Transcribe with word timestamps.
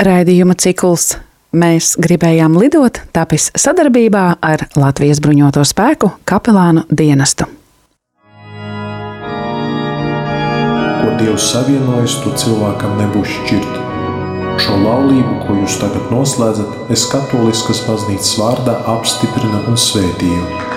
Raidījuma 0.00 0.54
cikls 0.56 1.12
Mēs 1.50 1.96
gribējām 1.98 2.54
lidot, 2.54 3.00
tāpēc 3.10 3.48
sadarbībā 3.58 4.20
ar 4.38 4.62
Latvijas 4.78 5.18
bruņoto 5.18 5.64
spēku 5.66 6.12
kapelānu 6.22 6.84
dienestu. 6.86 7.48
Ko 11.00 11.10
Dievs 11.18 11.50
savienojis, 11.50 12.20
to 12.22 12.36
cilvēkam 12.38 12.94
nebūs 13.02 13.34
šķirt. 13.34 13.82
Šo 14.62 14.78
laulību, 14.78 15.40
ko 15.42 15.58
jūs 15.64 15.82
tagad 15.82 16.14
noslēdzat, 16.14 16.82
es 16.94 17.08
katoliskas 17.10 17.82
baznīcas 17.88 18.36
vārdā 18.38 18.78
apstiprinu 18.94 19.66
un 19.66 19.80
svētīju. 19.90 20.69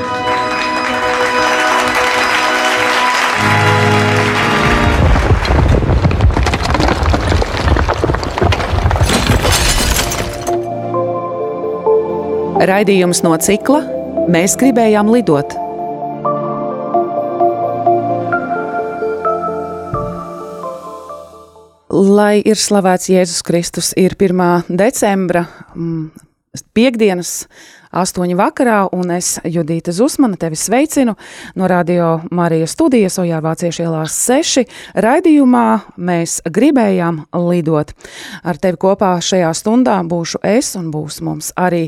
Raidījums 12.64 13.20
no 13.26 13.36
cikla 13.44 13.82
Mēs 14.32 14.54
gribējām 14.56 15.10
lidot. 15.12 15.52
Lai 21.94 22.40
ir 22.40 22.60
slavēts 22.60 23.10
Jēzus 23.12 23.44
Kristus, 23.44 23.92
ir 24.00 24.16
1. 24.16 24.72
decembra 24.80 25.44
mm, 25.76 26.06
piekdienas 26.78 27.34
astoņi 27.94 28.38
vakarā, 28.38 28.80
un 28.96 29.14
es, 29.16 29.36
Judīta 29.46 29.94
Zusmana, 29.96 30.38
tevi 30.40 30.58
sveicinu 30.60 31.16
no 31.56 31.68
Radio 31.70 32.22
Marijas 32.34 32.74
studijas 32.76 33.20
Ojār 33.22 33.44
Vāciešu 33.46 33.86
ielās 33.86 34.16
6. 34.26 34.66
Raidījumā 35.06 35.68
mēs 35.98 36.40
gribējām 36.46 37.24
lidot. 37.50 37.94
Ar 38.44 38.60
tevi 38.62 38.80
kopā 38.82 39.14
šajā 39.24 39.52
stundā 39.58 40.00
būšu 40.08 40.42
es 40.48 40.74
un 40.80 40.90
būs 40.94 41.22
mums 41.26 41.52
arī 41.60 41.86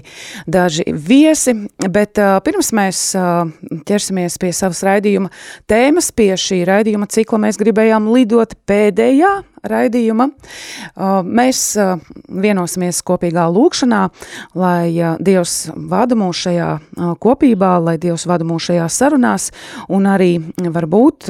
daži 0.48 0.85
viesi, 0.90 1.55
bet 1.90 2.22
uh, 2.22 2.38
pirms 2.46 2.72
mēs 2.76 3.01
uh, 3.18 3.49
ķersimies 3.88 4.38
pie 4.41 4.54
savas 4.55 4.84
raidījuma 4.85 5.34
tēmas, 5.70 6.12
pie 6.16 6.34
šī 6.40 6.63
raidījuma 6.70 7.10
cikla 7.12 7.41
mēs 7.48 7.60
gribējām 7.62 8.10
lidot 8.13 8.57
pēdējā 8.70 9.34
raidījuma. 9.70 10.30
Uh, 10.96 11.20
mēs 11.26 11.62
uh, 11.80 11.96
vienosimies 12.30 13.02
kopīgā 13.05 13.46
lūkšanā, 13.52 14.02
lai 14.57 14.91
uh, 14.94 15.16
Dievs 15.26 15.72
vada 15.76 16.18
mūs 16.18 16.46
šajā 16.46 16.70
kopībā, 17.22 17.76
lai 17.84 17.96
Dievs 18.02 18.26
vada 18.30 18.46
mūs 18.48 18.70
šajās 18.70 18.98
sarunās, 18.99 19.48
un 19.91 20.05
arī 20.10 20.38
varbūt, 20.60 21.27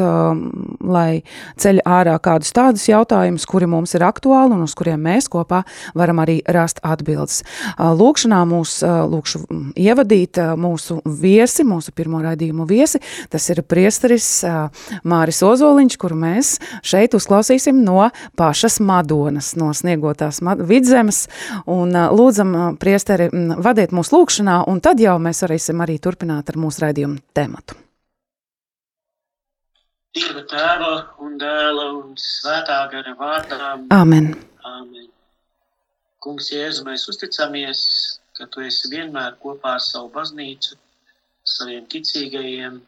lai 0.86 1.22
ceļ 1.62 1.82
ārā 1.88 2.16
kādus 2.24 2.54
tādus 2.56 2.86
jautājumus, 2.90 3.46
kuri 3.50 3.68
mums 3.70 3.96
ir 3.98 4.06
aktuāli 4.08 4.56
un 4.56 4.66
uz 4.66 4.76
kuriem 4.78 5.02
mēs 5.06 5.30
kopā 5.32 5.64
varam 5.98 6.22
arī 6.24 6.38
rast 6.52 6.82
atbildes. 6.86 7.42
Lūkšanā 7.80 8.42
mūs 8.50 8.78
lūkšu 8.84 9.44
ievadīt 9.82 10.40
mūsu 10.60 11.00
viesi, 11.06 11.66
mūsu 11.68 11.94
pirmo 11.96 12.22
raidījumu 12.26 12.68
viesi, 12.70 13.02
tas 13.34 13.48
ir 13.54 13.64
priesteris 13.66 14.30
Māris 15.08 15.42
Ozoliņš, 15.46 16.00
kuru 16.02 16.20
mēs 16.26 16.56
šeit 16.86 17.16
uzklausīsim 17.18 17.84
no 17.86 18.10
pašas 18.38 18.80
Madonas, 18.80 19.54
no 19.60 19.72
sniegotās 19.74 20.42
vidzemes, 20.66 21.26
un 21.66 21.94
lūdzam 21.94 22.78
priesteri 22.82 23.30
vadiet 23.32 23.96
mūsu 23.96 24.18
lūkšanā, 24.18 24.62
un 24.68 24.82
tad 24.82 25.02
jau 25.04 25.18
mēs 25.22 25.44
varēsim 25.46 25.82
arī 25.86 25.98
turpināt 26.00 26.50
ar 26.50 26.60
mūsu 26.62 26.86
raidījumu 26.86 27.22
tematu. 27.34 27.78
Dieva 30.16 30.46
tēva 30.48 30.92
un 31.26 31.34
dēla 31.40 31.90
un 31.98 32.14
svētā 32.16 32.78
gara 32.92 33.12
vārdā. 33.20 33.74
Amen. 33.92 34.30
Amen. 34.64 35.10
Kungs, 36.24 36.48
Jēzu, 36.54 36.86
mēs 36.88 37.04
uzticamies, 37.12 37.82
ka 38.38 38.48
tu 38.54 38.64
esi 38.64 38.90
vienmēr 38.94 39.36
kopā 39.44 39.76
ar 39.76 39.84
savu 39.84 40.08
baznīcu, 40.16 40.78
saviem 41.56 41.84
ticīgajiem. 41.92 42.80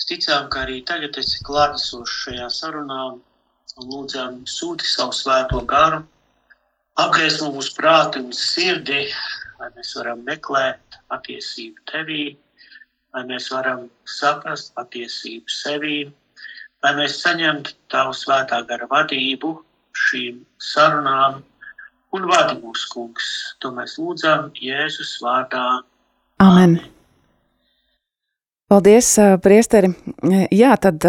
Es 0.00 0.08
ticām, 0.08 0.48
ka 0.52 0.64
arī 0.64 0.80
tagad 0.88 1.18
esi 1.20 1.44
klātesošs 1.44 2.16
šajā 2.24 2.48
sarunā 2.56 3.02
un 3.80 3.90
lūdzām 3.90 4.40
sūti 4.46 4.86
savu 4.86 5.16
svēto 5.16 5.64
garu, 5.68 6.04
apgriezt 7.00 7.42
mūsu 7.42 7.74
prātu 7.76 8.22
un 8.24 8.34
sirdi 8.36 9.06
lai 9.60 9.68
mēs 9.76 9.92
varam 9.98 10.22
meklēt 10.24 10.98
patiesību 11.12 11.84
tevī, 11.90 12.24
lai 13.14 13.24
mēs 13.28 13.50
varam 13.52 13.84
saprast 14.08 14.72
patiesību 14.78 15.52
sevī, 15.52 15.98
lai 16.84 16.92
mēs 16.96 17.18
saņemtu 17.20 17.76
tavu 17.92 18.14
svētā 18.16 18.62
gara 18.68 18.88
vadību 18.90 19.52
šīm 20.06 20.40
sarunām 20.64 21.42
un 22.16 22.24
vadi 22.30 22.56
mūsu 22.62 22.88
kungs. 22.94 23.28
To 23.60 23.74
mēs 23.76 23.98
lūdzam 24.00 24.48
Jēzus 24.56 25.18
vārdā. 25.24 25.82
Amen. 26.40 26.78
Paldies, 28.70 29.12
priesteri. 29.44 29.90
Jā, 30.54 30.72
tad 30.80 31.04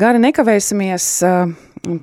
gari 0.00 0.22
nekavēsimies 0.26 1.08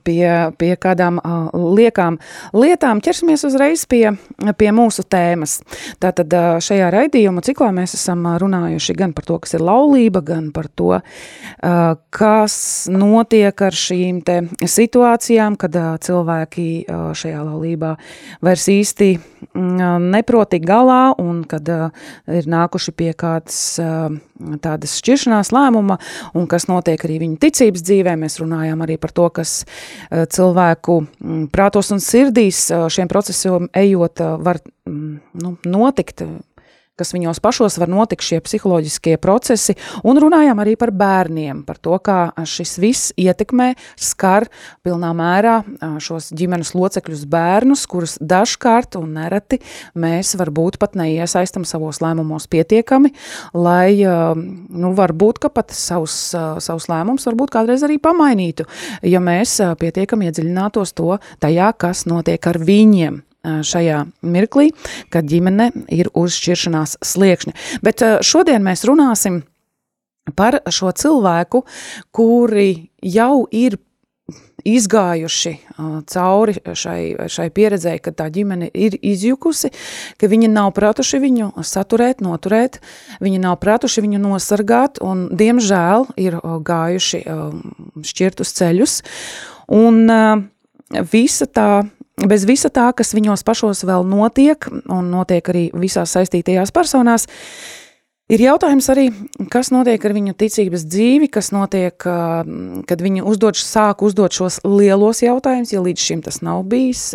pie, 0.03 0.27
pie 0.59 0.71
kādām 0.79 1.19
uh, 1.19 1.49
liekām 1.53 2.19
lietām, 2.55 3.01
ķersimies 3.03 3.45
uzreiz 3.47 3.85
pie, 3.89 4.15
pie 4.57 4.71
mūsu 4.75 5.05
tēmas. 5.05 5.59
Tātad 6.03 6.33
uh, 6.37 6.57
šajā 6.63 6.89
raidījuma 6.93 7.43
ciklā 7.45 7.71
mēs 7.75 7.95
esam 7.97 8.25
runājuši 8.41 8.97
gan 8.97 9.13
par 9.15 9.27
to, 9.27 9.39
kas 9.43 9.55
ir 9.57 9.65
laulība, 9.65 10.23
gan 10.25 10.51
par 10.55 10.69
to, 10.71 10.91
uh, 10.99 11.81
kas 12.13 12.57
notiek 12.91 13.65
ar 13.67 13.77
šīm 13.77 14.23
te 14.25 14.39
situācijām, 14.61 15.57
kad 15.61 15.77
uh, 15.79 15.93
cilvēki 16.03 16.67
uh, 16.83 17.05
šajā 17.17 17.43
laulībā 17.45 17.95
vairs 18.43 18.67
īsti 18.73 19.09
uh, 19.17 19.97
neproti 20.03 20.61
galā 20.63 21.13
un 21.21 21.43
kad 21.49 21.69
uh, 21.71 22.05
ir 22.31 22.49
nākuši 22.49 22.95
pie 22.97 23.11
kādas 23.17 23.59
uh, 23.83 24.13
tādas 24.63 24.97
šķiršanās 25.01 25.53
lēmuma 25.55 25.99
un 26.37 26.47
kas 26.51 26.69
notiek 26.71 27.01
arī 27.07 27.19
viņu 27.25 27.39
ticības 27.43 27.85
dzīvē. 27.85 28.17
Mēs 28.19 28.39
runājām 28.41 28.85
arī 28.85 28.99
par 29.01 29.15
to, 29.15 29.29
kas 29.41 29.63
Eh, 30.13 30.25
cilvēku 30.29 30.99
mm, 31.03 31.45
prātos 31.53 31.91
un 31.93 32.01
sirdīs 32.03 32.65
eh, 32.71 32.85
šiem 32.91 33.09
procesiem 33.11 33.69
ejot 33.77 34.21
eh, 34.21 34.33
var 34.45 34.59
mm, 34.89 35.13
nu, 35.41 35.55
notikt 35.65 36.25
kas 36.99 37.13
viņos 37.15 37.41
pašos 37.41 37.79
var 37.81 37.89
notikt 37.89 38.21
šie 38.21 38.37
psiholoģiskie 38.45 39.15
procesi, 39.21 39.73
un 40.05 40.19
runājām 40.21 40.59
arī 40.61 40.75
par 40.77 40.91
bērniem, 40.93 41.63
par 41.65 41.79
to, 41.81 41.97
kā 41.97 42.17
šis 42.49 42.75
viss 42.81 43.13
ietekmē, 43.17 43.71
skar 43.97 44.45
pilnā 44.85 45.09
mērā 45.17 45.55
šos 46.03 46.29
ģimenes 46.37 46.75
locekļus 46.77 47.25
bērnus, 47.33 47.87
kurus 47.89 48.15
dažkārt 48.21 48.99
un 49.01 49.17
nereti 49.17 49.57
mēs 49.97 50.35
varbūt 50.37 50.77
pat 50.81 50.93
neiesaistam 50.99 51.65
savos 51.65 52.03
lēmumos 52.03 52.45
pietiekami, 52.53 53.13
lai, 53.57 53.97
nu, 54.05 54.93
varbūt, 54.93 55.41
ka 55.41 55.53
pat 55.53 55.73
savus, 55.73 56.15
savus 56.61 56.89
lēmumus 56.93 57.25
varbūt 57.31 57.57
kādreiz 57.57 57.85
arī 57.89 57.97
pamainītu, 58.03 58.69
ja 59.09 59.23
mēs 59.23 59.57
pietiekami 59.81 60.29
iedziļinātos 60.29 60.93
to 60.93 61.17
tajā, 61.41 61.73
kas 61.73 62.05
notiek 62.09 62.53
ar 62.53 62.61
viņiem 62.61 63.23
šajā 63.43 64.03
mirklī, 64.23 64.71
kad 65.13 65.27
ģimene 65.29 65.71
ir 65.91 66.11
uz 66.17 66.37
šķiršanās 66.39 66.97
sliekšņa. 67.03 67.55
Bet 67.83 68.03
šodien 68.23 68.63
mēs 68.65 68.85
runāsim 68.87 69.43
par 70.37 70.61
šo 70.71 70.93
cilvēku, 70.95 71.65
kuri 72.15 72.89
jau 73.03 73.43
ir 73.51 73.75
izgājuši 74.63 75.51
cauri 76.07 76.53
šai, 76.79 77.27
šai 77.27 77.47
pieredzēji, 77.51 77.99
kad 78.05 78.15
tā 78.21 78.29
ģimene 78.31 78.69
ir 78.71 78.95
izjukusi, 78.95 79.73
ka 80.15 80.29
viņi 80.31 80.47
nav 80.51 80.71
pratuši 80.77 81.19
viņu 81.19 81.49
saturēt, 81.67 82.23
noturēt, 82.23 82.79
viņi 83.23 83.41
nav 83.43 83.57
pratuši 83.59 84.05
viņu 84.05 84.21
nosargāt 84.23 85.01
un, 85.03 85.27
diemžēl, 85.35 86.07
ir 86.15 86.39
gājuši 86.39 87.23
šķirtus 88.07 88.55
ceļus. 88.61 88.95
Un 89.73 90.07
visa 91.11 91.49
tā 91.51 91.69
bez 92.21 92.45
visa 92.45 92.69
tā, 92.73 92.89
kas 92.95 93.13
viņos 93.15 93.45
pašos 93.45 93.85
vēl 93.87 94.05
notiek, 94.07 94.67
un 94.91 95.09
notiek 95.13 95.47
arī 95.49 95.63
visās 95.73 96.13
saistītajās 96.13 96.71
personās, 96.75 97.25
ir 98.31 98.43
jautājums 98.45 98.89
arī, 98.93 99.07
kas 99.51 99.71
notiek 99.73 100.05
ar 100.05 100.15
viņu 100.15 100.35
ticības 100.37 100.85
dzīvi, 100.89 101.29
kas 101.33 101.51
notiek, 101.55 101.97
kad 101.97 103.03
viņi 103.07 103.25
uzdod, 103.25 103.57
sāk 103.57 104.05
uzdot 104.05 104.35
šos 104.35 104.61
lielos 104.67 105.23
jautājumus, 105.25 105.73
ja 105.73 105.81
līdz 105.83 106.05
šim 106.05 106.23
tas 106.25 106.41
nav 106.45 106.63
bijis, 106.69 107.11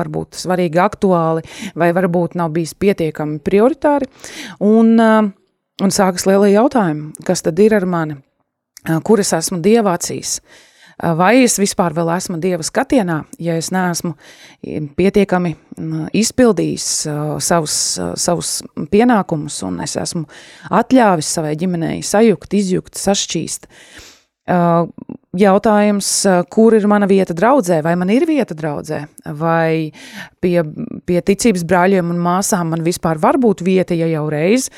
varbūt 0.00 0.40
svarīgi 0.40 0.80
aktuāli, 0.82 1.44
vai 1.76 1.92
varbūt 1.96 2.36
nav 2.40 2.54
bijis 2.56 2.74
pietiekami 2.74 3.40
prioritāri, 3.44 4.08
un, 4.64 4.96
un 4.96 5.96
sākas 6.00 6.26
lielie 6.28 6.54
jautājumi, 6.56 7.12
kas 7.26 7.44
tad 7.44 7.60
ir 7.60 7.76
ar 7.76 7.88
mani, 7.88 8.20
kur 9.04 9.20
es 9.20 9.36
esmu 9.36 9.60
dievācīs, 9.62 10.38
acīs, 10.40 10.70
vai 11.02 11.42
es 11.42 11.58
vispār 11.60 11.94
vēl 11.96 12.10
esmu 12.16 12.38
Dieva 12.42 12.64
skatienā, 12.66 13.22
ja 13.42 13.56
es 13.58 13.72
neesmu 13.74 14.14
pietiekami 14.98 15.54
izpildījis 16.22 16.86
savus, 17.42 17.76
savus 18.20 18.52
pienākumus 18.92 19.58
un 19.66 19.80
es 19.82 19.96
esmu 20.00 20.24
atļāvis 20.70 21.34
savai 21.38 21.56
ģimenei 21.58 22.00
sajukt, 22.06 22.54
izjukt, 22.54 22.94
sašķīst. 23.00 23.68
jautājums, 25.38 26.08
kur 26.50 26.74
ir 26.74 26.86
mana 26.90 27.06
vieta 27.06 27.34
draudzē, 27.34 27.82
vai 27.82 27.94
man 27.96 28.10
ir 28.10 28.26
vieta 28.26 28.54
draudzē, 28.54 29.04
vai 29.38 29.92
pie, 30.42 30.58
pie 31.06 31.20
ticības 31.22 31.64
brāļiem 31.64 32.10
un 32.10 32.18
māsām 32.20 32.74
man 32.74 32.82
vispār 32.82 33.18
var 33.22 33.38
būt 33.38 33.62
vieta, 33.62 33.94
ja 33.94 34.10
jau 34.10 34.26
reiz 34.30 34.68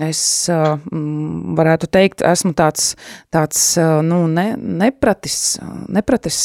es 0.00 0.48
varētu 0.48 1.88
teikt, 1.92 2.22
esmu 2.24 2.54
tāds, 2.56 2.94
tāds 3.32 3.60
nu, 4.06 4.22
ne, 4.30 4.52
nepratis, 4.56 5.58
nepratis 5.92 6.38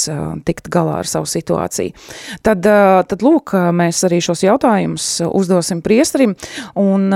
tikt 0.47 0.67
galā 0.73 0.99
ar 1.01 1.07
savu 1.09 1.29
situāciju. 1.29 1.95
Tad, 2.43 2.67
tad 3.07 3.23
lūk, 3.23 3.55
mēs 3.71 4.03
arī 4.07 4.19
šos 4.23 4.43
jautājumus 4.43 5.07
uzdosim 5.31 5.81
priesterim 5.85 6.35
un 6.75 7.07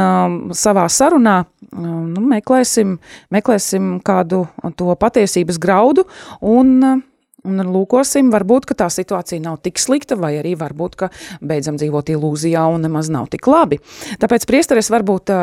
savā 0.55 0.87
sarunā 0.87 1.41
nu, 1.75 2.25
meklēsim, 2.31 2.97
meklēsim 3.31 3.97
kādu 4.05 4.45
to 4.79 4.95
patiesības 4.99 5.61
graudu 5.61 6.07
un 6.41 7.01
Un 7.41 7.57
lūkosim, 7.57 8.27
varbūt 8.29 8.67
tā 8.77 8.85
situācija 8.93 9.41
nav 9.41 9.55
tik 9.65 9.79
slikta, 9.81 10.13
vai 10.13 10.35
arī 10.37 10.51
varbūt 10.59 10.99
beidzam 11.41 11.79
dzīvot 11.79 12.11
ilūzijā 12.13 12.67
un 12.69 12.85
nemaz 12.85 13.09
nav 13.09 13.31
tik 13.33 13.49
labi. 13.49 13.79
Tāpēc 14.21 14.45
priesteris 14.45 14.91
varbūt 14.93 15.33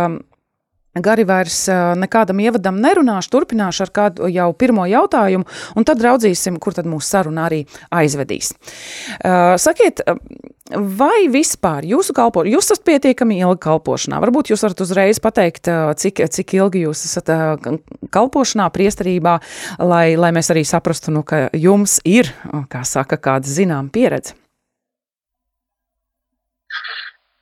Gari 1.04 1.24
vairs 1.28 1.64
nekādam 1.98 2.40
ievadam 2.42 2.78
nerunāšu, 2.82 3.32
turpināšu 3.34 3.86
ar 3.86 3.92
kādu 3.94 4.30
jau 4.32 4.48
pirmo 4.58 4.86
jautājumu, 4.88 5.46
un 5.76 5.86
tad 5.88 6.02
raudzīsim, 6.04 6.58
kur 6.62 6.76
tad 6.76 6.88
mūsu 6.90 7.08
saruna 7.08 7.46
arī 7.48 7.64
aizvedīs. 7.94 8.52
Sakiet, 9.62 10.02
vai 10.72 11.28
vispār 11.32 11.86
jūsu 11.88 12.14
kalpošana, 12.16 12.54
jūs 12.54 12.68
esat 12.68 12.84
pietiekami 12.88 13.38
ilgi 13.40 13.60
kalpošanā? 13.64 14.20
Varbūt 14.24 14.52
jūs 14.52 14.64
varat 14.66 14.82
uzreiz 14.84 15.20
pateikt, 15.22 15.70
cik, 16.02 16.24
cik 16.34 16.56
ilgi 16.58 16.84
jūs 16.86 17.04
esat 17.08 17.32
kalpošanā, 18.14 18.68
priesterībā, 18.74 19.38
lai, 19.80 20.12
lai 20.20 20.32
mēs 20.36 20.52
arī 20.54 20.66
saprastu, 20.68 21.14
nu, 21.14 21.24
ka 21.26 21.46
jums 21.56 21.98
ir, 22.08 22.32
kā 22.72 22.84
saka, 22.88 23.20
kāda 23.20 23.48
zinām 23.48 23.88
pieredze. 23.92 24.36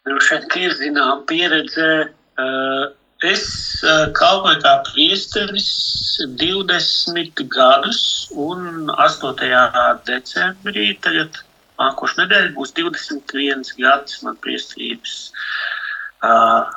Droši 0.07 0.37
vien, 0.37 0.47
ka 0.53 0.63
ir 0.63 0.77
zinām 0.79 1.25
pieredze. 1.27 1.89
Uh, 2.37 2.93
Es 3.25 3.45
uh, 3.81 4.13
kalpoju 4.13 4.61
kā 4.61 4.73
priesteris 4.91 5.69
20 6.37 7.45
gadus, 7.49 8.29
un 8.37 8.91
8. 8.93 9.33
decembrī, 10.05 10.91
tagad 11.01 11.41
nākošais 11.81 12.19
nedēļa, 12.21 12.53
būs 12.59 12.75
21 12.77 13.65
gads 13.81 14.21
man 14.23 14.37
priesterības 14.45 15.17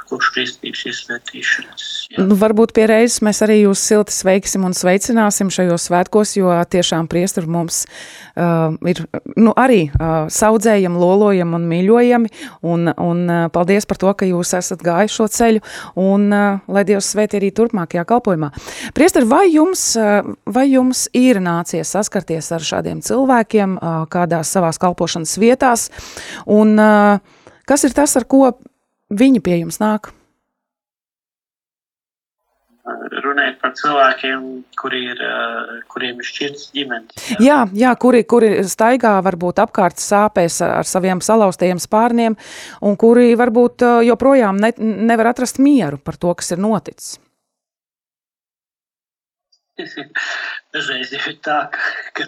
kopš 0.10 0.30
kristības 0.36 0.86
iesvētīšanas. 0.90 1.88
Nu, 2.18 2.36
varbūt 2.40 2.74
pie 2.74 2.88
reizes 2.90 3.20
mēs 3.26 3.42
arī 3.46 3.60
jūs 3.62 3.82
silti 3.86 4.14
sveiksim 4.14 4.64
un 4.66 4.74
sveicināsim 4.74 5.52
šajos 5.54 5.86
svētkos, 5.90 6.34
jo 6.40 6.54
tiešām 6.74 7.10
priesturi 7.12 7.50
mums 7.50 7.84
uh, 7.86 8.74
ir 8.90 9.04
nu, 9.38 9.54
arī 9.54 9.84
uh, 9.90 10.26
saudzējami, 10.34 11.00
lolojami 11.00 11.58
un 11.60 11.68
mīļojami, 11.70 12.32
un, 12.66 12.90
un 12.90 13.22
uh, 13.28 13.44
paldies 13.54 13.86
par 13.90 14.02
to, 14.02 14.14
ka 14.18 14.30
jūs 14.30 14.56
esat 14.58 14.84
gājuši 14.86 15.18
šo 15.20 15.30
ceļu, 15.38 15.64
un 16.02 16.28
uh, 16.34 16.64
lai 16.72 16.86
Dievs 16.90 17.12
svētī 17.14 17.38
arī 17.42 17.52
turpmākajā 17.56 18.06
kalpojumā. 18.10 18.52
Priesturi, 18.98 19.30
vai 19.30 19.46
jums, 19.52 19.86
uh, 20.00 20.34
vai 20.50 20.66
jums 20.72 21.06
ir 21.18 21.42
nācies 21.46 21.94
saskarties 21.94 22.50
ar 22.56 22.66
šādiem 22.66 23.04
cilvēkiem 23.06 23.78
uh, 23.78 24.02
kādās 24.10 24.54
savās 24.56 24.82
kalpošanas 24.82 25.38
vietās, 25.42 25.90
un 26.50 26.74
uh, 26.82 27.22
kas 27.70 27.86
ir 27.86 27.94
tas, 27.94 28.18
ar 28.18 28.26
ko 28.26 28.50
viņi 29.10 29.44
pie 29.44 29.60
jums 29.62 29.80
nāk? 29.82 30.14
Runājot 32.90 33.58
par 33.62 33.74
cilvēkiem, 33.78 34.46
kuri 34.80 35.02
ir, 35.12 35.20
kuriem 35.92 36.22
ir 36.22 36.26
šķirts 36.26 36.70
ģimenes. 36.74 37.26
Jā, 37.36 37.40
jā, 37.44 37.58
jā 37.84 37.92
kuri, 38.02 38.24
kuri 38.26 38.50
staigā 38.66 39.12
varbūt 39.26 39.62
apkārt 39.62 40.02
sāpēs 40.02 40.58
ar 40.66 40.88
saviem 40.90 41.22
salauztajiem 41.22 41.82
spārniem, 41.84 42.38
un 42.82 42.98
kuri 42.98 43.36
varbūt 43.38 43.86
joprojām 44.08 44.58
ne, 44.64 44.74
nevar 44.80 45.36
atrast 45.36 45.62
mieru 45.62 46.02
par 46.02 46.18
to, 46.18 46.34
kas 46.40 46.56
ir 46.56 46.64
noticis. 46.66 47.20
Dažreiz 50.74 51.14
ir 51.16 51.38
tā, 51.46 51.60
ka, 51.72 51.80
ka 52.18 52.28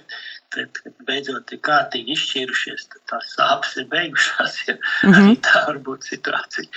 tad, 0.56 0.78
kad 0.78 1.04
beidzot 1.08 1.54
ir 1.56 1.62
kārtīgi 1.66 2.16
izšķīrušies, 2.16 2.88
tad 2.94 3.04
tās 3.12 3.34
sāpes 3.38 3.78
ir 3.82 3.88
beigušās. 3.92 4.58
Ja? 4.68 4.78
Mm 4.78 5.14
-hmm. 5.14 5.30
Arī 5.30 5.38
tā 5.48 5.66
var 5.68 5.80
būt 5.88 6.08
situācija. 6.10 6.68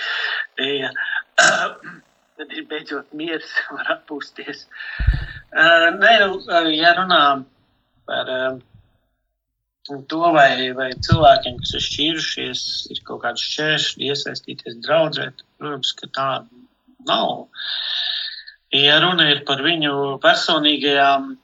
Ja, 0.65 0.91
tad 2.37 2.53
ir 2.59 2.69
beidzot 2.71 3.13
miers, 3.13 3.51
var 3.75 3.97
atpūsties. 3.97 4.65
Nē, 5.55 6.13
nu, 6.27 6.39
ja 6.75 6.95
runā 6.97 7.21
par 8.05 8.31
to, 10.09 10.21
vai, 10.33 10.71
vai 10.73 10.89
cilvēkiem, 11.07 11.57
kas 11.61 11.75
ir 11.77 11.85
šķīrušies, 11.85 12.61
ir 12.91 13.01
kaut 13.07 13.21
kāds 13.23 13.43
šķēršļi 13.51 14.11
iesaistīties 14.11 14.79
draudzē, 14.85 15.29
protams, 15.59 15.91
ka 15.99 16.09
tā 16.17 16.29
nav. 17.07 17.47
Ja 18.73 18.99
runa 19.03 19.29
ir 19.31 19.43
par 19.47 19.61
viņu 19.63 20.17
personīgajām 20.23 21.35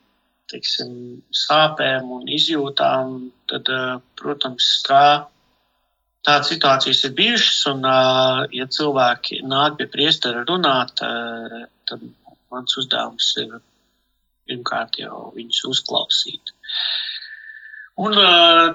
teiksim, 0.51 0.93
sāpēm 1.35 2.11
un 2.17 2.29
izjūtām, 2.31 3.17
tad, 3.51 3.69
eh, 3.71 3.97
protams, 4.19 4.69
kā 4.87 5.03
tādas 6.27 6.51
situācijas 6.51 7.03
ir 7.07 7.15
bijušas, 7.17 7.59
un, 7.73 7.85
eh, 7.85 8.47
ja 8.59 8.65
cilvēki 8.77 9.41
nāk 9.43 9.77
pie 9.77 9.87
priestera 9.87 10.45
runāt, 10.45 11.01
eh, 11.01 11.67
tad 11.87 12.01
mans 12.51 12.77
uzdevums 12.77 13.33
ir 13.37 13.61
pirmkārt 14.47 14.99
jau 14.99 15.31
viņus 15.35 15.61
uzklausīt. 15.71 16.55
Un 17.97 18.13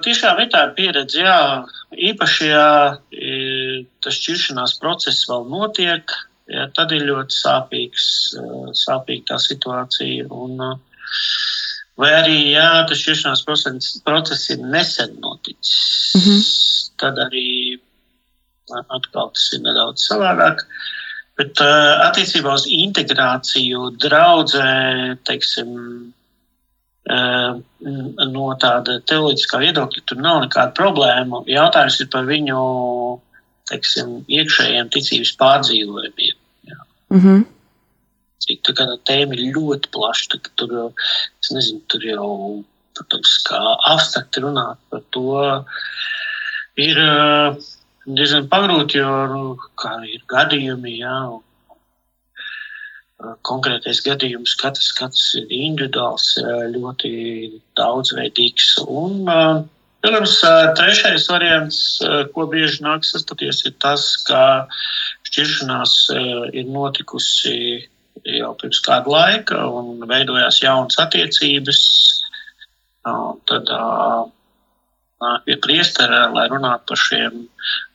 tiešām 0.01 0.39
ir 0.39 0.49
tāda 0.49 0.73
pieredze, 0.75 1.19
jā, 1.19 1.65
īpaši, 1.91 2.47
ja 2.47 2.97
tas 4.01 4.13
šķiršanās 4.13 4.79
process 4.79 5.25
vēl 5.27 5.49
notiek, 5.49 6.13
ja, 6.47 6.67
tad 6.67 6.91
ir 6.91 7.01
ļoti 7.01 7.35
sāpīgs, 7.35 8.07
sāpīga 8.71 9.33
tā 9.33 9.39
situācija. 9.41 10.29
Un, 10.31 10.61
uh, 10.61 10.77
Vai 11.97 12.11
arī, 12.13 12.35
ja 12.53 12.83
tas 12.85 12.99
šķiršanās 13.01 13.41
process, 13.47 13.95
process 14.05 14.51
ir 14.53 14.61
nesen 14.61 15.15
noticis, 15.23 16.13
mm 16.13 16.21
-hmm. 16.21 16.43
tad 17.01 17.17
arī 17.23 17.79
atkal 18.69 19.31
tas 19.33 19.47
ir 19.53 19.63
nedaudz 19.65 20.05
savādāk. 20.05 20.61
Bet 21.37 21.61
uh, 21.61 22.05
attiecībā 22.05 22.53
uz 22.53 22.65
integrāciju 22.69 23.91
draudzē, 24.03 24.69
teiksim, 25.29 25.73
uh, 27.09 27.57
no 28.29 28.47
tāda 28.61 28.99
teoloģiskā 29.09 29.61
viedokļa, 29.65 30.05
tur 30.05 30.21
nav 30.21 30.41
nekāda 30.45 30.73
problēma. 30.77 31.43
Jautājums 31.49 31.99
ir 32.01 32.09
par 32.13 32.25
viņu, 32.29 32.61
teiksim, 33.69 34.17
iekšējiem 34.27 34.89
ticības 34.93 35.35
pārdzīvojumiem. 35.41 36.35
Mm 37.09 37.21
-hmm 37.21 37.45
cik 38.43 38.63
tā, 38.67 38.75
tā 38.77 38.97
tēma 39.09 39.37
ir 39.37 39.55
ļoti 39.55 39.93
plaša. 39.95 40.41
Tur, 40.59 40.75
nezinu, 41.53 41.81
tur 41.91 42.05
jau, 42.05 42.29
protams, 42.97 43.33
kā 43.47 43.63
abstrakti 43.93 44.43
runāt 44.45 44.81
par 44.91 45.03
to 45.15 45.41
ir 46.77 47.01
diezgan 48.07 48.47
pagrūti, 48.51 49.01
jo 49.01 49.13
nu, 49.31 49.43
ir 50.07 50.23
gadījumi, 50.31 50.99
jā, 51.01 51.17
konkrētais 53.47 54.03
gadījums, 54.05 54.53
katrs, 54.61 54.91
katrs 54.97 55.31
ir 55.39 55.49
individuāls, 55.49 56.35
ļoti 56.75 57.11
daudzveidīgs. 57.79 58.75
Un, 58.85 59.25
protams, 60.05 60.37
trešais 60.77 61.27
variants, 61.31 61.81
ko 62.35 62.45
bieži 62.51 62.85
nāk 62.85 63.07
sastoties, 63.07 63.63
ir 63.65 63.75
tas, 63.83 64.11
ka 64.29 64.41
šķiršanās 65.27 65.97
ir 66.53 66.69
notikusi 66.69 67.87
jau 68.25 68.53
pirms 68.61 68.81
kāda 68.85 69.11
laika, 69.11 69.61
un 69.67 70.01
veidojās 70.09 70.61
jaunas 70.63 70.97
attiecības. 71.03 71.81
Tad 73.47 73.69
nāk 75.23 75.45
pie 75.45 75.55
priestera, 75.63 76.25
lai 76.33 76.47
runātu 76.51 76.91
par 76.91 77.01
šiem 77.01 77.45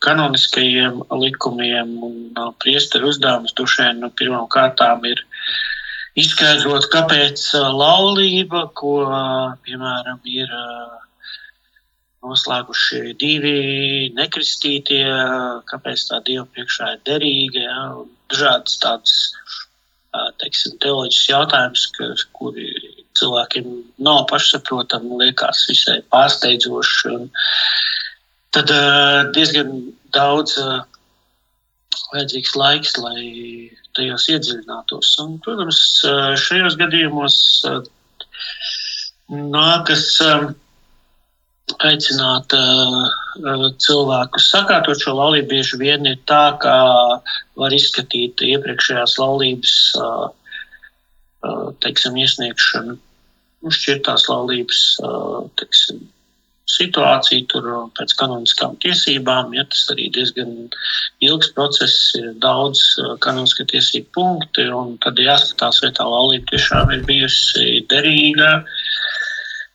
kanoniskajiem 0.04 1.02
likumiem. 1.22 1.92
Un 2.06 2.54
priestera 2.62 3.10
uzdevums 3.10 3.54
dušēn 3.58 4.02
nu, 4.02 4.10
pirmām 4.18 4.48
kārtām 4.52 5.04
ir 5.10 5.22
izskaidrot, 6.18 6.88
kāpēc 6.92 7.44
laulība, 7.72 8.66
ko, 8.76 8.96
piemēram, 9.64 10.20
ir 10.28 10.50
noslēguši 12.22 13.14
divi 13.18 13.54
nekristītie, 14.14 15.04
kāpēc 15.70 16.04
tā 16.10 16.20
Dieva 16.26 16.46
priekšā 16.54 16.92
ir 16.96 17.00
derīga, 17.08 17.64
ja, 17.64 17.78
un 18.02 18.12
dažādas 18.30 18.78
tādas 18.82 19.16
teiksim, 20.42 20.76
teoloģisks 20.82 21.30
jautājums, 21.30 21.86
ka, 21.96 22.10
kuri 22.36 22.68
cilvēkiem 23.18 23.68
nav 24.04 24.24
pašsaprotami, 24.30 25.18
liekas 25.22 25.66
visai 25.70 26.00
pārsteidzoši. 26.12 27.18
Tad 28.52 28.72
diezgan 29.36 29.70
daudz 30.12 30.58
vajadzīgs 32.12 32.56
laiks, 32.60 32.96
lai 33.00 33.22
tajos 33.96 34.28
iedziļinātos. 34.32 35.14
Un, 35.24 35.38
protams, 35.44 35.80
šajos 36.40 36.76
gadījumos 36.80 37.38
nākas 39.32 40.06
um, 40.26 40.50
aicināt 41.86 42.54
uh, 42.56 43.66
cilvēkus 43.82 44.48
sakārtot 44.52 45.02
šo 45.02 45.14
laulību. 45.18 45.48
Bieži 45.54 45.80
vien 45.80 46.06
ir 46.08 46.18
tā, 46.30 46.56
ka 46.62 46.74
var 47.58 47.74
izskatīt 47.74 48.42
iepriekšējās 48.46 49.18
laulības 49.22 49.76
uh, 49.98 50.26
uh, 51.46 51.68
teiksim, 51.84 52.18
iesniegšanu, 52.22 52.98
nu, 53.62 53.76
šķirtās 53.78 54.28
laulības 54.30 54.82
teiksim, 55.60 56.02
situāciju, 56.72 57.46
tur 57.52 57.68
pēc 57.98 58.14
kanoniskām 58.18 58.76
tiesībām. 58.82 59.52
Ja, 59.56 59.64
tas 59.68 59.84
arī 59.92 60.08
diezgan 60.14 60.54
ilgs 61.24 61.52
process, 61.56 62.12
ir 62.18 62.32
daudz 62.42 62.82
kanonisku 63.24 63.66
tiesību 63.70 64.08
punkti, 64.16 64.66
un 64.72 64.96
tad 65.04 65.20
jāskatās, 65.20 65.82
vai 65.84 65.92
tā 65.96 66.06
laulība 66.08 66.52
tiešām 66.54 66.94
ir 66.96 67.04
bijusi 67.08 67.82
derīga. 67.92 68.62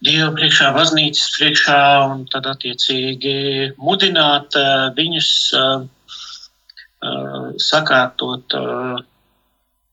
Dievu 0.06 0.30
priekšā, 0.38 0.70
baznīcas 0.76 1.30
priekšā, 1.34 1.78
un 2.12 2.26
tad 2.30 2.46
attiecīgi 2.52 3.38
mudināt 3.82 4.54
uh, 4.60 4.90
viņus 4.98 5.30
uh, 5.58 5.88
uh, 7.02 7.48
sakārtot 7.58 8.58
uh, 8.60 9.00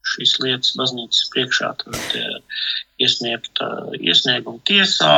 šīs 0.05 0.35
lietas 0.45 0.75
baznīcas 0.77 1.31
priekšā, 1.33 1.71
tad 1.81 2.19
uh, 2.21 2.37
iesniegt 3.01 3.65
uh, 3.65 3.97
iesniegumu 3.97 4.61
tiesā, 4.69 5.15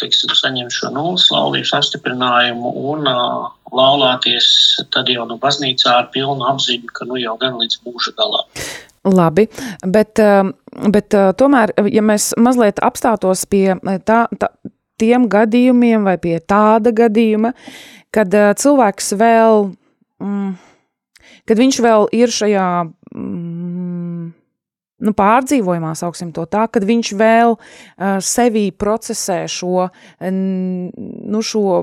teiksim, 0.00 0.32
saņem 0.36 0.70
šo 0.72 0.90
nulles 0.94 1.26
laulības 1.32 1.74
apstiprinājumu 1.78 2.72
un 2.92 3.08
uh, 3.10 3.52
laulāties 3.74 4.48
tad 4.94 5.10
jau 5.12 5.26
nu 5.28 5.38
baznīcā 5.42 5.98
ar 6.00 6.10
pilnu 6.14 6.46
apziņu, 6.52 6.90
ka 6.94 7.06
nu 7.08 7.18
jau 7.20 7.36
gan 7.40 7.58
līdz 7.60 7.80
mūža 7.86 8.14
galam. 8.18 8.48
Labi, 9.04 9.44
bet, 9.84 10.20
bet 10.94 11.16
tomēr, 11.36 11.74
ja 11.92 12.00
mēs 12.00 12.30
mazliet 12.40 12.80
apstātos 12.80 13.44
pie 13.50 13.74
tā, 14.08 14.22
tā, 14.40 14.48
tiem 15.00 15.26
gadījumiem 15.28 16.06
vai 16.08 16.16
pie 16.22 16.38
tāda 16.40 16.94
gadījuma, 16.94 17.52
kad 18.14 18.32
cilvēks 18.32 19.12
vēl, 19.20 19.68
mm, 20.24 20.54
kad 21.50 21.60
viņš 21.60 21.80
vēl 21.84 22.08
ir 22.16 22.32
šajā 22.32 22.68
mm, 22.86 23.63
nu, 25.02 25.14
pārdzīvojumā, 25.16 25.94
sauksim 25.98 26.30
to 26.34 26.44
tā, 26.50 26.66
kad 26.70 26.86
viņš 26.86 27.10
vēl 27.18 27.56
uh, 27.56 28.18
sevī 28.24 28.68
procesē 28.76 29.44
šo, 29.50 29.88
nu, 30.22 31.42
šo 31.44 31.80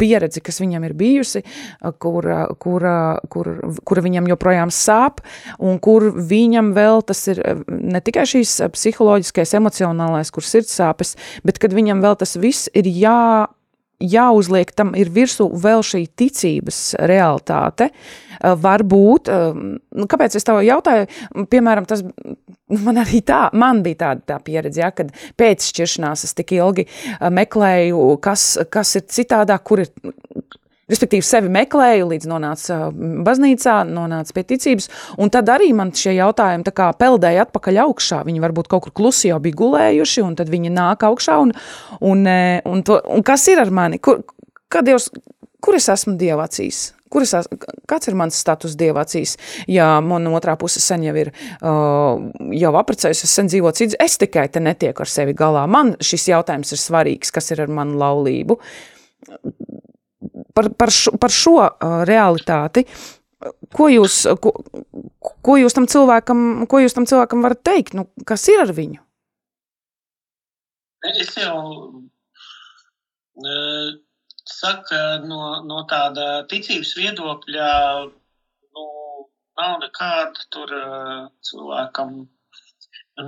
pieredzi, 0.00 0.42
kas 0.44 0.60
viņam 0.62 0.84
ir 0.88 0.96
bijusi, 0.98 1.44
kur, 2.02 2.28
kur, 2.60 2.86
kur, 3.32 3.50
kur 3.84 4.02
viņam 4.04 4.28
joprojām 4.34 4.72
sāp, 4.74 5.24
un 5.58 5.80
kur 5.82 6.10
viņam 6.14 6.72
vēl 6.76 7.04
tas 7.08 7.24
ir 7.32 7.42
ne 7.68 8.02
tikai 8.04 8.26
šīs 8.28 8.56
psiholoģiskais, 8.74 9.56
emocionālais, 9.58 10.32
kur 10.34 10.46
sirds 10.46 10.74
sāpes, 10.76 11.14
bet 11.46 11.60
kad 11.62 11.74
viņam 11.76 12.04
vēl 12.04 12.18
tas 12.20 12.36
viss 12.40 12.70
ir 12.76 12.88
jā 12.90 13.46
jāuzliek 14.02 14.70
tam 14.76 14.92
ir 14.98 15.10
virsū 15.14 15.48
vēl 15.60 15.84
šī 15.86 16.04
ticības 16.18 16.80
realitāte. 17.10 17.90
Eh, 17.90 18.54
varbūt, 18.60 19.30
eh, 19.30 19.54
nu, 19.94 20.06
kāpēc 20.10 20.36
es 20.36 20.44
tev 20.44 20.60
jautāju, 20.64 21.06
piemēram, 21.50 21.86
tas 21.86 22.02
man 22.68 22.96
arī 22.96 23.22
tā, 23.22 23.48
man 23.52 23.82
bija 23.82 24.00
tāda 24.02 24.26
tā 24.34 24.40
pieredze, 24.42 24.82
ja, 24.82 24.90
kad 24.90 25.12
pēc 25.38 25.70
šķiršanās 25.70 26.24
es 26.24 26.34
tik 26.34 26.52
ilgi 26.58 26.86
eh, 26.86 27.30
meklēju, 27.30 28.20
kas, 28.20 28.58
kas 28.70 28.96
ir 28.96 29.06
citādāk, 29.08 29.64
kur 29.64 29.84
ir 29.84 29.92
Respektīvi, 30.90 31.24
sevi 31.24 31.48
meklēju, 31.48 32.08
līdz 32.10 32.28
nonācu 32.28 32.78
baznīcā, 33.24 33.78
nonācu 33.88 34.34
pie 34.36 34.42
ticības, 34.52 34.90
un 35.16 35.30
tad 35.32 35.48
arī 35.48 35.70
man 35.76 35.94
šie 35.96 36.12
jautājumi 36.18 36.74
peldēja 37.00 37.46
atpakaļ 37.46 37.78
augšā. 37.86 38.20
Viņi 38.28 38.42
varbūt 38.44 38.68
kaut 38.68 38.84
kur 38.84 38.96
klusi 39.00 39.30
jau 39.30 39.38
bija 39.40 39.56
gulējuši, 39.62 40.24
un 40.26 40.34
tad 40.36 40.52
viņi 40.52 40.74
nāk 40.74 41.06
augšā, 41.08 41.38
un, 41.40 41.54
un, 42.04 42.26
un, 42.68 42.82
to, 42.84 42.98
un 43.16 43.24
kas 43.24 43.46
ir 43.48 43.62
ar 43.64 43.72
mani? 43.72 44.00
Kur, 44.04 44.20
Dievs, 44.84 45.08
kur 45.64 45.78
es 45.78 45.88
esmu 45.88 46.18
Dieva 46.20 46.44
acīs? 46.50 46.90
Kur 47.14 47.22
es 47.22 47.32
kāds 47.88 48.10
ir 48.10 48.16
mans 48.18 48.36
status 48.36 48.74
Dieva 48.76 49.04
acīs? 49.06 49.36
Ja 49.70 50.02
man 50.04 50.26
otrā 50.34 50.56
puse 50.60 50.82
sen 50.82 51.06
jau 51.06 51.14
ir 51.16 51.30
uh, 51.30 52.18
jau 52.58 52.74
aprecējusies, 52.80 53.36
sen 53.38 53.48
dzīvo 53.48 53.72
cits, 53.78 53.96
es 54.02 54.18
tikai 54.20 54.48
te 54.52 54.60
netieku 54.60 55.06
ar 55.06 55.12
sevi 55.12 55.36
galā. 55.38 55.64
Man 55.70 55.94
šis 56.02 56.26
jautājums 56.34 56.74
ir 56.74 56.82
svarīgs, 56.82 57.32
kas 57.32 57.54
ir 57.54 57.64
ar 57.64 57.72
manu 57.72 57.96
laulību 58.02 58.58
par, 60.54 60.70
par, 60.78 60.90
šo, 60.94 61.14
par 61.20 61.32
šo 61.34 61.56
realitāti. 62.08 62.84
Ko 63.76 63.90
jūs, 63.92 64.22
ko, 64.40 64.54
ko 65.44 65.56
jūs 65.60 65.76
tam 65.76 65.86
cilvēkam, 65.90 66.64
ko 66.70 66.80
jūs 66.80 66.96
tam 66.96 67.06
cilvēkam 67.08 67.44
varat 67.44 67.60
teikt? 67.66 67.96
Nu, 67.98 68.06
kas 68.28 68.46
ir 68.48 68.62
ar 68.62 68.72
viņu? 68.72 69.00
Es 71.10 71.34
jau 71.36 71.58
uh, 73.36 73.88
saku, 74.48 75.00
no, 75.28 75.40
no 75.68 75.82
tāda 75.90 76.46
ticības 76.48 76.94
viedokļa, 76.96 77.70
nu, 78.08 78.84
nav 79.60 79.74
nekāda 79.82 80.48
tur 80.54 80.72
uh, 80.78 81.26
cilvēkam 81.44 82.22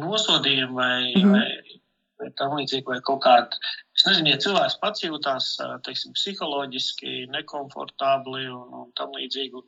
nosodījuma 0.00 0.75
vai, 0.80 1.12
mm 1.12 1.22
-hmm. 1.22 1.32
vai, 1.36 1.82
vai 2.22 2.32
tam 2.40 2.56
līdzīgi, 2.56 2.88
vai 2.88 3.00
kaut 3.04 3.20
kāda 3.26 3.60
Es 4.06 4.12
nezinu, 4.12 4.30
ja 4.30 4.38
cilvēks 4.38 4.76
pats 4.78 5.02
jūtās 5.02 5.46
teiksim, 5.82 6.12
psiholoģiski 6.14 7.25
nekomfortabli 7.32 8.44
un, 8.54 8.68
un 8.80 8.92
tam 8.94 9.10
līdzīgi, 9.18 9.58
un 9.58 9.64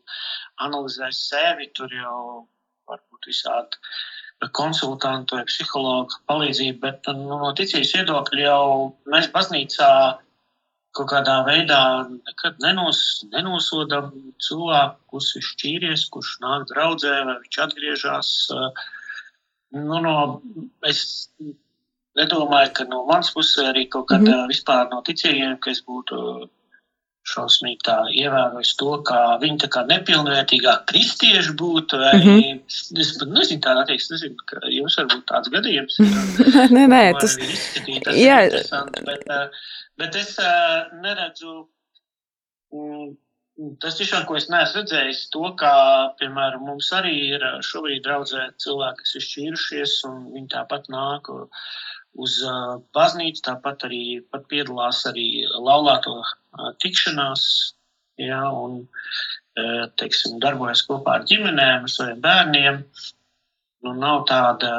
analizē 0.62 1.08
sevi, 1.10 1.66
tur 1.74 1.90
jau 1.90 2.20
var 2.86 3.00
būt 3.10 3.26
visādi 3.32 4.46
konsultantu 4.54 5.34
vai 5.34 5.42
psihologu 5.48 6.20
palīdzību, 6.30 6.78
bet 6.84 7.10
nu, 7.18 7.40
no 7.42 7.50
ticības 7.58 7.90
viedokļa 7.96 8.44
jau 8.44 8.68
mēs 9.10 9.26
baznīcā 9.34 9.90
kaut 10.94 11.10
kādā 11.10 11.40
veidā 11.48 11.82
nekad 12.06 12.62
nenos, 12.62 13.02
nenosodam 13.34 14.12
cilvēku, 14.46 15.02
kurš 15.10 15.34
ir 15.40 15.48
šķīries, 15.50 16.06
kurš 16.14 16.36
nāk 16.46 16.70
draudzē 16.70 17.16
vai 17.26 17.40
viņš 17.42 17.58
atgriežas. 17.66 18.30
Nu, 19.74 19.98
no, 20.06 20.14
es 20.86 21.02
nedomāju, 22.18 22.74
ka 22.76 22.86
no 22.90 23.04
manas 23.08 23.32
puses 23.34 23.64
arī 23.70 23.88
kaut 23.88 24.08
kādā 24.12 24.44
mm 24.44 24.52
vispār 24.52 24.88
no 24.92 25.02
ticīgiem, 25.06 25.58
ka 25.62 25.70
es 25.74 25.82
būtu 25.86 26.48
šausmīgi 27.28 27.84
tā 27.84 27.96
ievērojis 28.22 28.72
to, 28.80 28.90
ka 29.08 29.18
viņi 29.42 29.60
tā 29.64 29.68
kā 29.74 29.84
nepilnvērtīgā 29.88 30.74
kristieši 30.88 31.54
būtu. 31.60 32.00
Vai, 32.02 32.12
mm 32.16 32.24
-hmm. 32.24 32.60
Es 33.04 33.12
pat 33.20 33.28
nezinu, 33.34 33.60
tāda 33.66 33.84
attieksme, 33.84 34.16
nezinu, 34.16 34.48
ka 34.48 34.60
jums 34.72 34.98
varbūt 35.00 35.24
tāds 35.28 35.52
gadījums 35.52 35.98
nē, 36.76 36.84
nē, 36.94 37.02
tas, 37.20 37.36
ir 37.38 37.94
interesanti, 37.98 39.04
bet, 39.04 39.24
bet 40.00 40.20
es 40.22 40.36
neredzu. 41.02 41.56
Mm, 42.72 43.16
tas 43.82 43.96
tiešām, 43.98 44.24
ko 44.26 44.36
es 44.38 44.48
neesmu 44.52 44.82
redzējis, 44.82 45.22
to, 45.34 45.44
ka, 45.60 45.72
piemēram, 46.20 46.66
mums 46.68 46.90
arī 46.94 47.14
ir 47.34 47.46
šobrīd 47.66 48.04
draudzē 48.04 48.50
cilvēki, 48.64 49.04
kas 49.04 49.14
ir 49.18 49.24
šķīrušies, 49.28 49.94
un 50.08 50.20
viņi 50.34 50.52
tāpat 50.54 50.90
nāk 50.94 51.32
uz 52.16 52.38
baznīcu, 52.96 53.42
tāpat 53.46 53.84
arī 53.88 54.02
piedalās 54.50 55.04
arī 55.10 55.44
laulāto 55.52 56.20
tikšanās, 56.82 57.44
ja, 58.18 58.42
un, 58.50 58.80
teiksim, 60.00 60.38
darbojas 60.42 60.84
kopā 60.86 61.18
ar 61.18 61.26
ģimenēm, 61.30 61.86
ar 61.86 61.92
saviem 61.92 62.22
bērniem. 62.24 62.84
Nu, 63.86 63.92
nav 63.94 64.24
tāda 64.30 64.72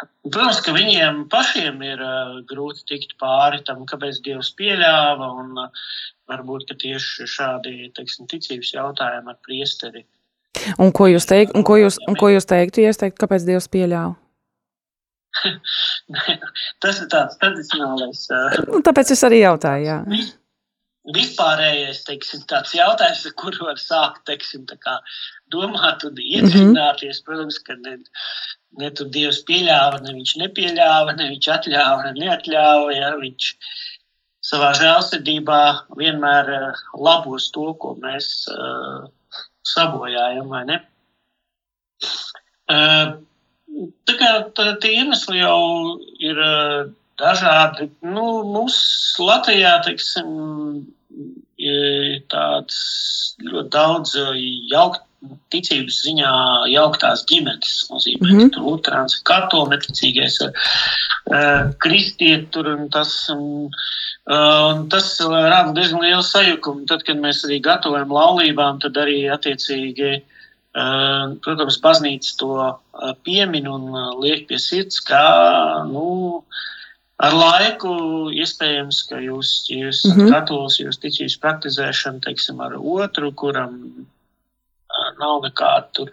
Protams, 0.00 0.60
ka 0.64 0.72
viņiem 0.72 1.24
pašiem 1.32 1.80
ir 1.84 2.00
grūti 2.48 2.84
tikt 2.88 3.16
pāri 3.20 3.60
tam, 3.66 3.82
kāpēc 3.88 4.20
Dievs 4.24 4.52
pieļāva, 4.56 5.28
un 5.42 5.58
varbūt 6.30 6.72
tieši 6.80 7.28
šādi 7.28 7.90
teiksim, 7.96 8.28
ticības 8.30 8.72
jautājumi 8.76 9.32
ar 9.32 9.38
priesteri. 9.44 10.04
Un 10.80 10.92
ko 10.96 11.08
jūs, 11.10 11.26
teik, 11.28 11.54
un 11.56 11.64
ko 11.66 11.78
jūs, 11.80 11.98
un 12.08 12.16
ko 12.20 12.30
jūs 12.32 12.48
teiktu, 12.48 12.84
ja 12.84 12.92
es 12.92 13.00
teiktu, 13.00 13.20
kāpēc 13.22 13.46
Dievs 13.48 13.68
pieļāva? 13.72 14.14
Tas 16.82 17.00
ir 17.00 17.08
tāds 17.12 17.38
tradicionālais. 17.40 18.26
Nu, 18.66 18.82
tāpēc 18.86 19.12
es 19.14 19.24
arī 19.26 19.42
jautāju. 19.44 19.86
Jā. 19.86 19.98
Vispārējais 21.14 22.02
teiksim, 22.04 22.42
jautājums, 22.76 23.22
ar 23.26 23.34
kuru 23.40 23.70
var 23.70 23.78
sākt 23.80 24.26
teiksim, 24.28 24.66
domāt 25.52 26.04
un 26.04 26.18
iedziļināties. 26.20 27.20
Mm 27.20 27.22
-hmm. 27.22 27.26
Protams, 27.26 27.58
ka 27.66 27.76
ne, 27.80 27.96
ne 28.82 28.90
tur 28.90 29.08
Dievs 29.14 29.40
pieļāva, 29.48 30.02
ne 30.04 30.14
viņš 30.18 30.34
nepieļāva, 30.42 31.16
ne 31.16 31.30
viņš 31.32 31.48
atļāva, 31.56 32.04
ne 32.04 32.26
neatļāva. 32.26 32.92
Ja, 32.96 33.14
viņš 33.22 33.54
savā 34.50 34.74
žēlsirdībā 34.76 35.62
vienmēr 35.96 36.52
labos 36.98 37.50
to, 37.54 37.72
ko 37.80 37.96
mēs 38.02 38.46
uh, 38.52 39.08
sabojājam, 39.74 40.48
vai 40.52 40.64
ne? 40.68 40.78
Uh, 42.70 43.18
Tā 44.08 44.16
kā 44.20 44.30
tā, 44.56 44.72
tie 44.82 44.96
iemesli 45.00 45.40
jau 45.40 45.98
ir 46.20 46.40
dažādi. 47.20 47.90
Nu, 48.04 48.26
mums 48.48 48.80
Latvijā, 49.20 49.76
teiksim, 49.84 50.32
ir 51.60 52.20
tāds 52.32 52.80
ļoti 53.44 53.70
daudz 53.72 54.16
jaukt, 54.72 55.06
ticības 55.52 55.98
ziņā 56.06 56.30
jauktās 56.72 57.26
ģimenes. 57.28 57.74
Nozīmē, 57.92 58.24
mm 58.24 58.38
-hmm. 58.38 58.52
tur 58.54 58.68
luterāns, 58.68 59.18
katolis, 59.28 59.70
neticīgais, 59.74 60.38
uh, 60.46 61.74
kristieti 61.84 62.48
tur 62.54 62.70
un 62.76 62.88
tas. 62.88 63.12
Uh, 63.28 63.68
un 64.30 64.88
tas 64.88 65.18
rada 65.20 65.72
diezgan 65.74 66.04
lielu 66.04 66.22
sajukumu. 66.22 66.86
Tad, 66.86 67.02
kad 67.02 67.18
mēs 67.18 67.44
arī 67.44 67.60
gatavojam 67.60 68.12
laulībām, 68.14 68.80
tad 68.80 68.96
arī 69.00 69.26
attiecīgi, 69.32 70.20
protams, 70.72 71.78
baznīca 71.82 72.36
to 72.38 72.50
piemin 73.26 73.68
un 73.70 73.88
liek 74.22 74.46
pie 74.48 74.58
sirds, 74.62 75.00
kā, 75.02 75.22
nu, 75.88 76.44
ar 77.18 77.36
laiku 77.36 77.94
iespējams, 78.30 79.02
ka 79.10 79.22
jūs, 79.24 79.54
jūs 79.70 80.04
mm 80.06 80.16
-hmm. 80.16 80.34
katolis, 80.34 80.80
jūs 80.80 81.00
ticības 81.02 81.38
praktizēšana, 81.42 82.22
teiksim, 82.26 82.60
ar 82.60 82.76
otru, 82.78 83.32
kuram 83.32 83.80
nav 85.18 85.42
nekāda 85.42 85.88
tur 85.92 86.10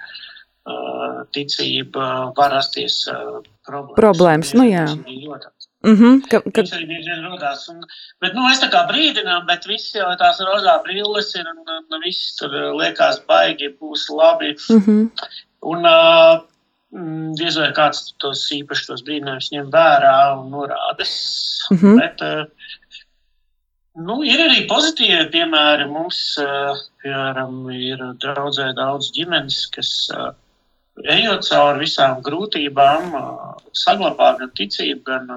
ticība, 1.32 2.34
var 2.36 2.52
rasties 2.52 3.06
problēmas. 3.68 3.98
Problēmas, 4.00 4.54
nu 4.58 4.66
jā. 4.68 4.86
Ļoti. 5.08 5.57
Mm 5.86 5.96
-hmm, 5.96 6.22
ka, 6.30 6.42
ka... 6.42 6.62
Viņš 6.62 6.74
arī 6.74 6.88
bieži 6.90 7.12
vien 7.12 7.24
rodās. 7.26 7.68
Un, 7.70 7.84
bet, 8.22 8.34
nu, 8.34 8.48
es 8.50 8.60
tā 8.60 8.70
kā 8.74 8.88
brīdinām, 8.90 9.46
bet 9.46 9.68
visi 9.70 9.98
jau 9.98 10.10
tās 10.18 10.42
rozā 10.42 10.82
brilles 10.84 11.36
ir 11.36 11.46
un, 11.48 11.64
un 11.90 12.02
viss 12.04 12.36
tur 12.36 12.52
liekas 12.82 13.22
baigi, 13.28 13.76
būs 13.80 14.10
labi. 14.10 14.56
Mm 14.70 14.82
-hmm. 14.86 15.10
Un, 15.62 15.86
uh, 15.86 16.46
diez 17.38 17.58
vai 17.60 17.72
kāds 17.76 18.14
tos 18.22 18.46
īpaši 18.56 18.88
tos 18.88 19.04
brīdinājumus 19.04 19.52
ņem 19.52 19.72
vērā 19.74 20.18
un 20.40 20.52
norādes. 20.52 21.14
Mm 21.72 21.78
-hmm. 21.78 22.00
Bet, 22.00 22.22
eh, 22.22 22.46
nu, 24.08 24.24
ir 24.24 24.40
arī 24.40 24.68
pozitīvi 24.68 25.30
piemēri. 25.32 25.90
Mums, 25.92 26.38
eh, 26.40 26.74
piemēram, 27.04 27.72
ir 27.76 27.98
draudzē 28.24 28.74
daudz 28.76 29.12
ģimenes, 29.12 29.70
kas 29.76 30.10
eh, 30.16 30.32
ejot 31.06 31.48
cauri 31.48 31.86
visām 31.86 32.22
grūtībām, 32.26 33.16
saglabā 33.76 34.34
gan 34.42 34.54
ticību, 34.58 35.02
gan 35.08 35.32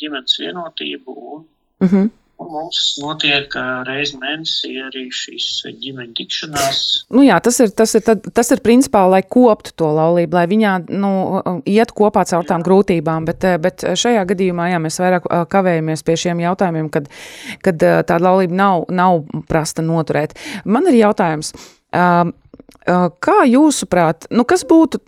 ģimenes 0.00 0.40
vienotību. 0.42 1.16
Un, 1.16 1.44
mm 1.82 1.88
-hmm. 1.88 2.10
Un 2.38 2.52
mums 2.54 2.80
notiek 3.02 3.50
reizes 3.82 4.14
mēnesī 4.14 4.76
arī 4.78 5.08
šīs 5.10 5.46
ģimeņa 5.82 6.12
tikšanās. 6.20 6.82
Nu 7.10 7.24
jā, 7.26 7.40
tas 7.42 7.58
ir, 7.64 7.72
tas, 7.74 7.96
ir, 7.98 8.04
tas 8.34 8.52
ir 8.54 8.62
principā, 8.62 9.02
lai 9.10 9.24
koptu 9.26 9.72
to 9.74 9.88
laulību, 9.96 10.38
lai 10.38 10.44
viņā 10.46 10.74
nu, 11.02 11.10
iet 11.66 11.90
kopā 11.98 12.22
caur 12.30 12.46
tām 12.46 12.62
jā. 12.62 12.66
grūtībām. 12.68 13.26
Bet, 13.26 13.42
bet 13.58 13.82
šajā 13.82 14.22
gadījumā 14.30 14.68
jā, 14.70 14.78
mēs 14.78 15.00
vairāk 15.02 15.26
kavējamies 15.50 16.06
pie 16.06 16.16
šiem 16.22 16.44
jautājumiem, 16.46 16.92
kad, 16.94 17.10
kad 17.66 17.82
tāda 17.82 18.22
laulība 18.22 18.54
nav, 18.54 18.86
nav 18.88 19.24
prasta 19.50 19.82
noturēt. 19.82 20.38
Man 20.64 20.86
ir 20.86 20.94
jautājums. 21.02 21.54
Um, 21.90 22.36
Kā 22.88 23.42
jūsuprāt, 23.44 24.26
nu 24.32 24.44
kas 24.48 24.62
būtu, 24.68 25.00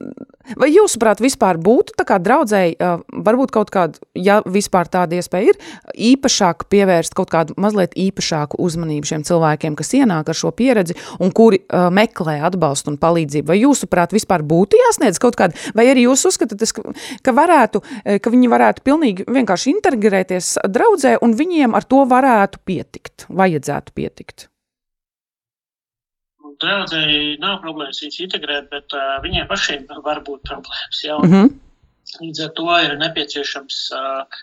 vai 0.60 0.68
jūsuprāt 0.72 1.20
vispār 1.20 1.56
būtu 1.60 1.94
tā 1.96 2.04
kā 2.08 2.16
draudzēji, 2.20 2.74
varbūt 3.24 3.52
kaut 3.52 3.70
kādu, 3.72 4.00
ja 4.16 4.38
vispār 4.44 4.88
tāda 4.88 5.16
iespēja 5.16 5.52
ir, 5.52 5.58
īpašāk 6.10 6.66
pievērst 6.72 7.16
kaut 7.16 7.32
kādu 7.32 7.56
mazliet 7.60 7.96
īpašāku 8.00 8.60
uzmanību 8.60 9.10
šiem 9.12 9.24
cilvēkiem, 9.28 9.78
kas 9.80 9.92
ienāk 9.96 10.28
ar 10.32 10.40
šo 10.40 10.52
pieredzi 10.56 10.96
un 11.20 11.32
kuri 11.36 11.62
meklē 11.70 12.38
atbalstu 12.48 12.94
un 12.94 13.00
palīdzību? 13.00 13.48
Vai 13.52 13.60
jūsuprāt 13.62 14.12
vispār 14.16 14.44
būtu 14.44 14.80
jāsniedz 14.80 15.20
kaut 15.20 15.40
kāda, 15.40 15.56
vai 15.76 15.88
arī 15.92 16.04
jūs 16.08 16.26
uzskatāt, 16.32 16.64
ka 17.24 17.36
varētu, 17.36 17.84
ka 18.20 18.36
viņi 18.36 18.52
varētu 18.52 18.84
pilnīgi 18.88 19.28
vienkārši 19.28 19.76
integrēties 19.76 20.54
draudzē 20.68 21.18
un 21.24 21.36
viņiem 21.36 21.76
ar 21.76 21.88
to 21.88 22.04
varētu 22.08 22.64
pietikt, 22.64 23.28
vajadzētu 23.28 23.96
pietikt? 23.96 24.50
Draudzēji 26.62 27.38
nav 27.42 27.58
problēmas 27.64 28.02
viņus 28.02 28.20
integrēt, 28.26 28.68
bet 28.72 28.94
uh, 28.96 29.16
viņiem 29.24 29.48
pašiem 29.50 29.88
var 30.04 30.22
būt 30.26 30.46
problēmas. 30.48 31.02
Ja? 31.04 31.18
Mm 31.18 31.32
-hmm. 31.32 31.58
Līdz 32.20 32.44
ar 32.44 32.54
to 32.58 32.78
ir 32.84 32.96
nepieciešams, 32.98 33.76
uh, 33.94 34.40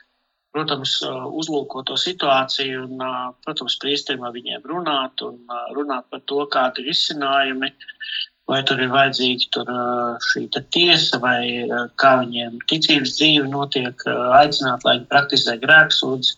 protams, 0.55 1.01
uh, 1.05 1.25
uzlūkot 1.41 1.89
to 1.89 1.97
situāciju 1.99 2.85
un, 2.85 3.01
uh, 3.01 3.33
protams, 3.45 3.77
priestiem 3.81 4.23
ar 4.23 4.31
viņiem 4.35 4.63
runāt 4.71 5.21
un 5.21 5.41
uh, 5.45 5.67
runāt 5.75 6.07
par 6.09 6.21
to, 6.25 6.45
kādi 6.53 6.85
ir 6.85 6.93
izcinājumi, 6.95 7.73
vai 8.47 8.61
tur 8.63 8.79
ir 8.79 8.93
vajadzīga 8.93 9.49
tur, 9.51 9.71
uh, 9.73 10.29
šī 10.31 10.47
tiesa, 10.71 11.19
vai 11.19 11.67
uh, 11.67 11.89
kā 11.99 12.13
viņiem 12.23 12.61
ticības 12.71 13.17
dzīve 13.19 13.49
notiek, 13.51 14.07
uh, 14.07 14.31
aicināt, 14.39 14.87
lai 14.87 14.99
viņi 14.99 15.11
praktizē 15.11 15.57
grēksūdzi. 15.65 16.37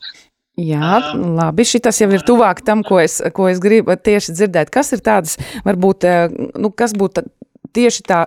Jā, 0.60 1.00
labi. 1.16 1.64
Šis 1.68 2.02
jau 2.02 2.10
ir 2.12 2.24
tuvāk 2.28 2.64
tam, 2.68 2.82
ko 2.84 3.00
es, 3.00 3.20
ko 3.36 3.48
es 3.48 3.62
gribu 3.64 3.96
tieši 3.96 4.36
dzirdēt. 4.36 4.72
Kas 4.74 4.92
ir 4.96 5.04
tādas, 5.06 5.38
varbūt, 5.64 6.08
nu, 6.60 6.72
kas 6.76 6.96
būtu 6.98 7.24
tieši 7.76 8.04
tā, 8.08 8.20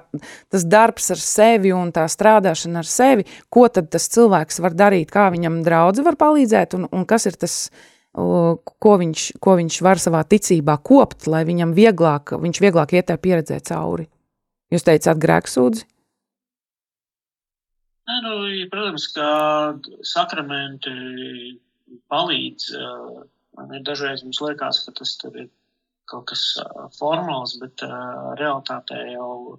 tas 0.52 0.64
darbs 0.64 1.10
ar 1.12 1.20
sevi 1.20 1.72
un 1.74 1.90
tā 1.94 2.06
strādāšana 2.10 2.82
ar 2.82 2.88
sevi, 2.88 3.26
ko 3.52 3.66
tad 3.68 3.90
tas 3.92 4.08
cilvēks 4.12 4.62
var 4.62 4.76
darīt, 4.78 5.10
kā 5.12 5.28
viņam 5.34 5.60
draudzi 5.66 6.04
var 6.06 6.16
palīdzēt 6.20 6.76
un, 6.78 6.86
un 6.94 7.06
kas 7.10 7.26
ir 7.28 7.36
tas, 7.40 7.56
ko 8.14 8.96
viņš, 9.02 9.26
ko 9.42 9.56
viņš 9.58 9.80
var 9.84 10.00
savā 10.02 10.22
ticībā 10.28 10.78
kopt, 10.86 11.26
lai 11.32 11.42
viņam 11.48 11.74
vieglāk, 11.76 12.36
viņš 12.38 12.62
vieglāk 12.64 12.94
iet 12.96 13.10
tā 13.10 13.18
pieredzē 13.18 13.58
cauri. 13.66 14.08
Jūs 14.72 14.86
teicāt 14.86 15.20
grēksūdzi? 15.20 15.88
Nē, 18.08 18.14
nu, 18.24 18.32
protams, 18.72 19.04
ka 19.14 19.26
sakramenti 20.06 20.92
palīdz. 22.12 22.70
Ir 23.76 23.85
dažreiz 23.85 24.22
mums 24.24 24.40
liekas, 24.40 24.85
ka 24.87 24.94
tas 25.00 25.16
ir 25.28 25.50
kaut 26.11 26.26
kas 26.31 26.46
formāls, 26.96 27.59
bet 27.61 27.85
realitātē 28.40 29.02
jau, 29.12 29.59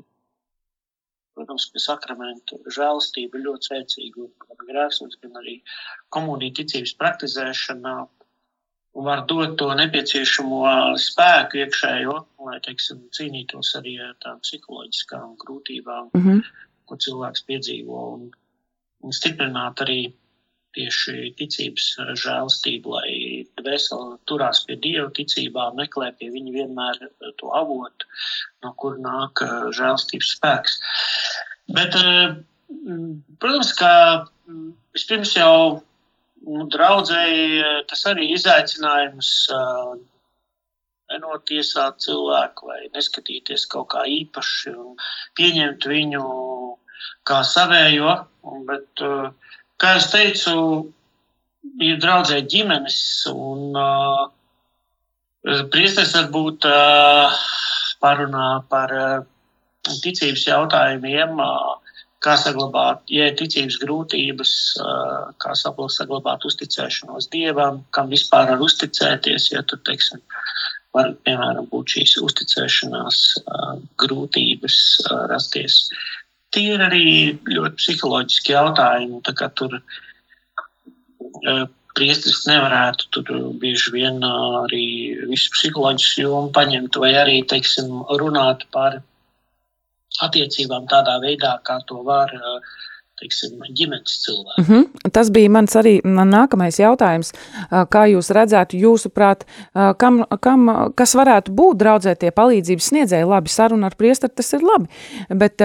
protams, 1.37 1.69
ka 1.73 1.81
sakramentu 1.81 2.59
žēlastība 2.73 3.39
ir 3.39 3.45
ļoti 3.47 3.69
spēcīga 3.69 4.27
gan 4.45 4.67
grēksūdz, 4.67 5.21
gan 5.23 5.39
arī 5.41 5.59
komunija 6.13 6.59
ticības 6.61 6.97
praktizēšana 6.99 7.95
var 8.93 9.23
dot 9.25 9.55
to 9.57 9.71
nepieciešamo 9.77 10.59
spēku 11.01 11.63
iekšējo, 11.63 12.17
lai, 12.45 12.59
teiksim, 12.65 13.07
cīnītos 13.17 13.73
arī 13.79 13.95
ar 14.05 14.13
tām 14.21 14.41
psiholoģiskām 14.43 15.33
grūtībām, 15.41 16.11
mm 16.13 16.25
-hmm. 16.25 16.43
ko 16.85 16.97
cilvēks 17.05 17.45
piedzīvo 17.49 18.03
un, 18.17 18.27
un 19.01 19.15
stiprināt 19.17 19.81
arī 19.81 20.13
tieši 20.75 21.33
ticības 21.39 21.87
žēlstību, 22.23 22.93
lai 22.95 23.13
dvēseli 23.59 24.17
turās 24.29 24.63
pie 24.67 24.77
Dieva 24.81 25.09
ticībā, 25.15 25.69
meklē 25.77 26.11
pie 26.19 26.31
viņa 26.33 26.53
vienmēr 26.57 27.01
to 27.41 27.51
avotu, 27.53 28.09
no 28.65 28.73
kur 28.81 28.97
nāk 29.01 29.43
žēlstības 29.77 30.31
spēks. 30.37 30.79
Bet, 31.73 31.97
protams, 33.39 33.73
ka 33.79 33.91
vispirms 34.95 35.35
jau 35.37 35.83
nu, 36.43 36.65
draudzēji 36.73 37.61
tas 37.91 38.03
arī 38.11 38.31
izaicinājums 38.35 39.33
nenotiesāt 41.13 42.01
cilvēku 42.01 42.71
vai 42.71 42.79
neskatīties 42.95 43.67
kaut 43.71 43.91
kā 43.93 44.05
īpaši 44.09 44.73
un 44.73 44.95
pieņemt 45.37 45.85
viņu 45.91 46.23
kā 47.27 47.41
savējo, 47.47 48.13
bet 48.67 49.03
uh, 49.03 49.29
kā 49.83 49.97
es 49.99 50.07
teicu, 50.13 50.55
ir 51.83 51.99
draudzē 51.99 52.39
ģimenes, 52.47 52.97
un 53.33 53.75
uh, 53.75 54.25
priesteris 55.73 56.15
varbūt 56.15 56.67
uh, 56.69 57.39
parunā 58.03 58.49
par 58.71 58.93
uh, 58.95 59.15
ticības 60.05 60.45
jautājumiem, 60.47 61.35
uh, 61.43 61.97
kā 62.23 62.37
saglabāt, 62.39 63.03
ja 63.11 63.27
ir 63.27 63.35
ticības 63.39 63.81
grūtības, 63.83 64.53
uh, 64.79 65.33
kā 65.43 65.55
saglabāt 65.59 66.47
uzticēšanos 66.47 67.27
Dievam, 67.33 67.83
kam 67.91 68.11
vispār 68.13 68.53
var 68.53 68.63
uzticēties, 68.63 69.51
ja 69.51 69.65
tur, 69.67 69.83
teiksim, 69.83 70.23
var, 70.95 71.11
piemēram, 71.27 71.67
būt 71.73 71.97
šīs 71.97 72.15
uzticēšanās 72.23 73.23
uh, 73.43 73.75
grūtības 73.99 74.79
uh, 75.09 75.25
rasties 75.33 75.81
tie 76.53 76.73
ir 76.75 76.83
arī 76.85 77.05
ļoti 77.49 77.79
psiholoģiski 77.81 78.53
jautājumi. 78.55 79.21
Tur 79.59 79.77
uh, 79.79 81.65
priesteris 81.97 82.43
nevarētu 82.49 83.09
tur 83.15 83.33
bieži 83.61 83.93
vien 83.95 84.21
uh, 84.25 84.61
arī 84.63 84.85
visu 85.29 85.53
psiholoģisku 85.57 86.25
jomu 86.25 86.53
paņemt, 86.55 87.01
vai 87.01 87.13
arī 87.19 87.41
teiksim, 87.49 87.91
runāt 88.21 88.65
par 88.75 89.01
attiecībām 90.21 90.85
tādā 90.91 91.17
veidā, 91.23 91.57
kā 91.65 91.79
to 91.89 92.03
var. 92.05 92.33
Uh, 92.37 92.81
teiksim, 93.23 93.57
ģimenes 93.77 94.17
cilvēku. 94.25 94.61
Mm 94.61 94.67
-hmm. 94.67 95.11
Tas 95.15 95.31
bija 95.33 95.49
mans 95.49 95.75
arī 95.79 95.95
nākamais 96.03 96.79
jautājums. 96.79 97.33
Kā 97.71 98.05
jūs 98.11 98.31
redzētu, 98.35 98.77
jūsuprāt, 98.79 99.45
kam, 99.97 100.23
kam, 100.41 100.91
kas 100.95 101.15
varētu 101.15 101.51
būt 101.55 101.79
draudzē 101.81 102.15
tie 102.19 102.31
palīdzības 102.31 102.89
sniedzēji? 102.91 103.29
Labi, 103.29 103.49
saruna 103.49 103.87
ar 103.87 103.95
priesteri 103.97 104.33
tas 104.35 104.53
ir 104.53 104.61
labi, 104.63 104.87
bet, 105.29 105.61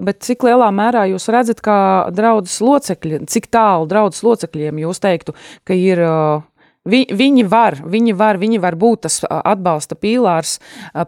bet 0.00 0.20
cik 0.20 0.42
lielā 0.46 0.70
mērā 0.70 1.06
jūs 1.10 1.28
redzat, 1.28 1.60
kā 1.60 2.10
draudzes 2.14 2.60
locekļi, 2.60 3.26
cik 3.26 3.50
tālu 3.50 3.88
draudzes 3.90 4.22
locekļiem 4.22 4.78
jūs 4.78 5.00
teiktu, 5.00 5.34
ka 5.64 5.74
ir 5.74 5.98
Vi, 6.88 7.02
viņi 7.12 7.42
var, 7.44 7.74
viņi 7.84 8.14
var, 8.16 8.38
viņi 8.40 8.58
var 8.62 8.72
būt 8.80 9.02
tas 9.04 9.18
atbalsta 9.28 9.98
pīlārs, 10.00 10.54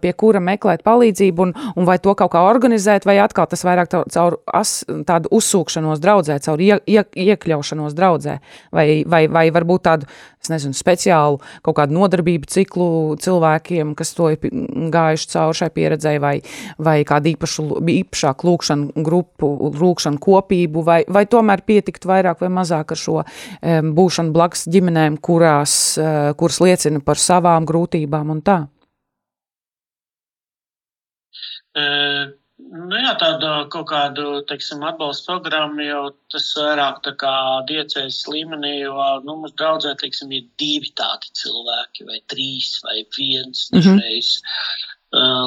pie 0.02 0.10
kura 0.12 0.40
meklēt 0.44 0.82
palīdzību, 0.84 1.46
un, 1.46 1.54
un 1.80 1.88
vai 1.88 1.96
to 1.96 2.12
kaut 2.12 2.34
kā 2.34 2.42
organizēt, 2.44 3.06
vai 3.08 3.14
atkal 3.24 3.48
tas 3.48 3.64
vairāk 3.64 3.88
caur 3.88 4.36
as, 4.52 4.82
tādu 5.08 5.32
uzsūkšanos 5.32 6.02
draudzē, 6.04 6.36
caur 6.44 6.60
ie, 6.60 6.76
ie, 6.84 7.00
iekļaušanos 7.24 7.96
draudzē, 7.96 8.36
vai, 8.68 8.86
vai, 9.08 9.22
vai 9.32 9.46
varbūt 9.54 9.86
tādu, 9.88 10.10
es 10.42 10.50
nezinu, 10.50 10.74
speciālu 10.74 11.38
kaut 11.62 11.76
kādu 11.78 11.94
nodarbību 11.94 12.48
ciklu 12.50 12.88
cilvēkiem, 13.22 13.94
kas 13.98 14.10
to 14.16 14.32
ir 14.34 14.40
gājuši 14.92 15.30
cauri 15.34 15.60
šai 15.60 15.70
pieredzēji, 15.76 16.22
vai, 16.22 16.34
vai 16.82 16.96
kādu 17.06 17.30
īpašu, 17.34 17.68
īpašāku 17.92 18.48
lūkšanu 18.50 19.04
grupu, 19.06 19.52
lūkšanu 19.78 20.18
kopību, 20.22 20.82
vai, 20.86 21.00
vai 21.06 21.24
tomēr 21.30 21.62
pietikt 21.66 22.08
vairāk 22.08 22.42
vai 22.42 22.50
mazāk 22.58 22.96
ar 22.96 22.98
šo 22.98 23.20
um, 23.22 23.92
būšanu 23.94 24.34
blakus 24.34 24.66
ģimenēm, 24.72 25.20
kurā 25.22 25.52
kurās, 25.52 25.98
eh, 25.98 26.34
kuras 26.36 26.60
liecina 26.60 27.00
par 27.04 27.16
savām 27.16 27.66
grūtībām 27.66 28.30
un 28.30 28.42
tā? 28.42 28.68
E, 31.74 31.84
nu 32.72 32.98
jā, 33.00 33.12
tāda 33.20 33.50
kaut 33.72 33.88
kādu, 33.90 34.40
teiksim, 34.48 34.82
atbalsta 34.86 35.34
programmu 35.34 35.84
jau 35.84 36.04
tas 36.32 36.46
vairāk 36.56 37.02
tā 37.04 37.12
kā 37.20 37.34
diecējas 37.68 38.22
līmenī, 38.32 38.72
jo, 38.86 38.96
nu, 39.26 39.36
mums 39.42 39.54
draudzē, 39.60 39.92
teiksim, 40.00 40.32
ir 40.32 40.46
divi 40.60 40.92
tādi 40.96 41.32
cilvēki, 41.42 42.06
vai 42.08 42.22
trīs, 42.32 42.78
vai 42.86 43.02
viens. 43.18 43.68
Mm 43.74 43.80
-hmm. 43.80 44.00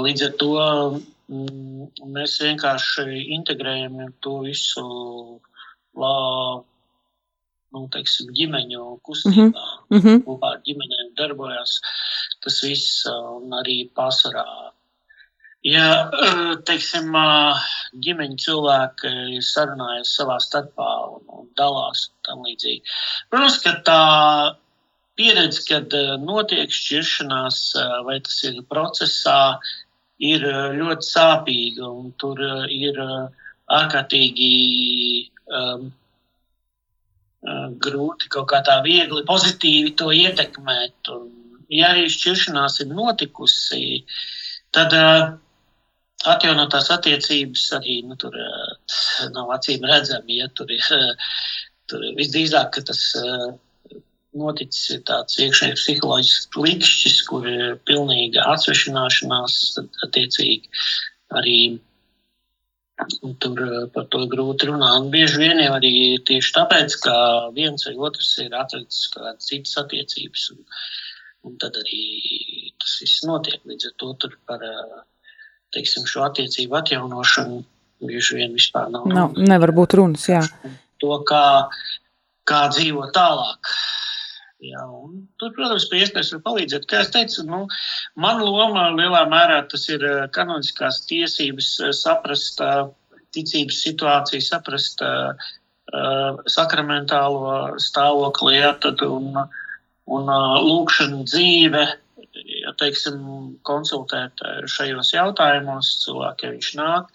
Līdz 0.06 0.26
ar 0.28 0.34
to 0.42 0.52
mm, 1.28 1.90
mēs 2.14 2.38
vienkārši 2.44 3.26
integrējam 3.40 4.14
to 4.22 4.38
visu 4.46 4.86
lā, 5.98 6.16
nu, 7.74 7.88
teiksim, 7.92 8.30
ģimeņu 8.38 9.00
kustībā, 9.02 9.66
mm 9.90 10.00
-hmm. 10.00 10.24
kopā 10.28 10.54
ar 10.54 10.62
ģimenēm 10.68 11.16
darbojas. 11.18 11.80
Tas 12.44 12.62
viss 12.64 13.06
un 13.10 13.50
arī 13.58 13.90
pārsvarā. 13.98 14.75
Ja, 15.66 15.86
teiksim, 16.68 17.16
ģimeņa 18.06 18.36
cilvēki 18.44 19.40
sarunājas 19.42 20.12
savā 20.14 20.36
starpā 20.44 20.90
un, 21.16 21.24
un 21.40 21.48
dalās 21.58 22.04
tam 22.28 22.44
līdzīgi. 22.46 22.84
Protams, 23.34 23.56
ka 23.64 23.72
tā 23.88 24.04
pieredze, 25.18 25.64
kad 25.66 25.96
notiek 26.22 26.70
šķiršanās 26.70 27.62
vai 28.06 28.20
tas 28.28 28.44
ir 28.46 28.60
procesā, 28.70 29.58
ir 30.22 30.46
ļoti 30.78 31.08
sāpīga 31.08 31.90
un 31.90 32.12
tur 32.22 32.44
ir 32.72 33.00
ārkārtīgi 33.66 34.52
um, 35.50 35.88
grūti 37.88 38.30
kaut 38.36 38.52
kā 38.52 38.62
tā 38.66 38.78
viegli, 38.86 39.26
pozitīvi 39.26 39.96
to 39.98 40.12
ietekmēt. 40.14 41.10
Un, 41.16 41.26
ja 41.74 41.90
arī 41.96 42.06
šķiršanās 42.14 42.84
ir 42.86 42.94
notikusi, 42.94 44.04
tad 44.76 44.94
uh, 44.94 45.34
atjaunotās 46.32 46.90
attiecības 46.96 47.68
arī 47.80 48.00
nu, 48.10 48.18
tur 48.22 48.36
uh, 48.40 48.74
nav 49.36 49.54
acīm 49.58 49.86
redzami. 49.90 50.40
Ja, 50.42 50.50
tur 50.58 50.72
ir, 50.74 50.86
uh, 50.96 51.32
tur 51.92 52.06
visdrīzāk, 52.20 52.72
ka 52.76 52.86
tas 52.92 53.02
uh, 53.22 53.50
noticis 54.36 55.02
tāds 55.08 55.40
iekšējs 55.40 55.82
psiholoģisks 55.82 56.54
klikšķis, 56.56 57.20
kur 57.30 57.48
ir 57.50 57.76
pilnīga 57.88 58.48
atsvešināšanās, 58.56 59.60
attiecīgi 60.08 60.72
arī 61.36 61.60
Tur 63.44 63.60
eh, 63.60 63.88
par 63.96 64.06
to 64.14 64.22
grūti 64.32 64.70
runāt. 64.70 65.02
Un 65.04 65.10
bieži 65.14 65.42
vien 65.42 65.60
jau 65.60 65.74
arī 65.78 65.92
tieši 66.30 66.54
tāpēc, 66.58 66.96
ka 67.04 67.16
viens 67.58 67.84
vai 67.88 67.96
otrs 68.08 68.30
ir 68.44 68.56
atradzis 68.56 69.10
kādas 69.16 69.50
citas 69.50 69.76
attiecības. 69.82 70.46
Un, 70.54 70.62
un 71.50 71.58
tad 71.64 71.76
arī 71.82 72.06
tas 72.80 72.96
viss 73.04 73.26
notiek. 73.28 73.60
Līdz 73.68 73.90
ar 73.92 73.98
to 74.00 74.32
par 74.48 74.64
eh, 74.70 74.96
teiksim, 75.76 76.08
šo 76.10 76.26
attiecību 76.30 76.80
atjaunošanu 76.82 77.62
bieži 78.06 78.40
vien 78.40 78.56
vispār 78.56 78.90
nav. 78.94 79.06
nav 79.12 79.38
nevar 79.40 79.74
būt 79.76 79.96
runas, 80.00 80.26
jā. 80.30 80.42
To, 81.04 81.20
kā, 81.28 81.46
kā 82.48 82.66
dzīvot 82.74 83.14
tālāk. 83.16 83.76
Jā, 84.66 84.82
tur, 85.38 85.52
protams, 85.54 85.86
priesteris 85.92 86.32
var 86.34 86.42
palīdzēt. 86.46 86.88
Kā 86.90 87.04
es 87.04 87.12
teicu, 87.14 87.44
nu, 87.46 87.66
man 88.18 88.40
loma 88.42 88.88
lielā 88.96 89.26
mērā 89.30 89.60
tas 89.70 89.84
ir 89.92 90.06
eh, 90.08 90.22
kanoniskās 90.34 91.04
tiesības 91.10 91.72
eh, 91.84 91.92
saprast 91.94 92.64
uh, 92.64 92.88
ticības 93.36 93.82
situāciju, 93.84 94.42
saprast 94.42 95.04
uh, 95.04 95.52
sakramentālo 96.50 97.76
stāvokli, 97.84 98.56
ja, 98.58 98.72
tad, 98.82 99.04
un, 99.06 99.36
un 100.08 100.32
uh, 100.32 100.56
lūkšana 100.64 101.22
dzīve, 101.28 101.84
ja 101.84 102.05
teiksim, 102.80 103.20
konsultēt 103.68 104.44
šajos 104.72 105.12
jautājumos 105.16 105.92
cilvēku, 106.04 106.48
ja 106.48 106.54
viņš 106.56 106.70
nāk. 106.80 107.10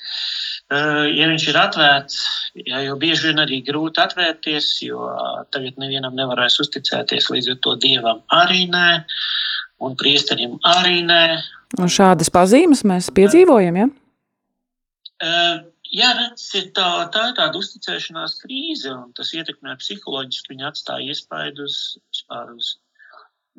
Eh, 0.71 1.07
ja 1.19 1.27
viņš 1.27 1.47
ir 1.51 1.57
atvērts, 1.59 2.19
ja, 2.63 2.83
jo 2.87 2.97
bieži 3.01 3.31
vien 3.31 3.43
arī 3.43 3.61
grūti 3.67 3.99
atvērties, 4.03 4.69
jo 4.87 5.09
tagad 5.51 5.81
nevienam 5.83 6.15
nevarēs 6.19 6.61
uzticēties 6.63 7.27
līdz 7.35 7.55
ar 7.55 7.59
to 7.67 7.75
dievam 7.83 8.21
arī 8.37 8.69
nē, 8.71 8.91
un 9.83 9.97
priesterim 9.99 10.61
arī 10.71 11.01
nē. 11.09 11.25
Un 11.83 11.91
šādas 11.91 12.31
pazīmes 12.35 12.85
mēs 12.87 13.11
piedzīvojam, 13.15 13.81
ja? 13.83 13.89
Eh, 15.21 15.57
jā, 15.91 16.13
redz, 16.21 16.47
tā, 16.77 16.87
tā 17.13 17.27
ir 17.29 17.35
tāda 17.41 17.59
uzticēšanās 17.59 18.39
krīze, 18.45 18.93
un 18.95 19.11
tas 19.17 19.35
ietekmē 19.37 19.75
psiholoģiski. 19.83 20.55
Viņa 20.55 20.71
atstāja 20.71 21.13
iespaidu 21.13 21.67
uz, 21.67 21.81
uz, 22.55 22.71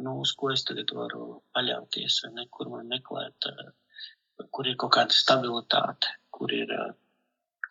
nu, 0.03 0.17
uz 0.25 0.33
ko 0.37 0.51
es 0.53 0.65
tagad 0.67 0.93
varu 0.97 1.41
paļauties, 1.55 2.21
vai 2.25 2.33
ne, 2.39 2.47
kur 2.49 2.69
man 2.73 2.89
meklēt, 2.91 3.49
eh, 3.51 3.71
kur 4.51 4.67
ir 4.67 4.77
kaut 4.81 4.95
kāda 4.97 5.15
stabilitāte, 5.15 6.15
kur 6.31 6.53
ir 6.53 6.71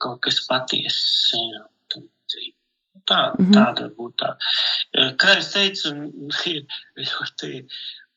kaut 0.00 0.20
kas 0.24 0.40
patiess. 0.48 1.32
Tā, 3.10 3.32
mm 3.32 3.46
-hmm. 3.46 3.54
Tāda 3.54 3.88
būtu 3.96 4.16
tā. 4.22 4.30
Kā 5.18 5.38
es 5.38 5.52
teicu, 5.52 5.90
ir 6.54 6.66
ļoti 6.96 7.64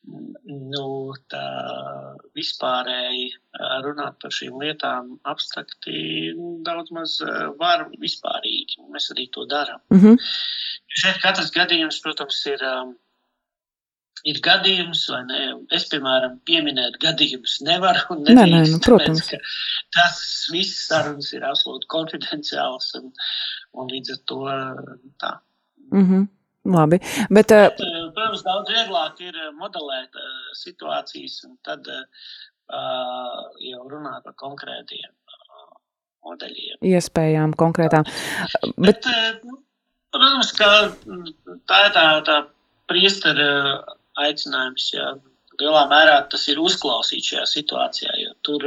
nu, 0.04 0.88
tā 1.32 1.44
vispārēji 2.36 3.30
runāt 3.86 4.18
par 4.22 4.34
šīm 4.36 4.58
lietām 4.60 5.14
abstrakti 5.30 6.34
daudz 6.66 6.92
maz 6.96 7.16
var 7.60 7.86
vispārīgi. 8.02 8.82
Mēs 8.92 9.10
arī 9.14 9.28
to 9.32 9.46
darām. 9.50 9.80
Mm 9.94 10.00
-hmm. 10.00 10.28
Šeit 11.00 11.22
katrs 11.22 11.50
gadījums, 11.54 12.02
protams, 12.02 12.46
ir 12.46 12.60
um, 12.68 12.96
ir 14.28 14.40
gadījums, 14.44 15.04
vai 15.12 15.22
ne? 15.28 15.40
Es, 15.76 15.86
piemēram, 15.92 16.38
pieminēt 16.48 16.96
gadījumus 17.02 17.58
nevaru. 17.66 18.18
Nē, 18.24 18.46
nē, 18.48 18.62
nu, 18.72 18.78
protams. 18.84 19.26
Tāpēc, 19.28 19.58
tas 19.96 20.20
viss 20.52 20.86
sarunas 20.88 21.32
ir 21.36 21.44
absolūti 21.46 21.90
konfidenciāls 21.92 22.94
un, 23.00 23.10
un 23.76 23.92
līdz 23.92 24.14
ar 24.14 24.22
to 24.30 24.40
tā. 25.22 25.34
Mm 25.92 26.06
-hmm. 26.08 26.30
Labi, 26.64 26.96
bet, 27.28 27.50
bet 27.52 27.76
protams, 27.76 28.42
daudz 28.42 28.70
vieglāk 28.72 29.18
ir 29.20 29.36
modelēt 29.58 30.16
uh, 30.16 30.28
situācijas 30.56 31.44
un 31.44 31.58
tad 31.60 31.84
uh, 31.92 32.06
jau 33.60 33.82
runāt 33.90 34.24
par 34.24 34.32
konkrētiem 34.40 35.10
uh, 35.12 35.76
modeļiem. 36.24 36.78
Iespējām 36.80 37.52
konkrētām. 37.52 38.08
Bet, 38.78 39.04
bet 39.04 39.10
uh, 39.12 39.58
protams, 40.10 40.52
ka 40.56 40.70
tā 41.68 41.82
ir 41.84 41.92
tā, 41.92 42.06
tā 42.24 42.38
priestera 42.88 43.50
aicinājums. 44.20 44.88
Jā. 44.94 45.12
Lielā 45.60 45.84
mērā 45.90 46.16
tas 46.30 46.48
ir 46.50 46.58
uzklausīt 46.62 47.30
šajā 47.30 47.44
situācijā, 47.46 48.14
jo 48.18 48.32
tur, 48.46 48.64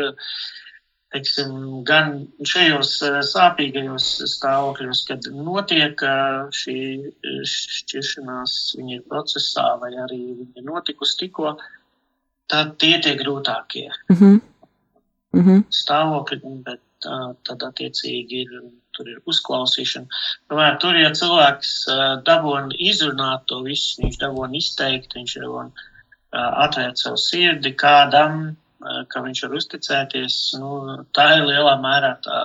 teiksim, 1.11 1.51
gan 1.87 2.13
šajos 2.47 2.93
eh, 3.07 3.17
sāpīgajos 3.27 4.07
stāvokļos, 4.37 5.03
kad 5.09 5.27
notiek 5.35 6.03
eh, 6.07 6.37
šī 6.55 6.77
šķiršanās, 7.53 8.57
viņa 8.79 8.99
ir 8.99 9.05
procesā 9.11 9.69
vai 9.81 9.93
arī 10.05 10.21
viņa 10.29 10.63
ir 10.63 10.67
notikusi 10.67 11.19
tikko, 11.25 11.57
tad 12.47 12.77
tie 12.79 12.95
tie 13.03 13.17
grūtākie 13.19 13.89
mm 14.09 14.15
-hmm. 14.15 14.41
Mm 15.35 15.43
-hmm. 15.43 15.63
stāvokļi, 15.83 16.57
bet 16.63 16.83
tad 17.47 17.63
attiecīgi 17.63 18.43
ir 18.43 18.53
tur 18.97 19.11
ir 19.13 19.21
uzklausīšana. 19.29 20.21
Tomēr 20.51 20.79
tur, 20.83 20.97
ja 20.99 21.13
cilvēks 21.15 21.73
dabūna 22.27 22.77
izrunāt 22.89 23.47
to 23.51 23.61
visu, 23.65 24.01
viņš 24.03 24.19
dabūna 24.23 24.59
izteikt, 24.59 25.15
viņš 25.17 25.37
dabūna 25.43 25.87
atvērt 26.65 26.99
savu 27.01 27.19
sirdi 27.21 27.73
kādam, 27.77 28.55
ka 28.81 29.23
viņš 29.23 29.43
var 29.45 29.55
uzticēties, 29.57 30.35
nu, 30.61 30.71
tā 31.15 31.29
ir 31.37 31.47
lielā 31.47 31.77
mērā 31.81 32.13
tā 32.25 32.41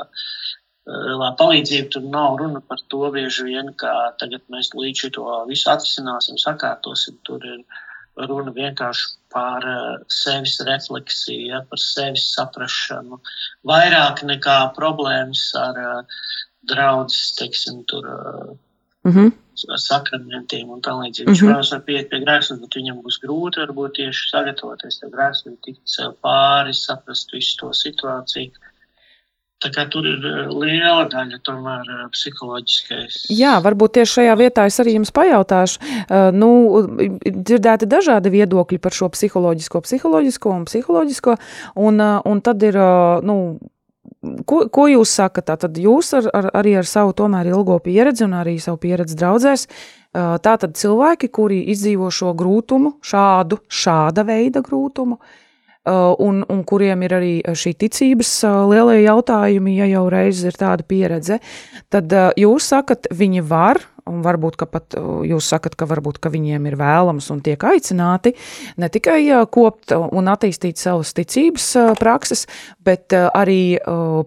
lielā 0.88 1.30
palīdzība. 1.38 1.90
Tur 1.94 2.06
nav 2.10 2.38
runa 2.40 2.62
par 2.66 2.80
to 2.90 3.10
bieži 3.14 3.46
vien, 3.50 3.72
ka 3.78 4.12
tagad 4.20 4.42
mēs 4.52 4.72
līdz 4.74 5.06
šo 5.06 5.36
visu 5.50 5.70
atrisināsim, 5.70 6.40
sakārtosim. 6.40 7.18
Tur 7.26 7.44
ir 7.46 7.60
runa 8.28 8.54
vienkārši 8.54 9.12
par 9.32 9.66
sevis 10.12 10.58
refleksiju, 10.68 11.48
ja, 11.52 11.62
par 11.68 11.80
sevis 11.80 12.28
saprašanu, 12.36 13.20
vairāk 13.68 14.24
nekā 14.28 14.58
problēmas 14.76 15.44
ar 15.58 15.80
uh, 15.82 16.26
draudzes, 16.68 17.32
teiksim, 17.38 17.84
tur. 17.90 18.08
Mm 19.02 19.12
-hmm. 19.12 19.30
sakramentiem 19.82 20.68
un 20.70 20.80
tā 20.80 20.92
līdzīgi. 20.94 21.26
Viņš, 21.26 21.40
mm 21.40 21.46
-hmm. 21.46 21.52
protams, 21.52 21.70
var 21.72 21.80
pieiet 21.86 22.08
pie 22.10 22.20
grēksnes, 22.24 22.60
bet 22.60 22.76
viņam 22.78 23.00
būs 23.02 23.18
grūti 23.24 23.60
varbūt 23.62 23.96
tieši 23.98 24.28
sagatavoties 24.30 24.98
tam 25.00 25.10
grēksnei, 25.10 25.56
tikt 25.66 25.82
sev 25.84 26.12
pāri, 26.22 26.72
saprast 26.72 27.32
visu 27.32 27.56
to 27.60 27.72
situāciju. 27.74 28.52
Tā 29.62 29.70
kā 29.70 29.84
tur 29.90 30.06
ir 30.08 30.24
eh, 30.26 30.50
liela 30.50 31.04
daļa 31.10 31.38
tomēr 31.46 31.90
eh, 31.94 32.04
psiholoģiskais. 32.14 33.18
Jā, 33.34 33.56
varbūt 33.62 33.96
tieši 33.98 34.16
šajā 34.18 34.38
vietā 34.40 34.66
es 34.66 34.78
arī 34.82 34.96
jums 34.96 35.12
pajautāšu. 35.14 35.82
Uh, 36.02 36.30
nu, 36.34 36.48
dzirdēti 37.22 37.86
dažādi 37.90 38.32
viedokļi 38.32 38.80
par 38.82 38.94
šo 38.96 39.10
psiholoģisko, 39.14 39.82
psiholoģisko 39.86 40.54
un 40.54 40.66
psiholoģisko, 40.66 41.36
un, 41.86 42.02
un 42.02 42.42
tad 42.44 42.66
ir, 42.66 42.80
nu, 43.26 43.38
Ko, 44.46 44.60
ko 44.70 44.84
jūs 44.86 45.10
sakat? 45.18 45.48
Tad 45.64 45.78
jūs 45.82 46.12
ar, 46.14 46.28
ar, 46.30 46.46
arī 46.60 46.76
ar 46.78 46.86
savu 46.86 47.10
tomēr 47.18 47.48
ilgo 47.50 47.74
pieredzi 47.82 48.22
un 48.22 48.36
arī 48.38 48.52
savu 48.62 48.78
pieredzi 48.82 49.16
draudzēs, 49.18 49.64
tātad 50.14 50.76
cilvēki, 50.78 51.30
kuri 51.34 51.58
izdzīvo 51.72 52.10
šo 52.14 52.30
grūtumu, 52.38 52.96
šādu, 53.02 53.58
šāda 53.66 54.22
veida 54.28 54.62
grūtumu, 54.62 55.18
Uh, 55.18 55.41
un, 55.86 56.44
un 56.48 56.64
kuriem 56.64 57.02
ir 57.02 57.14
arī 57.16 57.32
uh, 57.42 57.56
šī 57.58 57.74
ticības 57.84 58.30
uh, 58.46 58.58
lielie 58.70 59.02
jautājumi, 59.02 59.78
ja 59.80 59.88
jau 59.90 60.04
reiz 60.12 60.44
ir 60.46 60.54
tāda 60.58 60.86
pieredze, 60.86 61.40
tad 61.90 62.12
jūs 62.38 62.68
sakat, 62.70 63.08
viņi 63.10 63.42
var, 63.48 63.80
un 64.08 64.22
varbūt, 64.22 64.56
ka 64.58 64.66
pat 64.66 64.96
jūs 65.26 65.46
sakat, 65.52 65.74
ka 65.78 65.86
varbūt, 65.90 66.18
ka 66.22 66.30
viņiem 66.32 66.64
ir 66.70 66.76
vēlams 66.78 67.28
un 67.34 67.42
tiek 67.44 67.62
aicināti 67.66 68.32
ne 68.80 68.88
tikai 68.90 69.20
kopt 69.52 69.94
un 69.94 70.30
attīstīt 70.32 70.80
savas 70.80 71.12
ticības 71.14 71.68
prakses, 72.00 72.46
bet 72.82 73.14
arī 73.14 73.78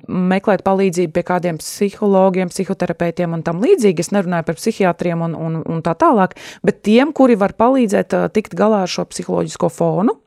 meklēt 0.07 0.63
palīdzību 0.63 1.15
pie 1.17 1.25
kādiem 1.27 1.59
psihologiem, 1.59 2.51
psihoterapeitiem 2.53 3.35
un 3.35 3.43
tam 3.43 3.59
līdzīgi. 3.63 4.05
Es 4.05 4.13
nerunāju 4.15 4.47
par 4.47 4.59
psihiatriem 4.61 5.27
un, 5.27 5.35
un, 5.35 5.59
un 5.67 5.83
tā 5.83 5.95
tālāk, 5.99 6.37
bet 6.63 6.79
tiem, 6.87 7.11
kuri 7.15 7.35
var 7.39 7.57
palīdzēt 7.59 8.15
tikt 8.35 8.55
galā 8.55 8.85
ar 8.85 8.91
šo 8.91 9.09
psiholoģisko 9.11 9.73
fonu, 9.75 10.21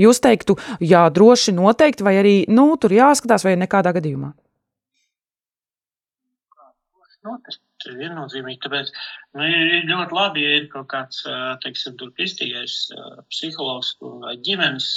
Jūs 0.00 0.22
teiktu, 0.24 0.56
jā, 0.80 1.02
droši 1.12 1.52
noteikti, 1.56 2.04
vai 2.06 2.16
arī 2.20 2.36
nu, 2.48 2.70
tur 2.80 2.94
jāskatās, 2.96 3.44
vai 3.44 3.58
nekādā 3.60 3.92
gadījumā? 3.96 4.32
Noteikti, 7.22 7.92
viennozīmīgi. 8.00 8.58
Tāpēc 8.64 8.88
nu, 9.38 9.46
ir 9.46 9.84
ļoti 9.90 10.16
labi, 10.16 10.42
ja 10.42 10.56
ir 10.58 10.68
kaut 10.72 10.88
kāds, 10.90 11.22
teiksim, 11.62 11.94
tur 12.00 12.10
kristīgais 12.16 12.88
psihologs 13.30 13.94
vai 14.00 14.34
ģimenes 14.42 14.88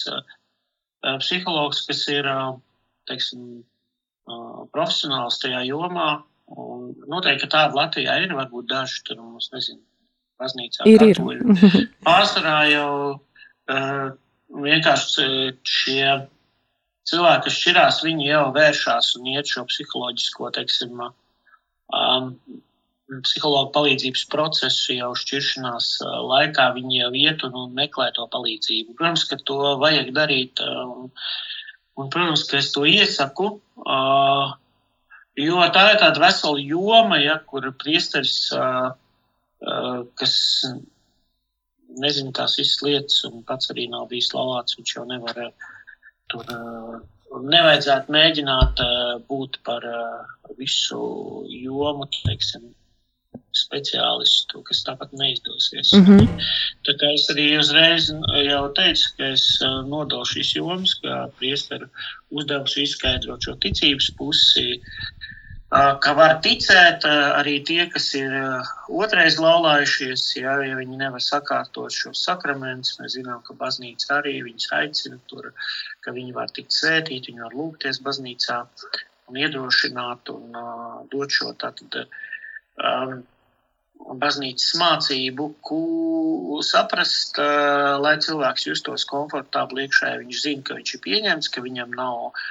psihologs, 1.22 1.84
kas 1.86 2.06
ir, 2.10 2.30
teiksim, 3.10 3.60
profesionāls 4.74 5.38
tajā 5.44 5.62
jomā. 5.68 6.24
Un 6.56 6.92
noteikti, 7.10 7.50
tāda 7.50 7.74
Latvijā 7.78 8.20
ir, 8.22 8.34
varbūt 8.38 8.68
daži 8.70 9.02
tur 9.06 9.22
mums, 9.22 9.50
nezinu, 9.54 9.82
baznīcā. 10.42 10.86
Ir, 10.90 11.06
ir. 11.10 11.22
Pārsvarā 12.06 12.60
jau 12.70 12.92
vienkārši 14.64 15.24
e, 15.26 15.54
šie 15.68 16.06
cilvēki, 17.10 17.44
kas 17.48 17.58
šķirās, 17.60 18.04
viņi 18.06 18.30
jau 18.30 18.46
vēršās 18.56 19.12
un 19.20 19.32
iet 19.34 19.52
šo 19.52 19.66
psiholoģisko, 19.70 20.52
teiksim, 20.56 21.04
um, 21.06 22.32
psihologu 23.22 23.70
palīdzības 23.76 24.26
procesu 24.34 24.98
jau 24.98 25.12
šķiršanās 25.20 25.90
laikā. 26.32 26.72
Viņi 26.80 27.02
jau 27.04 27.12
iet 27.20 27.46
un, 27.46 27.58
un 27.62 27.76
meklē 27.78 28.10
to 28.16 28.26
palīdzību. 28.34 28.98
Protams, 28.98 29.28
ka 29.30 29.38
to 29.46 29.76
vajag 29.82 30.10
darīt, 30.16 30.64
um, 30.66 31.12
un, 31.96 32.10
protams, 32.10 32.48
ka 32.50 32.58
es 32.64 32.72
to 32.74 32.88
iesaku. 32.90 33.58
Uh, 33.86 34.56
Jo 35.36 35.60
tā 35.76 35.82
ir 35.92 35.98
tāda 36.00 36.22
vesela 36.24 36.62
joma, 36.64 37.18
ja, 37.20 37.36
kur 37.44 37.66
priesteris, 37.76 38.38
uh, 38.56 38.94
uh, 39.60 39.98
kas 40.16 40.36
nezinu 42.02 42.34
tās 42.36 42.58
visas 42.60 42.82
lietas, 42.86 43.20
un 43.30 43.44
pats 43.48 43.72
arī 43.74 43.88
nav 43.92 44.08
bijis 44.12 44.32
laulāts. 44.36 44.78
Viņš 44.80 44.96
jau 44.98 45.06
nevar 45.10 45.44
eh, 45.48 45.68
tur. 46.32 46.48
Eh, 46.56 46.96
nevajadzētu 47.36 48.14
mēģināt 48.16 48.82
eh, 48.84 49.14
būt 49.28 49.60
par 49.68 49.84
visu 50.60 51.00
jomu, 51.52 52.08
teiksim, 52.24 52.70
speciālistu, 53.56 54.62
kas 54.68 54.84
tāpat 54.88 55.12
neizdosies. 55.16 55.92
Mm 55.96 56.06
-hmm. 56.06 56.46
Tā 56.88 56.96
kā 57.00 57.12
es 57.16 57.28
arī 57.32 57.48
uzreiz 57.60 58.10
jau 58.46 58.64
teicu, 58.78 59.12
ka 59.18 59.32
es 59.36 59.46
nodošu 59.90 60.40
šīs 60.40 60.56
jomas, 60.56 60.96
kā 61.04 61.18
priesteru 61.40 61.90
uzdevums 62.32 62.78
izskaidrot 62.78 63.44
šo 63.48 63.56
ticības 63.64 64.12
pusi, 64.18 64.82
ka 65.74 66.14
var 66.14 66.38
ticēt 66.46 67.06
arī 67.10 67.56
tie, 67.66 67.86
kas 67.90 68.12
ir 68.16 68.32
otrais 68.88 69.40
laulājušies, 69.42 70.26
ja, 70.38 70.60
ja 70.62 70.76
viņi 70.78 71.00
nevar 71.00 71.24
sakārtot 71.24 71.92
šos 71.92 72.22
sakramentus. 72.28 73.00
Mēs 73.02 73.18
zinām, 73.18 73.42
ka 73.46 73.58
baznīca 73.58 74.20
arī 74.20 74.42
viņus 74.46 74.72
aicina 74.78 75.18
tur, 75.28 75.52
ka 76.06 76.14
viņi 76.14 76.34
var 76.34 76.54
tikt 76.54 76.72
svētīti, 76.72 77.34
viņi 77.34 77.48
var 77.48 77.58
lūgties 77.58 78.02
baznīcā 78.06 78.60
un 79.26 79.40
iedrošināt 79.42 80.30
un 80.30 80.54
uh, 80.54 81.00
dot 81.10 81.34
šo 81.34 81.56
tātad. 81.58 82.06
Um, 82.78 83.24
baznīcas 84.22 84.76
mācību, 84.78 85.48
ko 85.66 86.62
saprast, 86.62 87.40
uh, 87.42 87.96
lai 87.98 88.20
cilvēks 88.22 88.68
justos 88.70 89.08
komfortabli 89.10 89.88
iekšā. 89.88 90.14
Viņš 90.22 90.44
zina, 90.46 90.66
ka 90.68 90.78
viņš 90.78 90.94
ir 90.94 91.04
pieņemts, 91.08 91.50
ka 91.50 91.64
viņam 91.66 91.96
nav 91.98 92.28
uh, 92.28 92.46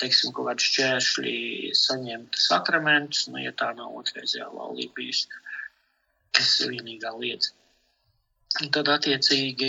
teiksim, 0.00 0.34
kaut 0.36 0.50
kādi 0.50 0.66
šķēršļi 0.66 1.36
saņemt 1.78 2.40
sakramentus, 2.40 3.28
nu, 3.30 3.40
ja 3.44 3.54
tā 3.56 3.70
nav 3.78 3.94
otrreizējā 4.00 4.50
laulība 4.50 5.00
bijusi, 5.00 5.40
tas 6.36 6.52
ir 6.64 6.76
vienīgā 6.76 7.14
lieta. 7.20 7.54
Un 8.58 8.70
tad, 8.74 8.88
attiecīgi, 8.90 9.66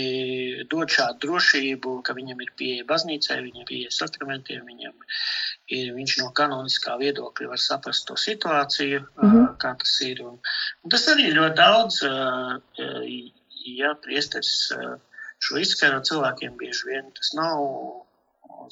dod 0.70 0.90
šādu 0.90 1.20
drošību, 1.22 1.92
ka 2.06 2.16
viņam 2.16 2.40
ir 2.42 2.48
pieeja 2.58 2.86
baznīcai, 2.88 3.36
viņam 3.44 3.62
ir 3.62 3.68
pieeja 3.68 3.92
sakramentiem, 3.94 4.64
viņam 4.66 4.96
ir, 5.76 5.92
viņš 5.94 6.16
no 6.18 6.32
kanoniskā 6.34 6.96
viedokļa 6.98 7.52
var 7.52 7.62
saprast 7.62 8.08
to 8.08 8.18
situāciju, 8.18 9.04
mm 9.04 9.30
-hmm. 9.30 9.46
kā 9.62 9.76
tas 9.78 9.94
ir. 10.08 10.24
Un, 10.26 10.40
un 10.82 10.94
tas 10.96 11.06
arī 11.14 11.30
ļoti 11.30 11.56
daudz, 11.62 12.00
ja 13.78 13.94
priesteris 14.02 14.72
šo 15.42 15.62
izskaidro 15.62 16.02
cilvēkiem 16.08 16.58
bieži 16.58 16.90
vien 16.90 17.14
tas 17.14 17.32
nav 17.38 17.62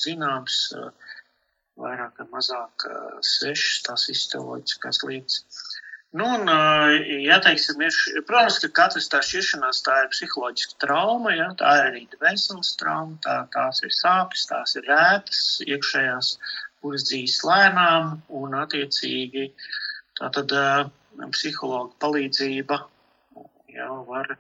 zināms 0.03 0.59
vairāk 1.83 2.21
vai 2.21 2.29
mazāk 2.37 2.87
sešas 3.27 3.83
tās 3.89 4.09
izteoloģiskās 4.15 5.03
lietas. 5.09 5.45
Nu, 6.11 6.27
un, 6.27 6.49
ja 7.23 7.37
teiksim, 7.39 7.83
ir, 7.87 7.97
protams, 8.27 8.57
ka 8.65 8.71
katrs 8.81 9.07
tā 9.13 9.21
šķiršanās 9.23 9.85
tā 9.87 9.95
ir 10.03 10.09
psiholoģiska 10.11 10.81
trauma, 10.83 11.31
ja, 11.37 11.47
tā 11.61 11.77
ir 11.79 11.85
arī 11.93 12.01
veselas 12.19 12.73
trauma, 12.81 13.15
tā, 13.23 13.37
tās 13.55 13.79
ir 13.87 13.95
sāpes, 13.95 14.49
tās 14.51 14.75
ir 14.81 14.89
rētas 14.91 15.45
iekšējās, 15.69 16.33
dzīs 16.83 17.37
lēnām, 17.47 18.17
un 18.41 18.57
attiecīgi 18.59 19.47
tā 20.19 20.33
tad 20.35 20.57
psihologa 21.37 21.95
palīdzība 22.03 22.81
jau 23.71 23.97
var 24.09 24.35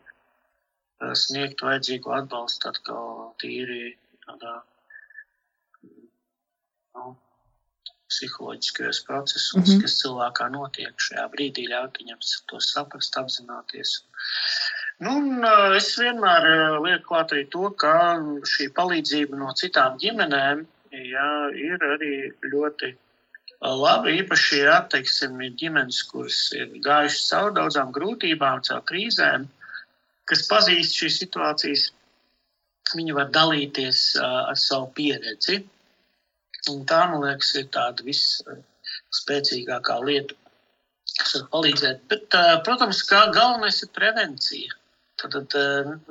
sniegt 1.16 1.62
vajadzīgo 1.64 2.12
atbalstu 2.18 2.70
atkal 2.70 3.10
tīri 3.40 3.94
tādā, 4.26 4.54
nu, 6.96 7.14
psiholoģiskajos 8.10 9.02
procesos, 9.06 9.54
mm 9.56 9.64
-hmm. 9.66 9.82
kas 9.84 9.98
cilvēkā 10.02 10.48
notiek 10.54 11.04
šajā 11.06 11.26
brīdī, 11.34 11.68
ļaut 11.72 12.00
viņam 12.00 12.18
to 12.52 12.60
saprast, 12.66 13.18
apzināties. 13.22 14.00
Nu, 15.00 15.16
un, 15.16 15.44
es 15.76 15.94
vienmēr 15.98 16.48
lieku 16.84 17.06
klāt 17.12 17.32
arī 17.32 17.46
to, 17.54 17.70
ka 17.82 17.94
šī 18.54 18.68
palīdzība 18.76 19.38
no 19.42 19.54
citām 19.60 19.96
ģimenēm 20.02 20.66
jā, 20.92 21.30
ir 21.68 21.86
arī 21.94 22.14
ļoti 22.52 22.90
labi. 23.60 24.18
Īpaši, 24.20 24.60
ja 24.64 24.80
teiksim, 24.92 25.40
ir 25.44 25.56
ģimenes, 25.62 26.02
kuras 26.10 26.42
ir 26.56 26.76
gājušas 26.84 27.30
cauri 27.30 27.56
daudzām 27.60 27.94
grūtībām, 27.96 28.62
caur 28.68 28.84
krīzēm, 28.90 29.48
kas 30.28 30.46
pazīst 30.50 30.96
šīs 31.00 31.18
situācijas, 31.24 31.90
viņi 32.96 33.14
var 33.14 33.30
dalīties 33.34 34.00
ar 34.20 34.56
savu 34.58 34.90
pieredzi. 34.96 35.60
Un 36.68 36.84
tā, 36.88 37.00
man 37.08 37.24
liekas, 37.24 37.54
ir 37.56 37.66
tāda 37.72 38.04
visspēcīgākā 38.06 39.96
lieta, 40.04 40.36
kas 41.16 41.34
var 41.38 41.46
palīdzēt. 41.54 42.04
Bet, 42.10 42.36
protams, 42.66 43.00
kā 43.08 43.20
galvenais 43.34 43.80
ir 43.84 43.90
prevencija. 43.96 44.76
Tad, 45.20 45.34
tad 45.52 45.56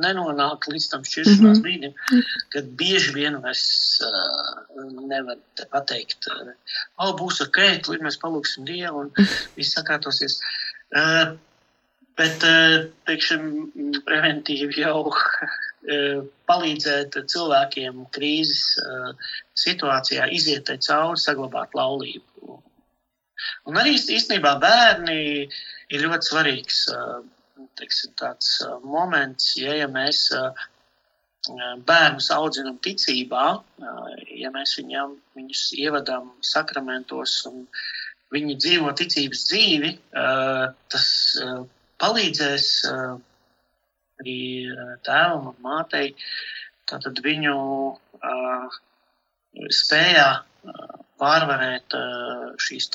nenonāk 0.03 0.67
līdz 0.69 0.87
tam 0.91 1.05
šķiršanās 1.07 1.39
mm 1.41 1.47
-hmm. 1.49 1.63
brīdim, 1.65 1.93
kad 2.53 2.67
bieži 2.77 3.13
vien 3.15 3.39
vairs 3.41 3.63
uh, 4.05 4.83
nevar 5.09 5.39
pateikt, 5.71 6.27
uh, 6.29 6.51
oh, 7.01 7.15
būs 7.17 7.41
ok, 7.47 7.57
līdz 7.87 8.05
mēs 8.05 8.19
palūksim 8.21 8.67
Dievu 8.69 9.05
un 9.05 9.09
viss 9.57 9.73
sakārtosies. 9.73 10.37
Uh, 10.93 11.33
bet, 12.21 12.45
uh, 12.45 12.85
teiksim, 13.09 13.41
preventīvi 14.05 14.83
jau 14.83 15.09
palīdzēt 16.49 17.15
cilvēkiem 17.33 18.05
krīzes 18.13 18.63
situācijā 19.59 20.29
iziet 20.35 20.71
cauri, 20.85 21.19
saglabāt 21.19 21.75
laulību. 21.77 22.59
Un 23.69 23.79
arī 23.79 23.95
īstenībā 23.95 24.55
bērni 24.61 25.19
ir 25.47 26.05
ļoti 26.05 26.31
svarīgs 26.31 26.85
teiksim, 27.79 28.13
tāds 28.19 28.59
moments, 28.83 29.53
ja, 29.59 29.75
ja 29.79 29.87
mēs 29.91 30.27
bērnus 31.87 32.29
audzinām 32.35 32.79
ticībā, 32.83 33.45
ja 34.41 34.51
mēs 34.55 34.75
viņam, 34.79 35.15
viņus 35.37 35.63
ievadām 35.79 36.33
sakramentos 36.45 37.39
un 37.49 37.63
viņi 38.33 38.57
dzīvo 38.59 38.91
ticības 38.99 39.45
dzīvi, 39.49 39.93
tas 40.93 41.07
palīdzēs 42.03 42.67
arī 44.19 44.39
tēvam 45.07 45.49
un 45.53 45.57
mātei 45.63 46.11
tātad 46.89 47.23
viņu 47.23 47.55
spējā 49.55 50.27
pārvarēt 51.19 51.95
šīs 52.65 52.89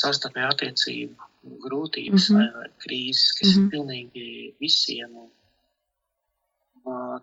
savstarpēju 0.00 0.50
attiecību 0.52 1.30
grūtības 1.64 2.28
mm 2.30 2.36
-hmm. 2.36 2.58
vai, 2.58 2.68
krīzes, 2.84 3.32
kas 3.38 3.48
mm 3.48 3.54
-hmm. 3.54 3.64
ir 3.64 3.70
pilnīgi 3.72 4.26
visiem. 4.60 5.16
Un, 5.16 5.30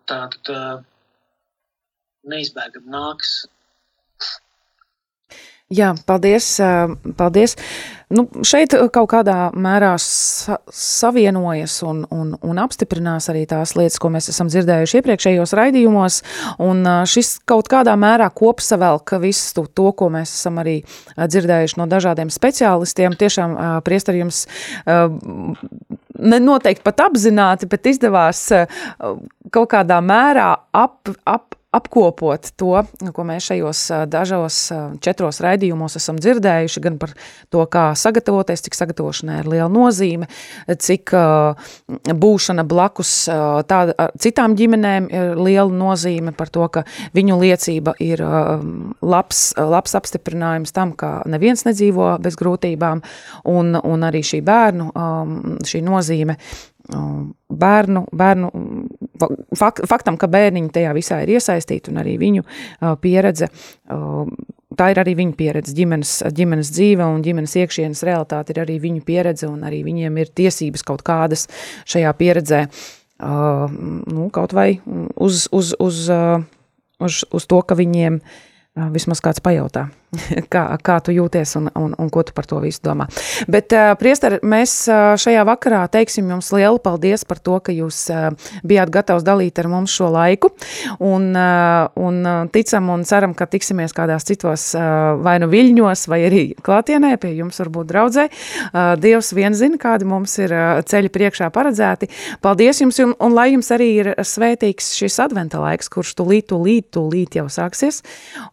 tā 0.10 0.20
tad 0.34 0.86
neizbēgam 2.34 2.90
nāks. 2.96 3.34
Jā, 5.72 5.94
paldies. 6.06 6.58
paldies. 7.16 7.56
Nu, 8.12 8.26
šeit 8.44 8.74
kaut 8.92 9.08
kādā 9.14 9.36
mērā 9.56 9.94
sa 10.04 10.58
savienojas 10.76 11.78
un, 11.88 12.02
un, 12.12 12.34
un 12.44 12.60
apstiprinās 12.60 13.30
arī 13.32 13.46
tās 13.48 13.72
lietas, 13.78 13.96
ko 14.04 14.12
mēs 14.12 14.28
esam 14.34 14.50
dzirdējuši 14.52 15.00
iepriekšējos 15.00 15.56
raidījumos. 15.56 16.18
Un 16.66 16.84
šis 17.08 17.38
kaut 17.48 17.72
kādā 17.72 17.96
mērā 17.96 18.28
kopsavelk 18.36 19.16
visu 19.24 19.64
to, 19.72 19.88
ko 19.96 20.10
mēs 20.12 20.34
esam 20.36 20.60
arī 20.60 20.82
dzirdējuši 21.16 21.80
no 21.80 21.88
dažādiem 21.92 22.34
speciālistiem. 22.36 23.16
Tiešām 23.16 23.56
priestarījums 23.88 24.44
ne 26.20 26.44
noteikti 26.44 26.84
pat 26.84 27.08
apzināti, 27.08 27.72
bet 27.72 27.94
izdevās 27.94 28.44
kaut 29.56 29.72
kādā 29.72 30.04
mērā 30.04 30.52
ap, 30.76 31.16
ap, 31.24 31.56
apkopot 31.72 32.50
to, 32.60 32.74
ko 33.16 33.24
mēs 33.28 33.46
šajos 33.48 33.82
dažos 34.12 34.58
četros 35.04 35.40
raidījumos 35.44 35.96
esam 35.96 36.18
dzirdējuši, 36.20 36.84
gan 36.84 36.98
par 37.00 37.14
to, 37.54 37.64
kā 37.72 37.86
sagatavoties, 37.96 38.64
cik 38.66 38.76
sagatavošanai 38.76 39.38
ir 39.40 39.50
liela 39.54 39.70
nozīme, 39.72 40.28
cik 40.68 41.14
būšana 42.24 42.66
blakus 42.68 43.14
tāda, 43.72 44.10
citām 44.20 44.58
ģimenēm 44.60 45.08
ir 45.16 45.40
liela 45.40 45.72
nozīme 45.72 46.36
par 46.36 46.52
to, 46.52 46.68
ka 46.76 46.84
viņu 47.16 47.40
liecība 47.40 47.96
ir 48.04 48.20
labs, 49.02 49.44
labs 49.56 49.96
apstiprinājums 50.02 50.76
tam, 50.76 50.92
ka 50.92 51.22
neviens 51.32 51.64
nedzīvo 51.68 52.18
bez 52.20 52.36
grūtībām, 52.40 53.04
un, 53.48 53.78
un 53.80 54.08
arī 54.10 54.26
šī 54.28 54.42
bērnu, 54.44 54.92
šī 55.72 55.86
nozīme 55.88 56.36
bērnu, 56.90 58.06
bērnu 58.12 58.50
fak, 59.58 59.84
faktam, 59.90 60.18
ka 60.18 60.30
bērniņi 60.32 60.72
tajā 60.74 60.94
visā 60.98 61.22
ir 61.24 61.36
iesaistīti 61.38 61.92
un 61.92 62.02
arī 62.02 62.18
viņu 62.22 62.46
pieredze. 63.04 63.52
Tā 64.72 64.88
ir 64.94 65.02
arī 65.02 65.16
viņa 65.20 65.36
pieredze, 65.38 65.76
ģimenes, 65.76 66.16
ģimenes 66.34 66.72
dzīve 66.74 67.06
un 67.06 67.24
ģimenes 67.26 67.56
iekšienes 67.60 68.04
realitāte 68.08 68.56
ir 68.56 68.62
arī 68.64 68.80
viņu 68.82 69.04
pieredze, 69.06 69.50
un 69.52 69.66
arī 69.68 69.84
viņiem 69.88 70.20
ir 70.24 70.34
tiesības 70.42 70.86
kaut 70.88 71.04
kādas 71.06 71.48
šajā 71.92 72.14
pieredzē, 72.18 72.66
nu, 73.22 74.30
kaut 74.34 74.56
vai 74.58 74.70
uz, 75.16 75.48
uz, 75.52 75.76
uz, 75.80 76.06
uz, 77.00 77.24
uz 77.30 77.50
to, 77.52 77.62
ka 77.62 77.78
viņiem 77.78 78.22
vismaz 78.96 79.22
kāds 79.22 79.44
pajautā 79.44 79.90
kā, 80.54 80.64
kā 80.84 80.98
tu 81.04 81.14
jūties 81.16 81.56
un, 81.60 81.70
un, 81.80 81.94
un 81.96 82.10
ko 82.12 82.24
tu 82.28 82.36
par 82.36 82.48
to 82.50 82.60
visu 82.64 82.84
domā. 82.84 83.08
Bet, 83.52 83.72
uh, 83.76 83.94
priester, 84.00 84.40
mēs 84.44 84.74
uh, 84.92 85.14
šajā 85.20 85.44
vakarā 85.48 85.86
teiksim 85.92 86.28
jums 86.34 86.52
lielu 86.52 86.82
paldies 86.84 87.24
par 87.28 87.40
to, 87.40 87.58
ka 87.64 87.72
jūs 87.76 88.04
uh, 88.12 88.32
bijāt 88.68 88.92
gatavs 88.92 89.24
dalīt 89.28 89.60
ar 89.62 89.70
mums 89.72 89.94
šo 89.96 90.10
laiku, 90.12 90.52
un, 91.00 91.30
uh, 91.32 91.88
un 92.00 92.50
ticam 92.52 92.90
un 92.92 93.06
ceram, 93.08 93.36
ka 93.38 93.48
tiksimies 93.52 93.96
kādās 93.96 94.28
citos 94.28 94.72
uh, 94.76 95.16
vai 95.24 95.38
nu 95.44 95.48
viļņos, 95.52 96.04
vai 96.12 96.22
arī 96.28 96.44
klātienē 96.60 97.14
pie 97.22 97.32
jums 97.38 97.62
varbūt 97.64 97.92
draudzē. 97.94 98.28
Uh, 98.72 98.94
Dievs 99.02 99.32
vien 99.38 99.56
zina, 99.56 99.80
kādi 99.80 100.10
mums 100.10 100.36
ir 100.44 100.52
uh, 100.56 100.82
ceļi 100.84 101.14
priekšā 101.14 101.52
paredzēti. 101.56 102.12
Paldies 102.44 102.84
jums, 102.84 103.00
un, 103.04 103.16
un 103.16 103.38
lai 103.38 103.52
jums 103.54 103.72
arī 103.72 103.90
ir 104.04 104.12
svētīgs 104.28 104.92
šis 105.00 105.22
adventa 105.24 105.64
laiks, 105.64 105.88
kurš 105.92 106.18
tu 106.20 106.28
līt, 106.28 106.50
tu 106.52 106.60
līt, 106.60 106.92
tu 106.92 107.08
līt 107.08 107.40
jau 107.40 107.48
sāksies, 107.52 108.02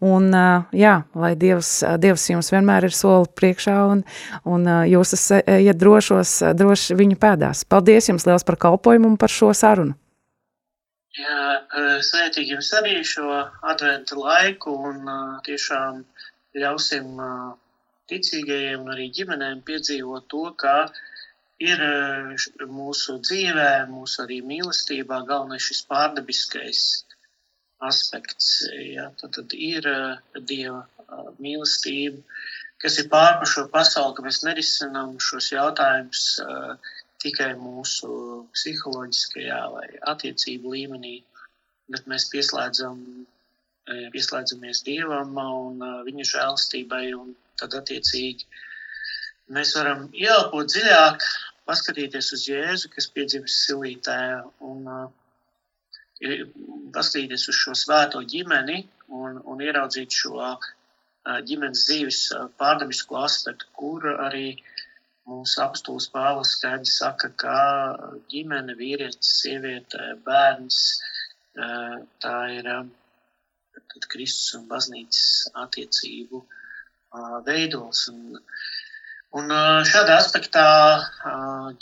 un 0.05 0.31
uh, 0.31 0.71
jā, 0.77 1.01
lai 1.18 1.35
Dievs 1.35 1.48
Dievs, 1.49 1.71
Dievs 2.03 2.29
jums 2.31 2.53
vienmēr 2.53 2.89
ir 2.89 2.95
soli 2.95 3.31
priekšā 3.41 3.77
un, 3.95 4.05
un 4.45 4.69
jūs 4.89 5.17
esat 5.17 5.49
drošos, 5.81 6.35
droši 6.59 6.99
viņu 6.99 7.19
pēdās. 7.21 7.65
Paldies 7.65 8.13
jums 8.13 8.29
liels 8.29 8.47
par 8.47 8.61
kalpojumu 8.61 9.15
un 9.15 9.19
par 9.21 9.33
šo 9.33 9.51
sarunu. 9.57 9.97
Jā, 11.19 11.45
svētīgi 12.05 12.55
jums 12.55 12.69
arī 12.79 12.99
šo 13.07 13.27
adventu 13.73 14.21
laiku 14.21 14.75
un 14.91 15.09
tiešām 15.47 16.05
ļausim 16.63 17.09
ticīgajiem 18.13 18.87
arī 18.93 19.09
ģimenēm 19.17 19.63
piedzīvot 19.67 20.29
to, 20.33 20.45
ka 20.63 20.77
ir 21.59 21.83
mūsu 22.71 23.19
dzīvē, 23.25 23.71
mūsu 23.91 24.23
arī 24.25 24.39
mīlestībā 24.53 25.25
galvenais 25.31 25.67
šis 25.71 25.83
pārdabiskais 25.91 26.85
aspekts. 27.89 28.53
Ja, 28.93 29.11
tad, 29.19 29.35
tad 29.41 29.57
ir 29.57 29.89
Dieva 30.39 30.85
mīlestību, 31.42 32.23
kas 32.83 32.99
ir 33.03 33.09
pārpa 33.12 33.49
šo 33.49 33.66
pasauli, 33.73 34.14
ka 34.16 34.25
mēs 34.27 34.42
nerisinām 34.47 35.16
šos 35.23 35.51
jautājumus 35.55 36.25
tikai 37.23 37.53
mūsu 37.59 38.11
psiholoģiskajā 38.55 39.62
vai 39.73 39.88
attiecību 40.12 40.75
līmenī, 40.77 41.16
bet 41.90 42.07
mēs 42.11 42.29
pieslēdzam, 42.33 43.01
pieslēdzamies 44.14 44.85
Dievam 44.87 45.35
un 45.42 45.85
viņa 46.07 46.31
žēlstībai, 46.33 47.05
un 47.16 47.35
tad 47.59 47.75
attiecīgi 47.81 48.47
mēs 49.57 49.75
varam 49.79 50.09
ieelpot 50.12 50.68
dziļāk, 50.71 51.25
paskatīties 51.68 52.33
uz 52.37 52.44
Jēzu, 52.49 52.90
kas 52.92 53.09
piedzimis 53.12 53.57
silītē, 53.66 54.18
un 54.64 54.87
paskatīties 56.94 57.49
uz 57.51 57.59
šo 57.62 57.75
svēto 57.79 58.23
ģimeni 58.27 58.83
un, 59.14 59.38
un 59.44 59.62
ieraudzīt 59.64 60.14
šo 60.21 60.53
ģimenes 61.49 61.85
dzīves 61.88 62.21
pārdabisko 62.61 63.23
aspektu, 63.25 63.69
kur 63.79 64.07
arī 64.14 64.47
mūsu 65.29 65.61
apstults 65.64 66.09
Pāvils 66.12 66.55
skaidri 66.57 66.91
saka, 66.91 67.31
ka 67.43 67.57
ģimene, 68.33 68.77
vīrietis, 68.79 69.35
sieviete, 69.43 70.14
bērns, 70.25 70.79
tā 72.25 72.37
ir 72.55 72.71
tad 73.93 74.09
Kristus 74.12 74.55
un 74.59 74.67
baznīcas 74.71 75.51
attiecību 75.64 76.43
veidols. 77.47 78.07
Un, 78.12 78.41
un 79.41 79.55
šādā 79.93 80.19
aspektā 80.23 80.67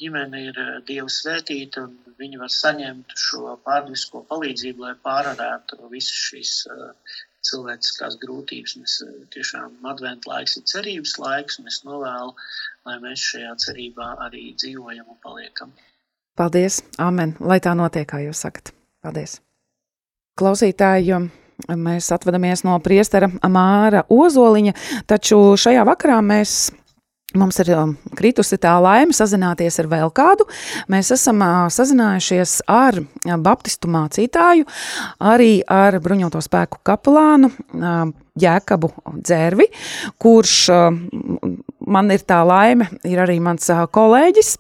ģimene 0.01 0.43
ir 0.49 0.61
Dieva 0.89 1.09
svētīta 1.13 1.87
un 1.87 1.97
viņi 2.21 2.43
var 2.43 2.53
saņemt 2.53 3.17
šo 3.21 3.57
pārdabisko 3.67 4.25
palīdzību, 4.31 4.87
lai 4.87 4.95
pārvarētu 5.07 5.91
visas 5.93 6.23
šīs 6.31 6.53
cilvēciskās 7.47 8.19
grūtības. 8.23 8.77
Mēs 8.81 8.97
eh, 9.07 9.17
tiešām 9.35 9.89
adventu 9.91 10.33
laiks 10.33 10.59
ir 10.61 10.67
cerības 10.73 11.17
laiks, 11.23 11.61
un 11.61 11.71
es 11.73 11.81
novēlu, 11.87 12.35
lai 12.89 12.97
mēs 13.05 13.25
šajā 13.33 13.57
cerībā 13.67 14.13
arī 14.27 14.51
dzīvojam 14.59 15.07
un 15.09 15.21
paliekam. 15.25 15.75
Paldies, 16.37 16.83
Amen, 17.01 17.33
lai 17.41 17.59
tā 17.65 17.73
notiek, 17.79 18.09
kā 18.11 18.21
jūs 18.21 18.45
sakat. 18.45 18.75
Paldies. 19.05 19.39
Klausītāji, 20.37 21.17
mēs 21.81 22.11
atvadamies 22.13 22.61
no 22.67 22.77
priestera 22.85 23.31
Māra 23.49 24.03
Ozoliņa, 24.13 24.75
taču 25.09 25.39
šajā 25.57 25.87
vakarā 25.89 26.19
mēs 26.21 26.67
Mums 27.35 27.59
ir 27.59 27.73
um, 27.75 27.97
kritusi 28.15 28.55
tā 28.63 28.77
laime 28.79 29.15
sazināties 29.17 29.81
ar 29.83 29.89
vēl 29.91 30.13
kādu. 30.15 30.47
Mēs 30.93 31.11
esam 31.11 31.43
uh, 31.43 31.65
sazinājušies 31.75 32.61
ar 32.71 33.01
uh, 33.03 33.35
Baptistu 33.43 33.91
mācītāju, 33.91 34.69
arī 35.19 35.59
ar 35.67 35.99
bruņoto 36.05 36.39
spēku 36.45 36.79
kapelānu 36.87 37.51
uh, 37.51 38.13
Jēkabu 38.41 38.91
Dzērvi, 39.17 39.69
kurš 40.23 40.57
man 41.87 42.11
ir 42.11 42.23
tā 42.27 42.41
laime, 42.47 42.89
ir 43.07 43.21
arī 43.23 43.37
mans 43.43 43.69
kolēģis, 43.95 44.53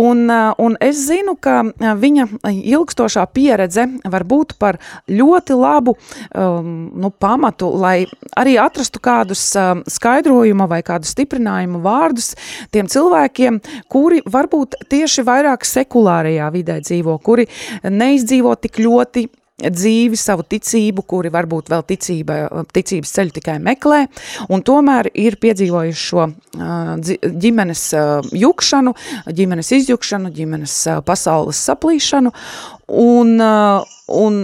un, 0.00 0.26
un 0.30 0.76
es 0.82 1.04
zinu, 1.08 1.36
ka 1.40 1.62
viņa 2.00 2.26
ilgstošā 2.50 3.24
pieredze 3.34 3.86
var 4.10 4.26
būt 4.28 4.56
par 4.60 4.80
ļoti 5.08 5.56
labu 5.58 5.94
um, 5.94 6.90
nu, 6.98 7.10
pamatu, 7.10 7.70
lai 7.78 8.06
arī 8.38 8.56
atrastu 8.60 9.02
kādus 9.04 9.46
um, 9.58 9.84
skaidrojumu 9.90 10.66
vai 10.70 10.82
kādu 10.86 11.08
stiprinājumu 11.08 11.82
vārdus 11.84 12.32
tiem 12.74 12.90
cilvēkiem, 12.90 13.60
kuri 13.92 14.22
varbūt 14.26 14.80
tieši 14.90 15.24
vairāk 15.26 15.66
sekulārajā 15.68 16.50
vidē 16.54 16.80
dzīvo, 16.84 17.16
kuri 17.24 17.48
neizdzīvo 17.84 18.54
tik 18.60 18.82
ļoti 18.82 19.28
dzīvi, 19.62 20.18
savu 20.18 20.42
ticību, 20.50 21.04
kuri 21.06 21.30
varbūt 21.34 21.70
vēl 21.70 21.84
ticība, 21.86 22.38
ticības 22.74 23.12
ceļu 23.14 23.36
tikai 23.36 23.58
meklē, 23.62 24.00
un 24.50 24.64
tomēr 24.66 25.10
ir 25.14 25.38
piedzīvojuši 25.42 26.02
šo 26.08 26.26
ģimenes 27.44 27.84
jukšanu, 28.34 28.94
ģimenes 29.30 29.70
izjukšanu, 29.78 30.32
ģimenes 30.34 30.76
pasaules 31.06 31.62
saplīšanu, 31.70 32.34
un, 33.04 33.36
un 34.10 34.42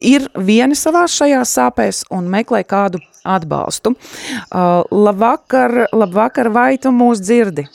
ir 0.00 0.26
vieni 0.40 0.78
savā 0.78 1.04
šajā 1.10 1.44
sāpēs 1.44 2.04
un 2.14 2.28
meklē 2.32 2.64
kādu 2.64 3.02
atbalstu. 3.24 3.92
Uh, 3.92 4.80
labvakar, 4.90 5.86
labvakar, 5.92 6.48
vai 6.48 6.78
tu 6.80 6.92
mūs 6.94 7.20
dzirdi? 7.20 7.66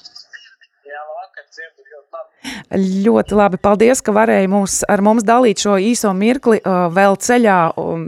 Ļoti 2.76 3.38
labi. 3.38 3.60
Paldies, 3.62 4.02
ka 4.06 4.14
varēji 4.16 4.50
mūs, 4.52 4.80
ar 4.89 5.04
mums 5.06 5.26
dalīt 5.26 5.62
šo 5.64 5.78
īso 5.82 6.12
mirkli 6.18 6.60
uh, 6.62 6.88
vēl 6.93 7.18
ceļā 7.22 7.58
um, 7.80 8.06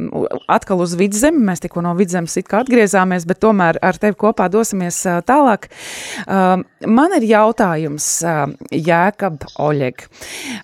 atkal 0.51 0.83
uz 0.85 0.95
vidzemi. 0.99 1.43
Mēs 1.49 1.63
tikko 1.63 1.83
no 1.85 1.93
vidzemes 1.97 2.37
it 2.39 2.49
kā 2.49 2.61
atgriezāmies, 2.63 3.27
bet 3.29 3.41
tomēr 3.43 3.79
ar 3.83 3.99
tevi 4.01 4.17
kopā 4.19 4.49
dosimies 4.53 4.99
uh, 5.07 5.19
tālāk. 5.25 5.69
Uh, 6.25 6.63
man 6.85 7.17
ir 7.17 7.27
jautājums, 7.29 8.09
uh, 8.25 8.45
Jēkab 8.73 9.47
Oļeg. 9.63 10.07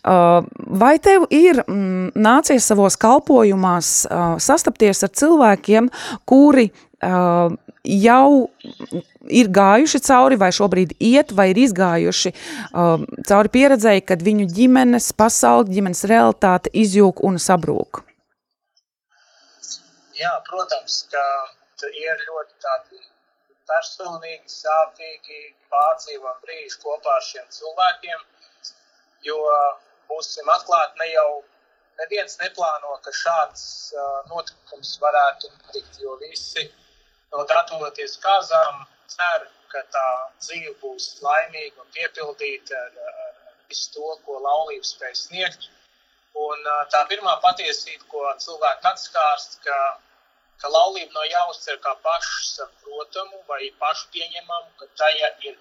Uh, 0.03 0.47
vai 0.84 0.95
tev 1.03 1.28
ir 1.34 1.63
mm, 1.63 2.13
nācies 2.19 2.67
savos 2.69 2.97
kalpojumās 3.01 3.93
uh, 4.07 4.24
sastapties 4.41 5.05
ar 5.05 5.13
cilvēkiem, 5.13 5.89
kuri 6.30 6.69
uh, 6.69 7.53
jau 7.84 8.49
ir 9.27 9.49
gājuši 9.51 9.99
cauri, 10.07 10.38
vai 10.39 10.51
šobrīd 10.55 10.95
iet, 11.03 11.34
vai 11.36 11.49
ir 11.51 11.59
izgājuši 11.65 12.31
uh, 12.34 13.03
cauri 13.27 13.51
pieredzēji, 13.51 14.05
kad 14.07 14.23
viņu 14.23 14.47
ģimenes 14.55 15.11
pasauli, 15.19 15.75
ģimenes 15.75 16.03
realitāte 16.07 16.71
izjūg 16.73 17.23
un 17.27 17.39
sabrūk? 17.43 18.03
Jā, 20.15 20.34
protams, 20.47 21.03
ka 21.11 21.23
ir 21.91 22.19
ļoti 22.27 22.53
tādi 22.63 23.01
personīgi, 23.67 24.47
sāpīgi 24.47 25.41
pārdzīvot 25.71 26.43
brīži 26.43 26.79
kopā 26.84 27.17
ar 27.17 27.25
šiem 27.25 27.47
cilvēkiem, 27.51 28.21
jo 29.27 29.39
būsim 30.11 30.47
atklāti, 30.51 30.99
ne 31.01 31.09
jau 31.11 31.27
neviens 31.99 32.39
neplāno, 32.39 32.95
ka 33.03 33.11
šāds 33.11 33.65
uh, 33.95 34.23
notikums 34.31 34.95
varētu 35.03 35.51
notikt, 35.51 35.99
jo 36.03 36.15
visi 36.21 36.63
uh, 36.63 36.82
no 37.34 37.45
gatavoties 37.49 38.17
kāzām, 38.23 38.86
ceru, 39.13 39.49
ka 39.73 39.81
tā 39.95 40.07
dzīve 40.45 40.73
būs 40.81 41.07
laimīga 41.25 41.81
un 41.81 41.89
piepildīta 41.97 42.81
ar, 42.86 42.97
ar 43.11 43.55
visu 43.71 43.89
to, 43.95 44.09
ko 44.25 44.39
laulība 44.45 44.89
spēj 44.89 45.15
sniegt. 45.25 45.69
Un 46.43 46.69
tā 46.93 47.03
pirmā 47.09 47.36
patiesība, 47.45 48.05
ko 48.09 48.23
cilvēki 48.45 48.89
atskārst, 48.89 49.59
ka, 49.65 49.79
ka 50.61 50.71
laulība 50.75 51.13
nav 51.17 51.27
jāuztver 51.29 51.77
kā 51.86 51.93
pašsaprotamu 52.05 53.43
vai 53.49 53.69
pašu 53.81 54.09
pieņemamu, 54.15 54.71
ka 54.79 54.89
tajā 55.01 55.29
ir 55.49 55.59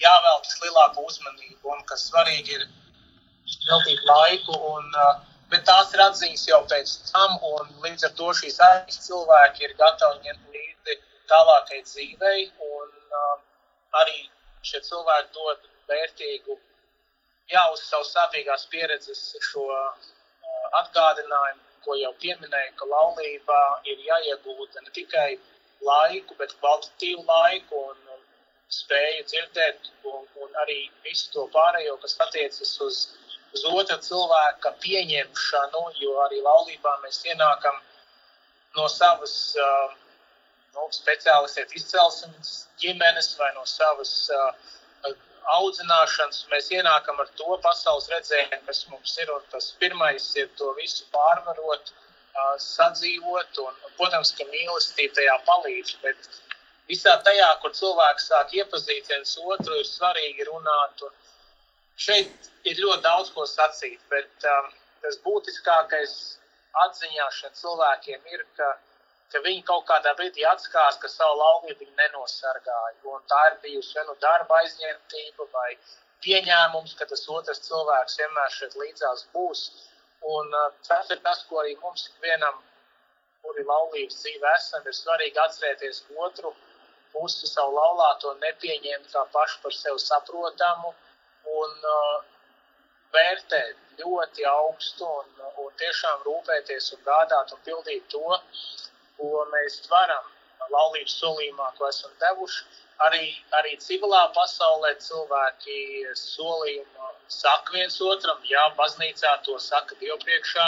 jāveltas 0.00 0.56
lielāka 0.62 1.04
uzmanība 1.04 1.76
un 1.76 1.84
ka 1.90 2.00
svarīgi 2.00 2.58
ir 2.58 2.66
veltīt 3.68 4.00
laiku 4.08 4.56
un 4.72 4.88
uh, 5.04 5.20
bet 5.52 5.66
tās 5.68 5.92
ir 5.94 6.02
atziņas 6.06 6.46
jau 6.48 6.60
pēc 6.70 6.94
tam, 7.10 7.36
un 7.50 7.68
līdz 7.84 8.08
ar 8.08 8.14
to 8.18 8.32
šīs 8.40 8.56
aiz 8.68 8.98
cilvēki 9.06 9.68
ir 9.68 9.76
gatavi 9.80 10.22
ņemt 10.26 10.53
tālākai 11.30 11.80
dzīvei, 11.86 12.46
un 12.68 12.90
um, 13.20 13.42
arī 14.00 14.16
šie 14.68 14.80
cilvēki 14.88 15.32
dod 15.36 15.68
vērtīgu, 15.90 16.58
jā, 17.52 17.64
uz 17.72 17.84
savu 17.84 18.06
sāpīgās 18.08 18.66
pieredzes 18.72 19.22
šo 19.50 19.64
uh, 19.72 20.12
atgādinājumu, 20.82 21.62
ko 21.84 21.96
jau 22.00 22.12
pieminēju, 22.22 22.76
ka 22.78 22.88
laulībā 22.88 23.62
ir 23.92 24.06
jāiegūta 24.08 24.84
ne 24.84 24.94
tikai 24.96 25.28
laiku, 25.84 26.36
bet 26.38 26.54
kvalitatīvu 26.60 27.26
laiku 27.28 27.82
un, 27.90 27.98
un 28.16 28.22
spēju 28.72 29.26
dzirdēt, 29.28 29.90
un, 30.08 30.24
un 30.40 30.62
arī 30.64 30.78
visu 31.04 31.28
to 31.34 31.44
pārējo, 31.52 31.98
kas 32.04 32.16
attiecas 32.24 32.72
uz 32.88 33.04
uz 33.54 33.64
otra 33.70 33.98
cilvēka 34.02 34.72
pieņemšanu, 34.82 35.82
jo 36.02 36.14
arī 36.26 36.40
laulībā 36.42 36.94
mēs 37.04 37.20
ienākam 37.28 37.76
no 38.76 38.88
savas 38.90 39.34
uh, 39.60 39.92
nu, 40.74 40.86
speciālistēt 40.96 41.74
izcelsmes 41.78 42.54
ģimenes 42.82 43.32
vai 43.40 43.50
no 43.56 43.64
savas 43.70 44.14
uh, 44.34 45.12
audzināšanas. 45.56 46.44
Mēs 46.52 46.70
ienākam 46.72 47.20
ar 47.20 47.30
to 47.40 47.58
pasaules 47.66 48.08
redzējumu, 48.12 48.62
kas 48.68 48.84
mums 48.92 49.18
ir, 49.22 49.34
un 49.34 49.44
tas 49.52 49.72
pirmais 49.80 50.30
ir 50.40 50.48
to 50.60 50.72
visu 50.78 51.06
pārvarot, 51.14 51.92
uh, 51.92 52.54
sadzīvot, 52.68 53.60
un, 53.66 53.84
protams, 53.98 54.32
ka 54.38 54.48
mīlestība 54.52 55.20
tajā 55.20 55.36
palīdz, 55.50 55.98
bet 56.06 56.30
visā 56.88 57.18
tajā, 57.26 57.50
kur 57.62 57.76
cilvēks 57.76 58.32
sāk 58.32 58.56
iepazīt 58.60 59.12
viens 59.12 59.36
otru, 59.44 59.78
ir 59.80 59.88
svarīgi 59.88 60.50
runāt 60.50 61.06
un 61.08 61.14
Šeit 61.94 62.48
ir 62.66 62.80
ļoti 62.82 63.02
daudz 63.04 63.30
ko 63.34 63.44
sacīt, 63.46 64.00
bet 64.10 64.46
um, 64.50 64.70
tas 65.02 65.18
būtiskākais 65.22 66.14
atziņā 66.84 67.26
šiem 67.36 67.52
cilvēkiem 67.60 68.32
ir, 68.34 68.42
ka, 68.58 68.70
ka 69.34 69.42
viņi 69.44 69.62
kaut 69.68 69.86
kādā 69.90 70.14
brīdī 70.18 70.44
atskās, 70.46 70.98
ka 71.02 71.10
savu 71.10 71.38
laulību 71.40 71.80
viņi 71.82 71.96
nenosargāja. 72.00 73.14
Tā 73.32 73.40
ir 73.50 73.56
bijusi 73.64 73.98
vai 73.98 74.04
nu 74.10 74.14
darba 74.24 74.60
aizņemtība 74.62 75.48
vai 75.56 75.70
pieņēmums, 76.26 76.94
ka 76.98 77.08
tas 77.10 77.24
otrs 77.38 77.64
cilvēks 77.66 78.20
vienmēr 78.20 78.54
šeit 78.58 78.76
līdzās 78.82 79.26
būs. 79.34 79.64
Un 80.34 80.54
uh, 80.60 80.68
tas 80.88 81.10
ir 81.12 81.18
tas, 81.26 81.42
ko 81.48 81.58
arī 81.64 81.74
mums 81.82 82.06
ikvienam, 82.12 82.62
kuri 83.44 83.66
laulības 83.68 84.22
dzīve 84.22 84.52
esam, 84.58 84.86
ir 84.86 84.96
svarīgi 84.96 85.42
atcerēties 85.42 86.04
otru 86.26 86.54
pusi 87.14 87.50
savu 87.50 87.74
laulāto 87.76 88.32
nepieņemt 88.44 89.10
kā 89.12 89.26
pašu 89.34 89.60
par 89.64 89.74
sevi 89.76 90.00
saprotamu, 90.04 90.94
un 91.58 91.90
uh, 91.90 92.16
vērtēt 93.14 94.00
ļoti 94.00 94.46
augstu 94.50 95.06
un, 95.06 95.44
un 95.62 95.76
tiešām 95.82 96.24
rūpēties 96.26 96.90
un 96.96 97.04
gādāt 97.10 97.52
un 97.54 97.60
pildīt 97.66 98.08
to, 98.14 98.38
ko 99.18 99.44
mēs 99.52 99.82
varam 99.90 100.30
laulības 100.72 101.18
solījumā, 101.20 101.70
ko 101.78 101.88
esam 101.88 102.12
devuši. 102.22 102.64
Arī, 103.04 103.24
arī 103.58 103.74
civilā 103.82 104.20
pasaulē 104.36 104.92
cilvēki 105.02 105.78
solījumu 106.18 107.08
saka 107.28 107.74
viens 107.74 107.96
otram, 108.00 108.38
jā, 108.46 108.62
baznīcā 108.78 109.32
to 109.46 109.58
saka 109.58 109.98
Dievu 110.00 110.18
priekšā. 110.22 110.66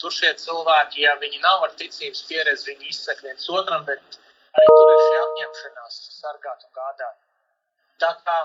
Tur 0.00 0.12
šie 0.12 0.30
cilvēki, 0.38 1.02
ja 1.06 1.14
viņi 1.20 1.40
nav 1.42 1.64
ar 1.66 1.74
ticības 1.80 2.22
pieredzi, 2.28 2.68
viņi 2.70 2.90
izsaka 2.92 3.26
viens 3.26 3.48
otram, 3.50 3.84
bet 3.88 4.18
arī 4.60 4.66
tur 4.70 4.92
ir 4.92 5.02
šī 5.02 5.20
apņemšanās 5.22 6.00
sargāt 6.20 6.66
un 6.68 6.74
gādāt. 6.76 7.16
Tā 8.04 8.12
kā 8.26 8.36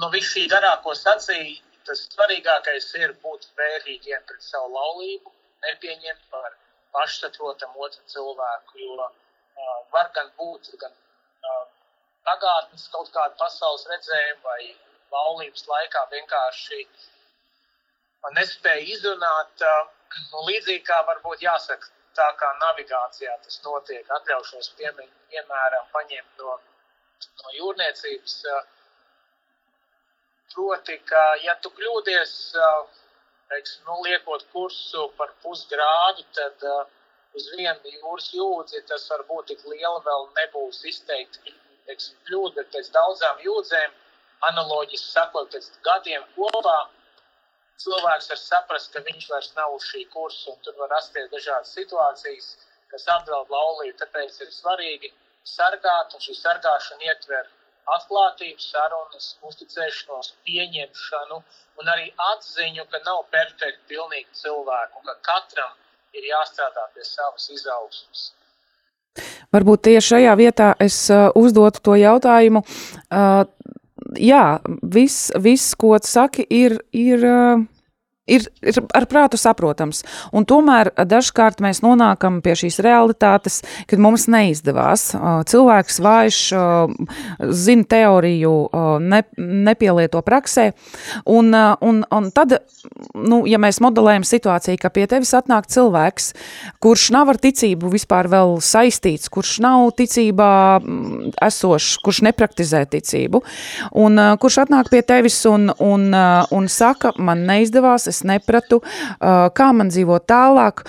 nu, 0.00 0.08
viss 0.14 0.32
šī 0.32 0.46
garā, 0.52 0.72
ko 0.84 0.96
sacīja, 0.96 1.60
tas 1.86 2.02
svarīgākais 2.14 2.88
ir 3.02 3.14
būt 3.24 3.46
vērīgiem 3.60 4.24
pret 4.28 4.42
savu 4.46 4.72
laulību, 4.74 5.32
nepieņemt 5.66 6.26
par 6.32 6.56
pašsaprotamu 6.94 7.84
otru 7.86 8.02
cilvēku, 8.12 8.78
jo 8.84 8.96
uh, 9.04 9.78
var 9.94 10.10
gan 10.16 10.32
būt 10.38 10.72
gan 10.82 10.92
uh, 10.92 11.62
pagātnes 12.28 12.88
kaut 12.94 13.12
kāda 13.14 13.36
pasaules 13.40 13.86
redzējuma 13.92 14.42
vai 14.48 14.74
laulības 15.14 15.66
laikā 15.70 16.04
vienkārši 16.14 16.82
nespēja 18.38 18.86
izrunāt. 18.96 19.64
Uh, 19.70 19.96
līdzīgi 20.48 20.82
kā 20.88 20.98
varbūt 21.06 21.44
jāsaka, 21.46 21.92
tā 22.18 22.26
kā 22.40 22.50
navigācijā 22.64 23.36
tas 23.44 23.60
notiek, 23.66 24.08
atļaušos 24.18 24.72
piemēram 24.80 25.86
paņemt 25.94 26.42
no, 26.42 26.58
no 27.42 27.56
jūrniecības. 27.60 28.36
Uh, 28.50 28.68
Proti, 30.50 30.96
ka 31.06 31.20
ja 31.44 31.52
tu 31.62 31.70
kļūdies, 31.70 32.30
teiksim, 33.50 33.82
nu, 33.88 33.98
liekot 34.06 34.46
kursu 34.54 35.08
par 35.18 35.32
pusgrādu, 35.44 36.26
tad 36.36 36.68
uh, 36.70 36.84
uz 37.36 37.48
vienu 37.56 37.96
jūras 37.96 38.30
jūdzi 38.34 38.84
tas 38.90 39.08
varbūt 39.12 39.50
tik 39.52 39.66
liela 39.72 39.98
vēl 40.06 40.30
nebūs 40.38 40.84
izteikti 40.92 41.54
teiksim, 41.90 42.16
kļūda, 42.28 42.54
bet 42.60 42.72
pēc 42.74 42.90
daudzām 42.94 43.42
jūdzēm, 43.44 43.94
analoģiski 44.50 45.10
sakot, 45.10 45.50
pēc 45.52 45.68
gadiem 45.86 46.26
kopā, 46.36 46.78
cilvēks 47.82 48.30
var 48.32 48.40
saprast, 48.40 48.92
ka 48.94 49.02
viņš 49.06 49.28
vairs 49.32 49.52
nav 49.56 49.76
uz 49.76 49.86
šī 49.90 50.04
kursa, 50.14 50.52
un 50.52 50.60
tur 50.64 50.76
var 50.80 50.92
rasties 50.94 51.30
dažādas 51.32 51.72
situācijas, 51.76 52.50
kas 52.92 53.08
apdraud 53.16 53.50
laulību. 53.52 53.96
Tāpēc 54.02 54.40
ir 54.44 54.52
svarīgi 54.54 55.12
sargāt, 55.46 56.14
un 56.14 56.24
šī 56.24 56.36
sargāšana 56.38 57.08
ietver 57.08 57.48
atklātību, 57.96 58.60
sarunas, 58.62 59.34
uzticēšanos, 59.46 60.34
pieņemšanu 60.46 61.40
un 61.80 61.92
arī 61.94 62.10
atziņu, 62.34 62.86
ka 62.90 63.00
nav 63.06 63.24
perfekti 63.34 63.94
pilnīgi 63.94 64.42
cilvēku, 64.42 65.02
ka 65.06 65.16
katram 65.30 65.72
ir 66.16 66.28
jāstrādā 66.32 66.86
pie 66.94 67.06
savas 67.06 67.48
izaugsmas. 67.54 68.30
Varbūt 69.54 69.82
tieši 69.88 70.14
šajā 70.14 70.34
vietā 70.38 70.70
es 70.82 71.02
uh, 71.10 71.28
uzdotu 71.38 71.82
to 71.88 71.96
jautājumu. 71.98 72.62
Uh, 73.10 73.42
jā, 74.18 74.44
viss, 74.82 75.30
vis, 75.42 75.72
ko 75.74 75.96
tu 75.98 76.10
saki, 76.10 76.46
ir, 76.46 76.78
ir, 76.94 77.24
uh, 77.26 77.64
ir, 78.30 78.46
ir 78.62 78.80
ar 78.96 79.06
prātu 79.10 79.38
saprotams. 79.40 80.02
Un 80.36 80.46
tomēr 80.48 80.92
dažkārt 80.96 81.62
mēs 81.64 81.82
nonākam 81.84 82.40
pie 82.44 82.54
šīs 82.58 82.80
realitātes, 82.84 83.60
kad 83.90 84.02
mums 84.02 84.26
neizdevās. 84.30 85.10
Cilvēks 85.50 86.00
vājš, 86.04 86.40
zina 87.64 87.88
teoriju, 87.90 88.54
ne, 89.04 89.22
nepielieto 89.36 90.22
praksē, 90.26 90.70
un, 91.30 91.52
un, 91.54 92.02
un 92.04 92.30
tad, 92.34 92.56
nu, 93.14 93.42
ja 93.50 93.60
mēs 93.62 93.80
modelējam 93.82 94.26
situāciju, 94.26 94.80
ka 94.80 94.92
pie 94.94 95.06
tevis 95.10 95.32
atnāk 95.36 95.68
cilvēks, 95.70 96.32
kurš 96.82 97.08
nav 97.14 97.32
ar 97.34 97.40
ticību 97.42 97.90
vispār 97.92 98.30
vēl 98.30 98.58
saistīts, 98.64 99.30
kurš 99.32 99.58
nav 99.64 99.90
ticībā 99.98 100.52
mm, 100.80 101.34
esošs, 101.50 101.98
kurš 102.04 102.22
nepraktizē 102.28 102.84
ticību, 102.90 103.42
un 104.00 104.20
kurš 104.40 104.60
atnāk 104.64 104.90
pie 104.92 105.02
tevis 105.06 105.38
un, 105.50 105.70
un, 105.82 106.08
un 106.54 106.70
saka, 106.70 107.14
man 107.18 107.44
neizdevās, 107.48 108.06
es 108.10 108.19
nepratu, 108.28 108.80
kā 109.20 109.70
man 109.76 109.92
dzīvot 109.92 110.26
tālāk, 110.30 110.84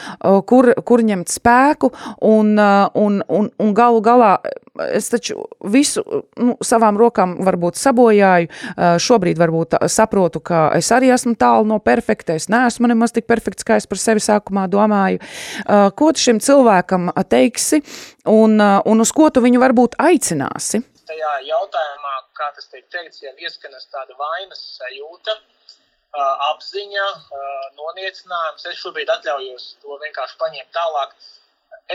kur, 0.47 0.71
kur 0.85 1.05
ņemt 1.05 1.31
spēku, 1.31 1.91
un, 2.27 2.53
un, 2.59 3.21
un, 3.27 3.49
un 3.61 3.73
galu 3.77 4.03
galā 4.05 4.35
es 4.89 5.09
taču 5.11 5.45
visu 5.67 6.03
nu, 6.39 6.55
savām 6.63 6.97
rokām 6.99 7.35
varbūt 7.45 7.79
sabojāju, 7.79 8.49
šobrīd 9.03 9.39
varbūt 9.41 9.77
saprotu, 9.91 10.41
ka 10.43 10.69
es 10.77 10.91
arī 10.95 11.11
esmu 11.13 11.35
tālu 11.39 11.67
no 11.73 11.79
perfekta, 11.83 12.37
es 12.39 12.49
neesmu 12.51 12.89
nemaz 12.91 13.15
tik 13.15 13.27
perfekts, 13.29 13.67
kā 13.67 13.77
es 13.81 13.89
par 13.89 14.01
sevi 14.01 14.23
sākumā 14.23 14.67
domāju. 14.71 15.21
Ko 15.97 16.11
tu 16.15 16.23
šim 16.23 16.41
cilvēkam 16.43 17.11
teiksi 17.29 17.81
un, 18.31 18.57
un 18.61 19.05
uz 19.05 19.13
ko 19.15 19.29
tu 19.33 19.43
viņu 19.43 19.61
varbūt 19.61 19.99
aicināsi? 20.01 20.83
Tajā 21.11 21.31
jautājumā, 21.43 22.13
kā 22.37 22.51
tas 22.55 22.69
tiek 22.71 22.85
teikts, 22.93 23.19
jau 23.25 23.33
ieskanas 23.43 23.89
tāda 23.91 24.15
vainas 24.15 24.61
sajūta, 24.77 25.35
apziņa, 26.19 27.05
noniecinājums. 27.77 28.65
Es 28.71 28.81
šobrīd 28.83 29.09
atļaujos 29.09 29.67
to 29.83 29.97
vienkārši 30.03 30.37
paņemt 30.41 30.73
tālāk. 30.75 31.15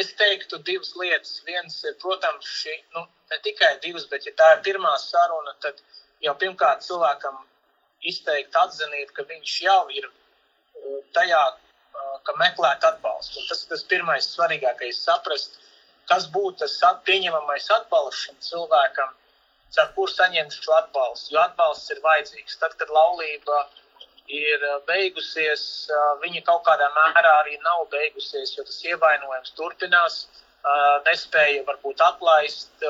Es 0.00 0.12
teiktu 0.16 0.58
divas 0.64 0.94
lietas. 0.96 1.42
Viens 1.44 1.84
ir, 1.84 1.96
protams, 2.00 2.46
šī, 2.46 2.78
nu, 2.96 3.06
ne 3.30 3.38
tikai 3.44 3.76
divas, 3.84 4.06
bet 4.08 4.26
ja 4.26 4.32
tā 4.36 4.54
ir 4.56 4.64
pirmā 4.64 4.96
saruna, 4.98 5.54
tad 5.60 5.80
jau 6.24 6.34
pirmkārt 6.40 6.84
cilvēkam 6.86 7.36
izteikt 8.06 8.56
atzinību, 8.56 9.12
ka 9.12 9.26
viņš 9.28 9.60
jau 9.62 9.82
ir 9.92 10.08
tajā, 11.16 11.42
ka 12.24 12.34
meklēt 12.40 12.84
atbalstu. 12.84 13.40
Un 13.40 13.48
tas 13.50 13.62
ir 13.64 13.70
tas 13.72 13.84
pirmais 13.84 14.28
svarīgākais 14.32 15.00
saprast, 15.04 15.60
kas 16.08 16.28
būtu 16.32 16.64
tas 16.64 17.00
pieņemamais 17.04 17.70
atbalsts 17.80 18.26
šim 18.26 18.36
cilvēkam, 18.48 19.14
ar 19.82 19.90
kur 19.96 20.08
saņemt 20.08 20.54
šo 20.56 20.72
atbalstu. 20.76 21.34
Jo 21.34 21.42
atbalsts 21.42 21.90
ir 21.92 22.00
vajadzīgs. 22.04 22.56
Tad, 22.62 22.76
kad 22.80 22.92
laulība 22.92 23.66
ir 23.66 23.85
ir 24.28 24.62
eh, 24.62 24.80
beigusies, 24.88 25.62
eh, 25.90 26.10
viņa 26.22 26.42
kaut 26.46 26.64
kādā 26.66 26.88
mērā 26.94 27.32
arī 27.42 27.56
nav 27.62 27.86
beigusies, 27.92 28.54
jo 28.56 28.64
tas 28.64 28.82
ievainojums 28.84 29.54
turpinās. 29.58 30.26
Eh, 30.66 30.98
nespēja 31.06 31.64
varbūt 31.66 32.02
atlaist 32.02 32.84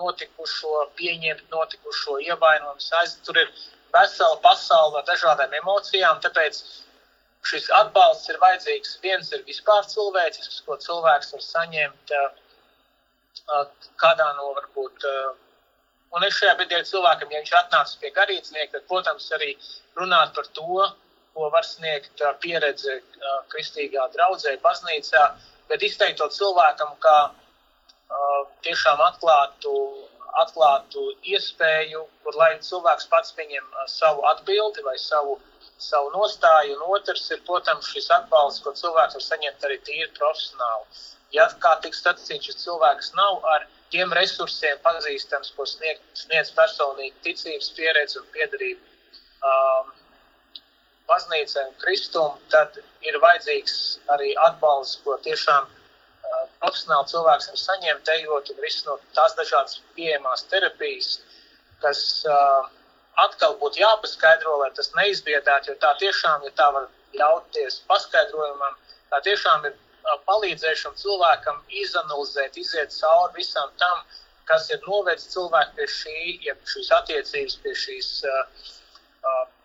notikušo, 0.00 0.86
pieņemt 0.96 1.50
notikušo 1.52 2.18
ievainojumu. 2.26 3.16
Tur 3.24 3.38
ir 3.40 3.50
vesela 3.92 4.36
pasaule 4.44 5.00
ar 5.00 5.04
dažādām 5.08 5.52
emocijām, 5.60 6.20
tāpēc 6.20 6.60
šis 7.44 7.70
atbalsts 7.80 8.28
ir 8.28 8.38
vajadzīgs. 8.40 8.98
Viens 9.02 9.32
ir 9.32 9.44
vispār 9.48 9.84
cilvēcisks, 9.88 10.62
ko 10.66 10.76
cilvēks 10.76 11.32
var 11.32 11.44
saņemt 11.48 12.16
kādā 14.00 14.28
no 14.36 14.52
varbūt 14.56 15.08
Un 16.10 16.24
es 16.26 16.34
šajā 16.40 16.56
brīdī 16.58 16.78
cilvēkam, 16.88 17.30
ja 17.30 17.38
viņš 17.38 17.52
atnāks 17.54 17.92
pie 18.02 18.10
garīdznieka, 18.14 18.72
tad, 18.72 18.86
protams, 18.90 19.28
arī 19.36 19.52
runāt 19.98 20.34
par 20.36 20.46
to, 20.56 20.86
ko 21.34 21.50
var 21.54 21.66
sniegt 21.66 22.22
pieredze 22.42 23.00
kristīgā 23.52 24.06
draudzē, 24.14 24.56
baznīcā, 24.64 25.26
bet 25.70 25.82
izteikt 25.86 26.18
to 26.18 26.28
cilvēkam 26.34 26.96
kā 27.04 27.18
tiešām 28.66 29.02
atklātu, 29.06 29.74
atklātu 30.42 31.04
iespēju, 31.34 32.02
kur 32.24 32.38
lai 32.38 32.50
cilvēks 32.66 33.08
pats 33.12 33.32
pieņem 33.38 33.66
savu 33.90 34.26
atbildi 34.32 34.82
vai 34.86 34.96
savu, 34.98 35.38
savu 35.78 36.10
nostāju, 36.14 36.76
un 36.76 36.96
otrs 36.96 37.30
ir, 37.30 37.40
protams, 37.46 37.88
šis 37.94 38.10
atbalsts, 38.18 38.62
ko 38.64 38.74
cilvēks 38.82 39.18
var 39.18 39.26
saņemt 39.26 39.66
arī 39.68 39.78
tīri 39.86 40.10
profesionāli. 40.18 41.02
Ja 41.34 41.46
kā 41.62 41.76
tiks 41.82 42.02
sacīts, 42.02 42.48
šis 42.48 42.62
cilvēks 42.64 43.12
nav 43.14 43.44
ar 43.54 43.66
tiem 43.94 44.12
resursiem 44.18 44.78
pazīstams, 44.82 45.52
ko 45.54 45.66
sniedz, 45.66 46.02
sniedz 46.24 46.50
personīgi 46.56 47.14
ticības 47.26 47.70
pieredze 47.78 48.18
un 48.18 48.26
piedarība 48.34 48.89
um, 49.46 49.92
baznīcai 51.10 51.66
un 51.68 51.76
kristum, 51.82 52.38
tad 52.54 52.78
ir 53.06 53.18
vajadzīgs 53.22 53.76
arī 54.14 54.32
atbalsts, 54.46 55.00
ko 55.04 55.16
tiešām 55.26 55.66
uh, 55.66 56.44
profesionāli 56.62 57.12
cilvēks 57.12 57.50
var 57.52 57.62
saņemt, 57.64 58.12
ejot 58.16 58.52
un 58.54 58.62
risinot 58.64 59.02
tās 59.18 59.36
dažādas 59.38 59.80
pieejamās 59.96 60.46
terapijas, 60.52 61.18
kas 61.84 62.00
uh, 62.28 62.70
atkal 63.24 63.56
būtu 63.60 63.82
jāpaskaidro, 63.82 64.56
lai 64.62 64.70
tas 64.76 64.92
neizbiedētu, 64.96 65.72
jo 65.72 65.78
tā 65.82 65.92
tiešām, 66.02 66.46
ja 66.46 66.54
tā 66.56 66.70
var 66.76 66.88
ļauties 67.18 67.82
paskaidrojumam, 67.90 68.76
tā 69.10 69.20
tiešām 69.26 69.66
ir 69.68 69.78
palīdzēšanu 70.26 70.98
cilvēkam 71.02 71.60
izanalizēt, 71.82 72.56
iziet 72.56 72.94
cauri 72.94 73.40
visam 73.40 73.70
tam, 73.82 74.02
kas 74.50 74.70
ir 74.70 74.80
novedis 74.86 75.28
cilvēku 75.34 75.76
pie 75.76 75.88
šī, 75.94 76.20
ja 76.46 76.54
šīs 76.72 76.90
attiecības, 76.98 77.56
pie 77.64 77.74
šīs, 77.82 78.08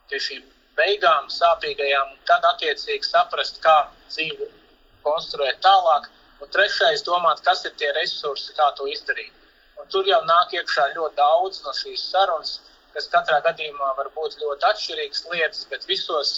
pie 0.10 0.20
šīm 0.22 0.44
beigām, 0.76 1.30
sāpīgajām, 1.32 2.12
un 2.14 2.22
tad 2.30 2.46
attiecīgi 2.52 3.08
saprast, 3.08 3.62
kā 3.64 3.76
dzīvi 4.12 4.50
konstruēt 5.06 5.62
tālāk. 5.66 6.10
Un 6.44 6.52
trešais, 6.52 7.04
domāt, 7.08 7.42
kas 7.46 7.64
ir 7.66 7.74
tie 7.80 7.92
resursi, 7.96 8.54
kā 8.58 8.68
to 8.78 8.88
izdarīt. 8.92 9.32
Un 9.80 9.88
tur 9.92 10.08
jau 10.08 10.22
nāk 10.28 10.54
iekšā 10.56 10.90
ļoti 10.96 11.16
daudz 11.20 11.62
no 11.64 11.74
šīs 11.76 12.04
sarunas, 12.12 12.58
kas 12.96 13.08
katrā 13.12 13.40
gadījumā 13.46 13.94
var 13.98 14.10
būt 14.16 14.38
ļoti 14.42 14.68
atšķirīgas 14.72 15.26
lietas, 15.32 15.64
bet 15.72 15.88
visos 15.88 16.36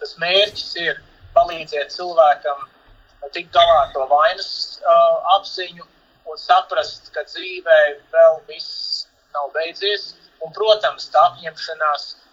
tas 0.00 0.16
mērķis 0.22 0.70
ir 0.84 1.02
palīdzēt 1.34 1.94
cilvēkam 1.94 2.66
tikt 3.34 3.52
galā 3.54 3.76
ar 3.84 3.92
to 3.94 4.06
vainas 4.10 4.80
uh, 4.80 5.36
apziņu 5.36 5.84
un 6.30 6.40
saprast, 6.40 7.10
ka 7.14 7.22
dzīvē 7.26 7.80
vēl 8.14 8.40
viss 8.48 9.06
nav 9.34 9.52
beidzies. 9.54 10.14
Un, 10.40 10.54
protams, 10.56 11.10
tā 11.12 11.20
apņemšanās 11.28 12.06
uh, 12.14 12.29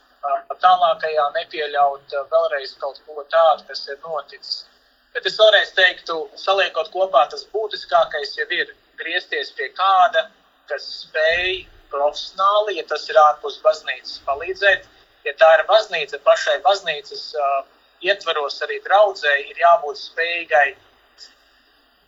tālākajā 0.64 1.28
nepieļaut 1.36 2.16
uh, 2.16 2.26
vēlreiz 2.32 2.74
kaut 2.82 3.00
ko 3.06 3.24
tādu, 3.32 3.64
kas 3.70 3.86
ir 3.88 4.00
noticis. 4.04 4.66
Bet 5.14 5.26
es 5.30 5.38
vēlreiz 5.40 5.72
teiktu, 5.78 6.18
saliekot 6.38 6.92
kopā, 6.94 7.26
tas 7.32 7.46
būtiskākais 7.54 8.36
jau 8.38 8.48
ir 8.54 8.74
griezties 9.00 9.54
pie 9.58 9.70
kāda, 9.78 10.28
kas 10.70 10.86
spēj 11.04 11.66
profesionāli, 11.92 12.78
ja 12.80 12.86
tas 12.90 13.08
ir 13.10 13.20
ārpus 13.22 13.60
baznīcas, 13.64 14.20
palīdzēt. 14.28 14.86
Ja 15.26 15.34
tā 15.40 15.54
ir 15.58 15.64
baznīca, 15.70 16.20
pašai 16.26 16.60
baznīcas 16.66 17.24
uh, 17.36 17.64
ietvaros 18.06 18.60
arī 18.66 18.82
draudzēji 18.86 19.50
ir 19.52 19.64
jābūt 19.64 20.00
spējīgai 20.02 20.68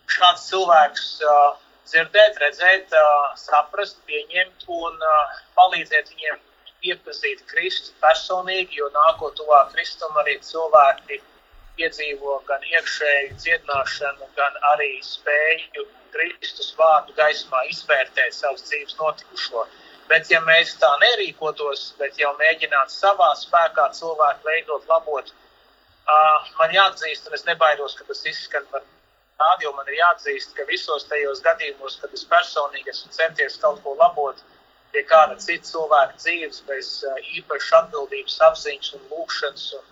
šāds 0.10 0.46
cilvēks 0.50 1.08
uh, 1.26 1.58
dzirdēt, 1.90 2.38
redzēt, 2.44 2.94
uh, 2.94 3.32
saprast, 3.40 4.00
pieņemt 4.10 4.68
un 4.68 5.02
uh, 5.02 5.42
palīdzēt 5.58 6.14
viņiem 6.14 6.40
iepazīt 6.86 7.44
Kristu 7.50 7.94
personīgi, 8.04 8.80
jo 8.80 8.88
nākot 8.96 9.36
tuvāk 9.40 9.74
Kristum 9.74 10.16
arī 10.22 10.38
cilvēki 10.46 11.20
piedzīvo 11.80 12.40
gan 12.48 12.64
iekšēju 12.72 13.36
dziedināšanu, 13.44 14.30
gan 14.38 14.58
arī 14.74 14.92
spēju 15.06 15.86
Kristus 16.14 16.74
vārdu 16.80 17.16
gaismā 17.18 17.66
izvērtēt 17.72 18.36
savus 18.36 18.66
dzīves 18.68 18.98
notikušo. 19.00 19.66
Bet, 20.10 20.30
ja 20.34 20.40
mēs 20.42 20.74
tā 20.82 20.90
nerīkotos, 21.04 21.94
bet 22.00 22.18
jau 22.18 22.32
mēģinātu 22.40 22.96
savā 22.96 23.30
spēkā 23.38 23.92
cilvēku 23.98 24.48
veidot, 24.48 24.88
labot, 24.90 25.30
uh, 25.30 26.48
man 26.58 26.74
jāatzīst, 26.74 27.28
un 27.30 27.38
es 27.38 27.46
nebaidos, 27.46 27.94
ka 28.00 28.08
tas 28.08 28.24
izskan 28.26 28.66
par 28.72 28.88
rādio 29.40 29.72
man 29.78 29.88
ir 29.92 30.00
jāatzīst, 30.00 30.56
ka 30.58 30.66
visos 30.72 31.06
tajos 31.12 31.44
gadījumos, 31.46 32.00
kad 32.02 32.16
es 32.18 32.26
personīgi 32.32 32.92
esmu 32.96 33.14
centies 33.16 33.60
kaut 33.62 33.84
ko 33.86 33.94
labot 34.00 34.42
pie 34.94 35.04
kāda 35.10 35.38
cita 35.42 35.68
cilvēka 35.72 36.18
dzīves, 36.22 36.62
bez 36.70 36.92
īpašas 37.40 37.76
atbildības, 37.82 38.40
apziņas 38.50 38.94
un 38.98 39.06
lūkšanas 39.12 39.66
un, 39.80 39.92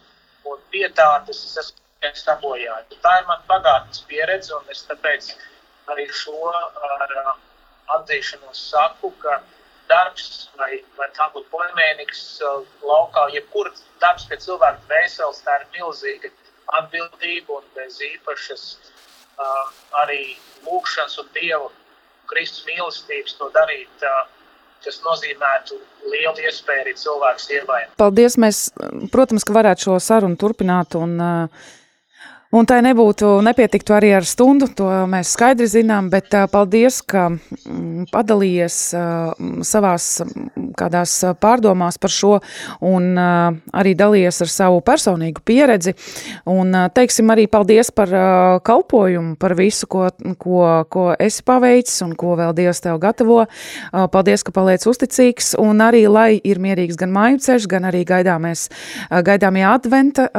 un 0.54 0.64
pietātes, 0.74 1.44
es 1.50 1.58
esmu 1.64 2.14
sabojājis. 2.22 2.98
Tā 3.04 3.14
ir 3.20 3.28
man 3.30 3.44
pagātnes 3.50 4.04
pieredze, 4.10 4.54
un 4.56 4.74
es 4.74 4.84
tāpēc 4.90 5.32
arī 5.92 6.08
šo 6.14 6.52
ar 6.54 7.14
atzīšanos 7.98 8.64
saku, 8.72 9.12
ka 9.24 9.40
darbs, 9.88 10.50
vai, 10.60 10.84
vai 10.98 11.08
tā 11.16 11.30
būtu 11.34 11.48
poemēniks 11.52 12.24
laukā, 12.84 13.28
jebkur 13.36 13.72
darbs 14.02 14.28
pie 14.30 14.38
cilvēka 14.44 14.84
dvēseles, 14.88 15.42
tā 15.46 15.62
ir 15.62 15.68
milzīga 15.78 16.32
atbildība 16.82 17.62
un 17.62 17.68
bez 17.76 18.02
īpašas 18.04 18.64
uh, 18.76 19.68
arī 20.04 20.36
lūkšanas 20.66 21.20
un 21.24 21.30
Dievu 21.38 21.70
Kristus 22.28 22.66
mīlestības 22.68 23.38
to 23.40 23.48
darīt 23.56 24.04
tas 24.88 25.02
nozīmētu 25.06 25.78
lielu 26.08 26.48
iespēju 26.48 26.86
arī 26.86 26.96
cilvēku 26.98 27.52
ievainot. 27.58 27.96
Paldies! 28.00 28.38
Mēs, 28.42 28.62
protams, 29.14 29.46
ka 29.48 29.56
varētu 29.58 29.90
šo 29.90 29.98
sarunu 30.04 30.40
turpināt 30.40 30.96
un 31.00 31.18
uh, 31.20 31.68
Un 32.56 32.64
tai 32.64 32.78
nebūtu 32.80 33.42
nepietiktu 33.44 33.92
arī 33.92 34.14
ar 34.16 34.24
stundu, 34.24 34.70
to 34.72 34.88
mēs 35.12 35.34
skaidri 35.36 35.66
zinām, 35.68 36.08
bet 36.08 36.32
paldies, 36.48 37.02
ka 37.04 37.26
mm, 37.34 38.06
padalījies 38.08 38.78
savās 39.68 40.06
kādās 40.78 41.16
pārdomās 41.42 41.98
par 42.00 42.14
šo 42.14 42.38
un 42.88 43.18
arī 43.20 43.92
dalījies 44.00 44.40
ar 44.46 44.52
savu 44.54 44.80
personīgu 44.86 45.44
pieredzi. 45.44 45.92
Un 46.48 46.72
teiksim 46.96 47.34
arī 47.34 47.50
paldies 47.52 47.92
par 47.92 48.14
kalpojumu, 48.64 49.36
par 49.42 49.58
visu, 49.60 49.90
ko, 49.92 50.08
ko, 50.40 50.62
ko 50.88 51.06
esi 51.20 51.44
paveicis 51.44 52.00
un 52.06 52.16
ko 52.16 52.38
vēl 52.40 52.56
Dievs 52.58 52.80
tev 52.86 53.02
gatavo. 53.04 53.42
Paldies, 53.92 54.46
ka 54.48 54.56
paliec 54.56 54.88
uzticīgs 54.88 55.52
un 55.60 55.84
arī, 55.84 56.06
lai 56.08 56.40
ir 56.48 56.64
mierīgs 56.64 56.96
gan 57.00 57.12
māju 57.12 57.44
ceļš, 57.44 57.68
gan 57.76 57.92
arī 57.92 58.06
gaidāmies, 58.08 58.70
gaidāmie 59.12 59.68
adventa, 59.68 60.30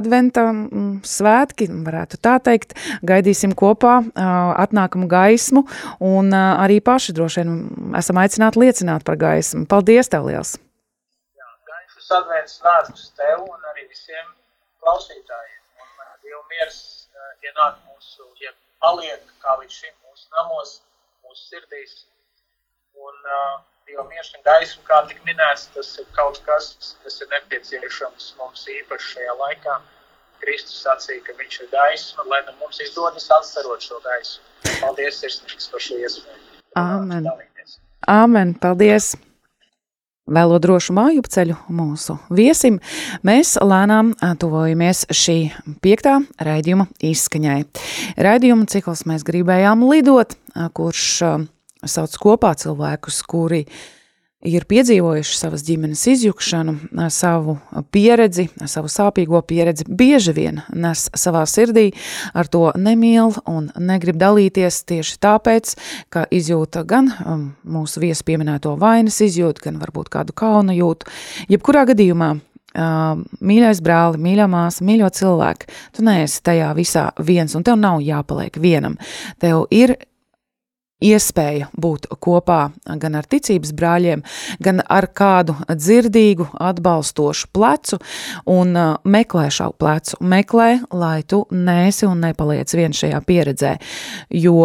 adventa 0.00 0.48
mm, 0.54 0.90
svēt 1.04 1.49
svētki, 1.50 1.68
varētu 1.84 2.18
tā 2.22 2.38
teikt. 2.40 2.74
Gaidīsim 3.02 3.54
kopā 3.54 4.02
atnākumu 4.14 5.08
gaismu 5.08 5.64
un 6.00 6.32
arī 6.32 6.80
paši 6.80 7.12
droši 7.12 7.42
vien 7.42 7.96
esam 7.98 8.16
aicināti 8.16 8.60
liecināt 8.60 9.04
par 9.04 9.16
gaismu. 9.16 9.66
Paldies 9.66 10.08
tev 10.08 10.26
liels! 10.26 10.58
Jā, 11.36 11.48
gaišus 11.66 12.10
advents 12.10 12.58
svētkus 12.60 13.12
tev 13.16 13.42
un 13.42 13.58
arī 13.72 13.88
visiem 13.88 14.26
klausītājiem. 14.80 15.58
Un 15.80 16.22
Dievu 16.22 16.42
miers 16.50 17.08
ienāk 17.42 17.76
mūsu, 17.88 18.26
ja 18.40 18.52
paliek 18.80 19.20
kā 19.42 19.56
līdz 19.60 19.72
šim 19.72 19.94
mūsu 20.06 20.28
namos, 20.36 20.80
mūsu 21.24 21.50
sirdīs. 21.50 22.06
Un 23.00 23.14
uh, 23.14 23.60
Dieva 23.86 24.04
miers 24.06 24.28
un 24.36 24.42
gaisma, 24.44 24.82
kā 24.86 24.98
tik 25.08 25.22
minēts, 25.24 25.70
tas 25.74 25.96
ir 25.98 26.06
kaut 26.14 26.38
kas, 26.46 26.94
kas 27.02 27.16
ir 27.22 27.30
nepieciešams 27.32 28.34
mums 28.38 28.66
īpaši 28.68 29.08
šajā 29.14 29.34
laikā. 29.40 29.78
Kristus 30.42 30.82
sacīja, 30.84 31.22
ka 31.26 31.34
viņš 31.38 31.56
ir 31.62 31.70
gaisma, 31.72 32.26
lai 32.30 32.40
nu 32.48 32.54
mums 32.60 32.80
izdodas 32.82 33.28
atstarot 33.36 33.84
šo 33.84 34.00
gaismu. 34.04 34.44
Paldies, 34.80 35.18
sirsnīgs, 35.22 35.68
par 35.72 35.84
šo 35.84 35.98
iespēju. 36.00 36.40
Āmen. 36.78 37.28
Āmen. 38.08 38.54
Paldies. 38.60 39.14
Vēlo 40.30 40.60
drošu 40.62 40.94
māju 40.94 41.24
ceļu 41.26 41.56
mūsu 41.74 42.14
viesim, 42.30 42.76
mēs 43.26 43.56
lēnām 43.58 44.12
tuvojamies 44.38 45.08
šī 45.10 45.38
piektā 45.82 46.20
raidījuma 46.38 46.86
izskaņai. 47.02 47.64
Raidījuma 48.14 48.68
cikls 48.70 49.02
mēs 49.10 49.26
gribējām 49.26 49.82
lidot, 49.90 50.36
kurš 50.76 51.06
sauc 51.82 52.14
kopā 52.22 52.52
cilvēkus, 52.62 53.24
kuri 53.26 53.64
uh, 53.64 53.80
ir 54.46 54.64
piedzīvojuši 54.68 55.36
savas 55.36 55.64
ģimenes 55.66 56.02
izjukšanu, 56.14 56.76
savu 57.12 57.58
pieredzi, 57.92 58.48
savu 58.70 58.88
sāpīgo 58.88 59.42
pieredzi, 59.44 59.84
bieži 59.84 60.34
vien 60.36 60.62
nes 60.72 61.06
savā 61.12 61.42
sirdī, 61.50 61.90
ar 62.32 62.48
to 62.48 62.70
nemīl 62.80 63.34
un 63.50 63.68
negrib 63.76 64.16
dalīties 64.20 64.82
tieši 64.88 65.18
tāpēc, 65.20 65.74
ka 66.12 66.24
izjūta 66.32 66.86
gan 66.88 67.12
mūsu 67.64 68.04
viesu 68.04 68.24
pieminēto 68.28 68.76
vainas 68.80 69.20
izjūtu, 69.26 69.66
gan 69.68 69.80
varbūt 69.82 70.12
kādu 70.12 70.36
kaunu 70.36 70.76
jūtu. 70.76 71.10
Jebkurā 71.52 71.84
gadījumā 71.92 72.36
mīļais 72.70 73.80
brāli, 73.82 74.20
mīļā 74.22 74.46
māsa, 74.50 74.84
mīļo 74.86 75.08
cilvēku, 75.20 75.66
tu 75.96 76.04
neesi 76.06 76.38
tajā 76.46 76.70
visā 76.78 77.08
viens, 77.18 77.56
un 77.58 77.66
tev 77.66 77.76
nav 77.80 77.98
jāpaliek 78.04 78.56
vienam. 78.62 78.94
Tev 79.42 79.66
ir 79.74 79.96
iespēja 81.00 81.70
būt 81.80 82.08
kopā 82.20 82.60
gan 83.00 83.18
ar 83.18 83.28
ticības 83.30 83.72
brāļiem, 83.76 84.22
gan 84.62 84.82
ar 84.86 85.08
kādu 85.16 85.56
dzirdīgu, 85.70 86.50
atbalstošu 86.60 87.50
plecu 87.54 88.00
un 88.50 88.76
uh, 88.76 88.94
meklē 89.04 89.48
šo 89.52 89.72
plecu. 89.78 90.20
Meklē, 90.20 90.70
lai 90.92 91.20
tu 91.26 91.44
nesi 91.50 92.08
un 92.08 92.22
nepaliec 92.24 92.72
vien 92.76 92.94
šajā 92.96 93.20
pieredzē, 93.26 93.76
jo 94.36 94.64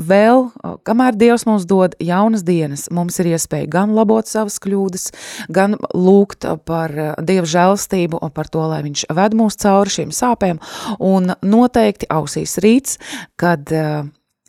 vēl, 0.00 0.48
uh, 0.48 0.74
kamēr 0.86 1.18
Dievs 1.18 1.46
mums 1.48 1.68
dod 1.70 1.94
jaunas 2.02 2.44
dienas, 2.46 2.88
mums 2.90 3.20
ir 3.22 3.34
iespēja 3.34 3.68
gan 3.76 3.94
labot 3.94 4.28
savas 4.30 4.58
kļūdas, 4.62 5.10
gan 5.54 5.78
lūgt 5.94 6.48
par 6.66 6.96
uh, 6.96 7.14
Dieva 7.22 7.46
žēlstību 7.46 8.22
un 8.24 8.34
par 8.34 8.50
to, 8.50 8.64
lai 8.70 8.82
Viņš 8.84 9.06
ved 9.14 9.38
mūs 9.38 9.60
cauri 9.60 9.92
šīm 9.92 10.12
sāpēm, 10.14 10.60
un 11.04 11.32
noteikti 11.44 12.10
ausīs 12.12 12.58
rīts, 12.64 12.98
kad 13.40 13.70
uh, 13.72 14.04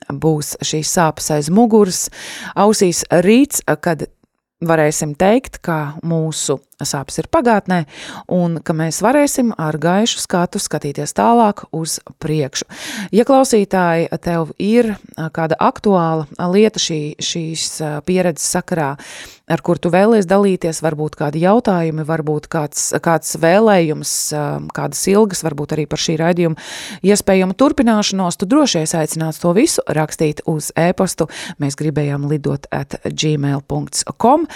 būs 0.10 0.56
šīs 0.66 0.92
sāpes 0.98 1.32
aiz 1.36 1.50
muguras, 1.50 2.10
ausīs 2.56 3.04
rīts, 3.26 3.64
kad 3.82 4.08
varēsim 4.66 5.16
teikt, 5.20 5.60
ka 5.66 5.98
mūsu 6.06 6.60
sāpes 6.84 7.20
ir 7.22 7.30
pagātnē 7.32 7.84
un 8.32 8.60
ka 8.64 8.76
mēs 8.76 9.02
varēsim 9.06 9.54
ar 9.58 9.78
gaišu 9.82 10.20
skatu 10.24 10.60
skatīties 10.60 11.16
tālāk 11.16 11.66
uz 11.76 12.00
priekšu. 12.20 12.68
Ja 13.16 13.26
klausītāji 13.28 14.10
tev 14.26 14.52
ir 14.60 14.96
kāda 15.36 15.58
aktuāla 15.60 16.28
lieta 16.52 16.82
šī, 16.82 17.00
šīs 17.24 17.70
pieredzes 18.08 18.50
sakarā, 18.56 18.96
ar 19.46 19.62
kur 19.66 19.80
tu 19.82 19.92
vēlies 19.94 20.26
dalīties, 20.30 20.82
varbūt 20.84 21.18
kādi 21.20 21.44
jautājumi, 21.44 22.06
varbūt 22.08 22.48
kāds, 22.52 22.88
kāds 23.04 23.36
vēlējums, 23.42 24.14
kādas 24.76 25.04
ilgas, 25.12 25.44
varbūt 25.46 25.76
arī 25.76 25.86
par 25.90 26.02
šī 26.02 26.18
raidījuma 26.22 26.58
iespējamu 27.06 27.58
turpināšanos, 27.58 28.40
tu 28.42 28.50
droši 28.50 28.82
esi 28.84 28.98
aicināts 29.00 29.42
to 29.44 29.54
visu 29.58 29.86
rakstīt 29.86 30.42
uz 30.50 30.72
e-pastu. 30.80 31.30
Mēs 31.62 31.78
gribējām 31.80 32.28
lidot 32.32 32.66
at 32.74 32.98
gmail.com. 33.06 34.48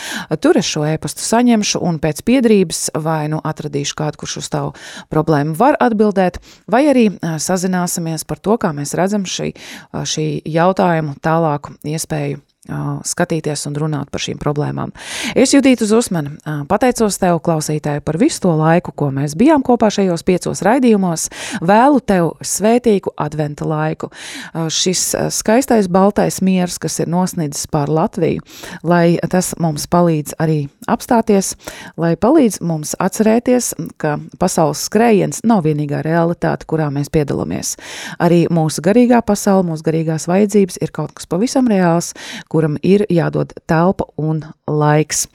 Tur 0.41 0.59
es 0.59 0.70
šo 0.70 0.86
e-pastu 0.89 1.26
saņemšu 1.26 1.84
un 1.86 2.01
pēc 2.01 2.18
piedrības 2.26 2.89
vai 2.99 3.28
nu 3.32 3.41
atradīšu 3.43 3.97
kādu, 3.99 4.22
kurš 4.24 4.38
uz 4.43 4.51
tavu 4.51 4.74
problēmu 5.13 5.55
var 5.59 5.78
atbildēt, 5.82 6.41
vai 6.70 6.86
arī 6.91 7.07
sazināsimies 7.20 8.28
par 8.30 8.41
to, 8.43 8.59
kā 8.61 8.74
mēs 8.76 8.95
redzam 8.97 9.26
šī, 9.30 9.53
šī 9.93 10.28
jautājumu 10.49 11.17
tālāku 11.24 11.78
iespēju 11.88 12.43
skatīties 12.68 13.64
un 13.70 13.78
runāt 13.80 14.10
par 14.12 14.20
šīm 14.20 14.39
problēmām. 14.41 14.91
Es 15.32 15.53
jutītu 15.55 15.86
uz 15.88 15.93
uzmani, 15.95 16.34
pateicos 16.68 17.16
tev, 17.22 17.39
klausītāji, 17.45 18.03
par 18.03 18.20
visu 18.20 18.43
to 18.43 18.51
laiku, 18.60 18.91
ko 18.91 19.07
mēs 19.16 19.38
bijām 19.39 19.64
kopā 19.66 19.88
šajos 19.93 20.26
piecos 20.28 20.62
raidījumos. 20.68 21.30
Vēlu 21.64 22.01
tev 22.03 22.34
svētīgu 22.43 23.14
adventa 23.16 23.64
laiku. 23.66 24.12
Šis 24.53 25.05
skaistais 25.34 25.88
baltais 25.88 26.41
miers, 26.43 26.76
kas 26.84 26.99
ir 26.99 27.07
nosniedzis 27.10 27.70
pār 27.72 27.89
Latviju, 27.95 28.43
lai 28.84 29.18
tas 29.32 29.53
mums 29.57 29.88
palīdz 29.88 30.36
arī 30.43 30.60
apstāties, 30.91 31.53
lai 31.97 32.16
palīdz 32.20 32.60
mums 32.66 32.91
atcerēties, 32.99 33.72
ka 34.01 34.18
pasaules 34.41 34.84
skrējiens 34.89 35.45
nav 35.47 35.64
vienīgā 35.66 36.03
realitāte, 36.05 36.68
kurā 36.70 36.89
mēs 36.93 37.07
piedalāmies. 37.14 37.78
Arī 38.20 38.43
mūsu 38.51 38.84
garīgā 38.84 39.24
pasaule, 39.26 39.68
mūsu 39.72 39.88
garīgās 39.88 40.28
vajadzības 40.30 40.82
ir 40.84 40.91
kaut 40.91 41.16
kas 41.18 41.30
pavisam 41.30 41.72
reāls, 41.72 42.12
kuram 42.50 42.80
ir 42.84 43.06
jādod 43.10 43.54
telpa 43.70 44.10
un 44.18 44.43
laiks. 44.68 45.28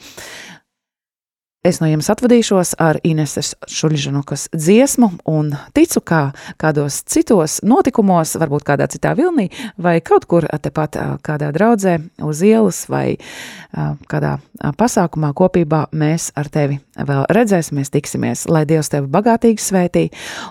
Es 1.64 1.78
no 1.80 1.86
jums 1.88 2.10
atvadīšos 2.12 2.74
ar 2.76 2.98
Ineses 3.08 3.54
Šuļžanukas 3.72 4.50
dziesmu 4.52 5.06
un 5.32 5.46
ticu, 5.72 6.02
ka 6.04 6.18
kādos 6.60 6.98
citos 7.08 7.54
notikumos, 7.64 8.34
varbūt 8.36 8.66
kādā 8.68 8.84
citā 8.92 9.14
vilnī 9.16 9.46
vai 9.80 9.94
kaut 10.04 10.26
kur 10.28 10.44
tepat 10.44 10.98
kādā 11.24 11.48
draudzē 11.56 11.96
uz 12.20 12.44
ielas 12.44 12.82
vai 12.92 13.16
kādā 14.12 14.34
pasākumā 14.76 15.32
kopībā 15.32 15.86
mēs 15.96 16.34
ar 16.36 16.52
tevi 16.52 16.82
vēl 17.00 17.24
redzēsimies, 17.32 17.94
tiksimies, 17.96 18.44
lai 18.44 18.66
Dievs 18.68 18.92
tevi 18.92 19.08
bagātīgi 19.16 19.64
svētī 19.64 20.06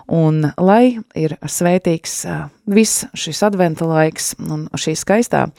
un 0.10 0.48
lai 0.58 0.98
ir 1.14 1.38
svētīgs 1.46 2.24
viss 2.66 3.06
šis 3.14 3.46
adventa 3.46 3.86
laiks 3.86 4.34
un 4.50 4.66
šī 4.74 4.98
skaistā 4.98 5.52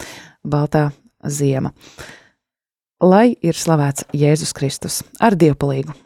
baltā 0.45 0.89
ziema. 1.25 1.73
Lai 3.05 3.35
ir 3.43 3.59
slavēts 3.59 4.07
Jēzus 4.15 4.55
Kristus 4.57 5.03
ar 5.21 5.37
dievpalīgu. 5.37 5.97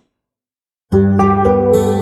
Kā 0.94 1.97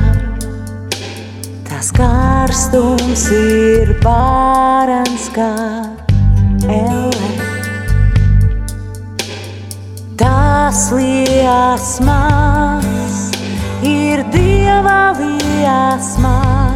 Tas 1.71 1.95
karstums 1.95 3.31
ir 3.31 3.95
pārens 4.03 5.31
kā 5.31 5.55
elle. 6.67 7.31
Tas 10.19 10.91
liesmas 10.91 12.03
ir 13.87 14.27
dieva 14.83 15.13
liesmas. 15.19 16.75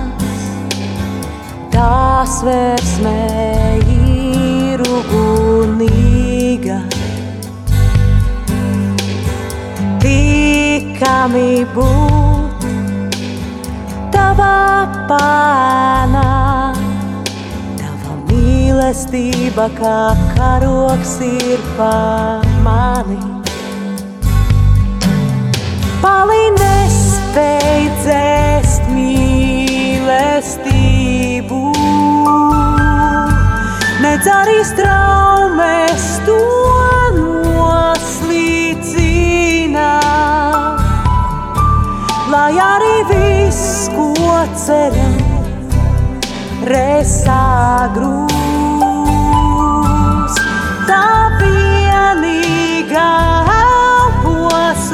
Tas 1.70 2.42
versmē 2.42 3.80
ir 3.92 4.80
ugunīga. 4.80 6.78
Tikami 10.00 11.66
būt 11.74 12.66
tavā 14.14 14.86
pānā. 15.11 16.26
Tava 17.76 18.18
mīlestība 18.30 19.68
kā 19.76 20.00
karoks 20.36 21.18
ir 21.26 21.61
pa 21.76 22.40
mani. 22.62 23.18
Pali 26.00 26.55
dzēst 27.37 28.87
mīlestību, 28.89 30.09
nedz 34.01 34.26
arī 34.32 34.64
straumes 34.64 36.07
to 36.24 36.39
noslīcina. 37.18 38.30
Lai 42.32 42.55
arī 42.57 42.97
viss, 43.12 43.93
ko 43.93 44.09
ceram, 44.64 45.16
resā 46.72 47.93
grūs, 47.99 49.05
tā 50.89 51.05
vienīgā 51.43 53.12
elpos 53.61 54.89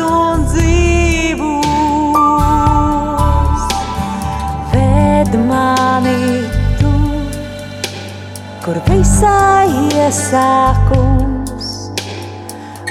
kur 8.62 8.78
visā 8.86 9.66
iesākums, 9.90 11.70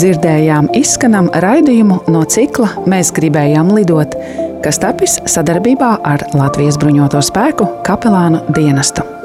Dzirdējām 0.00 0.70
izskanam 0.78 1.26
raidījumu 1.44 1.98
no 2.08 2.22
cikla 2.24 2.70
Mēs 2.88 3.10
gribējām 3.12 3.74
lidot, 3.76 4.16
kas 4.64 4.80
tapis 4.80 5.18
sadarbībā 5.28 5.92
ar 6.14 6.24
Latvijas 6.32 6.80
bruņoto 6.80 7.20
spēku 7.28 7.68
kapelānu 7.84 8.46
dienestu. 8.56 9.19